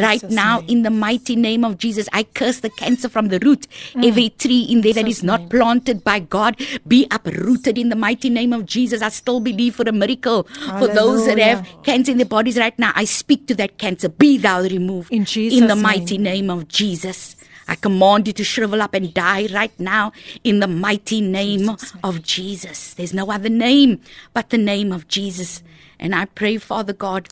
[0.00, 0.68] right Jesus' now name.
[0.68, 2.08] in the mighty name of Jesus.
[2.12, 3.66] I curse the cancer from the root.
[3.94, 4.08] Mm.
[4.08, 5.48] Every tree in there that Jesus' is not name.
[5.50, 6.56] planted by God
[6.86, 9.02] be uprooted in the mighty name of Jesus.
[9.02, 10.44] I still believe for a miracle
[10.78, 12.92] for those that have cancer in their bodies right now.
[12.94, 14.08] I speak to that cancer.
[14.08, 15.82] Be thou removed In Jesus' in the name.
[15.82, 17.36] mighty name of Jesus.
[17.68, 20.12] I command you to shrivel up and die right now
[20.42, 21.70] in the mighty name
[22.02, 22.94] of Jesus.
[22.94, 24.00] There's no other name
[24.34, 25.62] but the name of Jesus.
[25.98, 27.28] And I pray, Father God,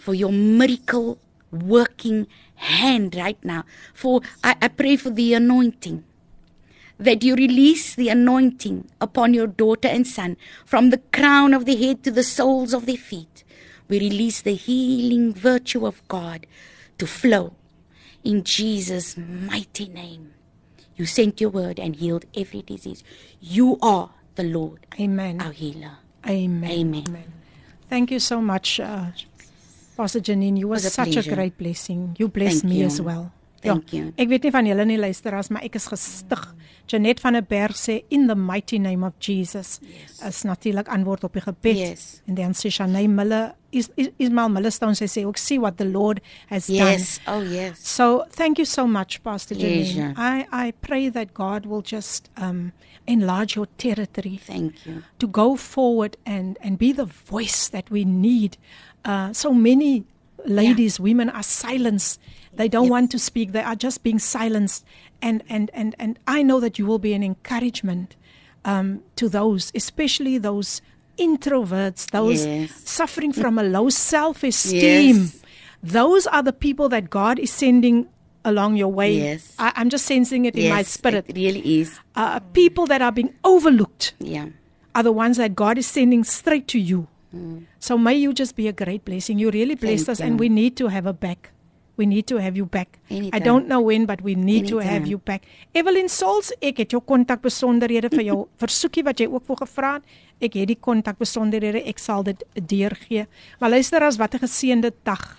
[0.00, 1.18] for your miracle
[1.50, 3.64] working hand right now.
[3.94, 6.04] For I, I pray for the anointing.
[6.98, 10.36] That you release the anointing upon your daughter and son
[10.66, 13.42] from the crown of the head to the soles of their feet.
[13.88, 16.46] We release the healing virtue of God
[16.98, 17.54] to flow
[18.22, 20.34] in Jesus' mighty name.
[20.96, 23.02] You sent your word and healed every disease.
[23.40, 25.40] You are the Lord, Amen.
[25.40, 25.92] our healer.
[26.28, 26.70] Amen.
[26.70, 27.32] Amen.
[27.88, 29.06] Thank you so much, uh,
[30.00, 30.58] Pastor Janine.
[30.58, 32.16] You were Was such a great blessing.
[32.18, 32.86] You blessed Thank me you.
[32.86, 33.30] as well.
[33.60, 34.12] Thank ja, you.
[34.16, 36.40] Ek weet nie van julle nie luisteraars, maar ek is gestig.
[36.88, 39.76] Janet van der Berg sê in the mighty name of Jesus.
[39.84, 40.22] Yes.
[40.26, 41.76] Is natuurlik antwoord op die gebed.
[41.76, 42.06] Yes.
[42.26, 45.84] En dan sê Shanay Miller is is Ismail Millstone sy sê ook see what the
[45.84, 47.20] Lord has Yes.
[47.20, 47.36] done.
[47.36, 47.84] Oh, yes.
[47.84, 49.54] So thank you so much, Pastor.
[49.60, 50.14] Janine.
[50.16, 52.72] I, I pray that God will just um,
[53.06, 55.02] enlarge your territory Thank you.
[55.18, 58.56] to go forward and, and be the voice that we need.
[59.04, 60.04] Uh, so many
[60.46, 62.20] ladies, women are silenced.
[62.54, 63.52] They don't want to speak.
[63.52, 64.84] They are just being silenced.
[65.22, 68.16] And, and, and, and I know that you will be an encouragement
[68.64, 70.82] um, to those, especially those
[71.18, 72.72] introverts, those Yes.
[72.88, 75.16] suffering from a low self esteem.
[75.16, 75.42] Yes.
[75.82, 78.08] Those are the people that God is sending
[78.44, 79.14] along your way.
[79.16, 79.54] Yes.
[79.58, 81.26] I, I'm just sensing it in my spirit.
[81.28, 81.98] It really is.
[82.14, 84.48] Uh, people that are being overlooked Yeah.
[84.94, 87.06] are the ones that God is sending straight to you.
[87.78, 89.38] So may you just be a great blessing.
[89.38, 90.36] You really blessed Thank us, and you.
[90.38, 91.52] we need to have a back.
[91.96, 92.98] We need to have you back.
[93.10, 93.42] I Anytime.
[93.44, 95.10] don't know when, but we need to have Anytime.
[95.10, 95.42] you back.
[95.74, 100.02] Evelyn Sols, ek het jou kontakbesonderhede vir jou versoekie wat jy ook voor gevra het.
[100.40, 101.82] Ek het die kontakbesonderhede.
[101.84, 103.26] Ek sal dit deurgee.
[103.60, 105.36] Maar luister as wat 'n geseënde dag.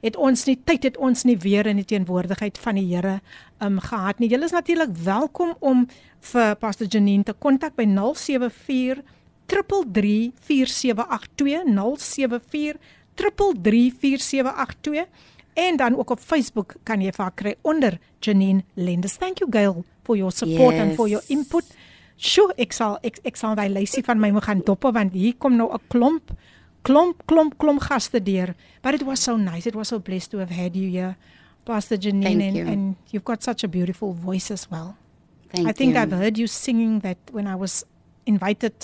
[0.00, 3.20] Het ons nie tyd het ons nie weer in die teenwoordigheid van die Here
[3.60, 4.28] um gehad nie.
[4.28, 5.86] Julle is natuurlik welkom om
[6.20, 9.02] vir Pastor Janine te kontak by 074
[9.48, 9.56] 3334782
[13.16, 15.08] 074
[15.58, 19.16] en dan ook op Facebook kan jy vir haar kry onder Janine Lendes.
[19.16, 20.82] Thank you Gail for your support yes.
[20.82, 21.64] and for your input.
[22.16, 25.34] Sjoe, ek sal ek ek sal daai lysie van my moet gaan doppe want hier
[25.38, 26.30] kom nou 'n klomp
[26.82, 28.54] klomp klomp klomp gaste deur.
[28.82, 29.66] But it was so nice.
[29.66, 31.16] It was so blessed to have had you here.
[31.64, 32.66] Pastor Janine Thank and, you.
[32.66, 34.96] and you've got such a beautiful voice as well.
[35.50, 36.00] Thank I think you.
[36.00, 37.84] I've heard you singing that when I was
[38.28, 38.74] invited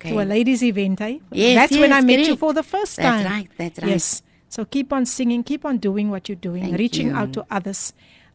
[0.00, 0.24] to a Okay.
[0.24, 1.18] ladies event, eh?
[1.32, 2.40] Yes, That's when I yes, met you correct.
[2.40, 3.32] for the first That's time.
[3.32, 3.90] right, that's right.
[3.96, 4.22] Yes.
[4.48, 7.16] So keep on singing, keep on doing what you're doing, Thank reaching you.
[7.16, 7.92] out to others.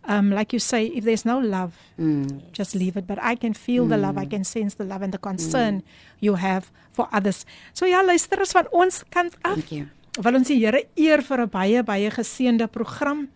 [0.08, 2.52] Um, like you say, if there's no love, Mm.
[2.54, 3.08] just leave it.
[3.08, 5.82] But I can feel the love, I can sense the love and the concern
[6.22, 7.44] you have for others.
[7.74, 9.58] So ja, luisterers van ons kant af.
[9.72, 9.88] You.
[10.22, 13.28] Wil ons die Here eer vir 'n baie baie geseënde program.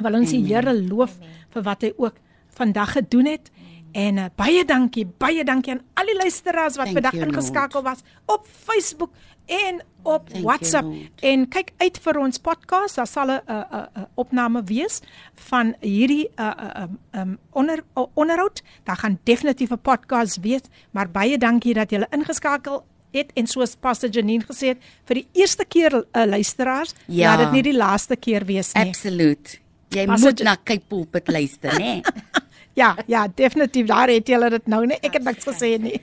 [0.00, 1.18] Wil ons die Here loof
[1.50, 2.14] vir wat hy ook
[2.54, 3.50] vandag gedoen het.
[3.92, 7.98] En uh, baie dankie, baie dankie aan al die luisteraars wat vandag you, ingeskakel was
[8.26, 9.10] op Facebook
[9.46, 10.84] en op Thank you, WhatsApp.
[10.84, 11.20] Lord.
[11.24, 15.00] En kyk uit vir ons podcast, daar sal 'n 'n 'n 'n opname wees
[15.34, 18.62] van hierdie 'n 'n 'n um, onder o- onderhoud.
[18.84, 23.74] Daar gaan definitief 'n podcast wees, maar baie dankie dat julle ingeskakel het en soos
[23.76, 27.28] Pastor Janine gesê het vir die eerste keer uh, luisteraars, Ja.
[27.36, 28.84] laat dit nie die laaste keer wees nie.
[28.88, 29.60] Absoluut.
[29.88, 32.00] Jy Was moet dit- na Cape Pulpit luister, né?
[32.78, 33.86] Ja, ja, definitief.
[33.86, 34.98] Daar het julle dit nou nie.
[35.02, 35.98] Ek het niks gesê nie.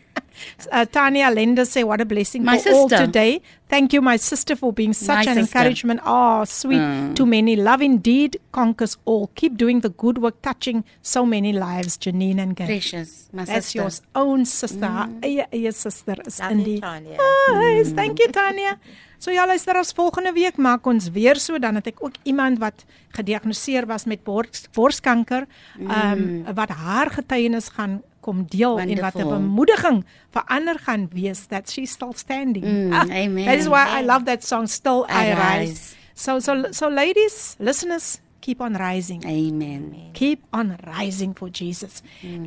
[0.71, 3.05] Uh, Tanya Lenda say what a blessing My for all sister.
[3.05, 3.41] today.
[3.67, 5.57] Thank you my sister for being such My an sister.
[5.57, 5.99] encouragement.
[6.05, 7.15] Oh, sweet Mm.
[7.15, 7.55] to many.
[7.55, 9.29] Love indeed conquers all.
[9.35, 12.79] Keep doing the good work touching so many lives, Janine and Gary.
[12.79, 13.79] Precious, my That's sister.
[13.79, 14.85] your own sister.
[14.87, 17.17] Haar eie eie sister is in Dankie die Tanya.
[17.53, 17.91] Nice.
[17.93, 18.77] Thank you Tanya.
[19.17, 22.59] So ja, luister as volgende week maak ons weer so dan het ek ook iemand
[22.59, 22.83] wat
[23.15, 25.47] gediagnoseer was met bors, borskanker,
[25.79, 29.38] ehm um, wat haar getuienis gaan kom deel en wat 'n Wonderful.
[29.38, 29.97] bemoediging
[30.34, 32.65] vir ander gaan wees that she's still standing.
[32.65, 33.45] Mm, amen.
[33.45, 35.69] That is why I love that song Still I, I rise.
[35.69, 35.95] Rise.
[36.14, 39.84] So so so ladies, listeners, keep on rising Amen.
[40.14, 42.02] keep on rising for Jesus.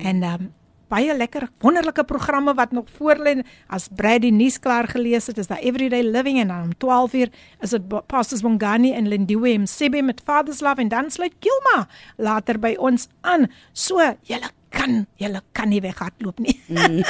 [0.04, 0.52] And um
[0.88, 3.42] baie lekker wonderlike programme wat nog voorlê.
[3.68, 7.28] As Brad die nuus klaar gelees het, is daar Everyday Living en dan om 12uur
[7.60, 11.86] is dit Pastors Bongani en Lindiwe Msebe met Father's Love en dan sluit Kilma
[12.16, 13.50] later by ons aan.
[13.72, 16.56] So, julle kan, julle kan nie weghardloop nie.
[16.68, 17.02] Mm.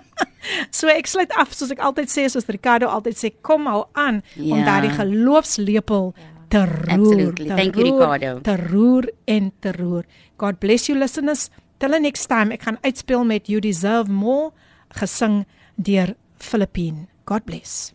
[0.76, 4.22] so ek sluit af soos ek altyd sê, soos Ricardo altyd sê, kom hou aan
[4.34, 4.52] ja.
[4.54, 4.66] om Ja.
[4.68, 6.12] daardie geloofslepel
[6.50, 6.90] te roer.
[6.98, 7.48] Absolutely.
[7.48, 8.40] te Thank you, roer, Ricardo.
[8.40, 10.04] Te roer en te roer.
[10.36, 11.48] God bless you listeners.
[11.78, 12.52] Till next time.
[12.52, 14.50] Ek gaan uitspeel met You Deserve More
[15.00, 15.46] gesing
[15.76, 17.06] deur Filippine.
[17.24, 17.94] God bless.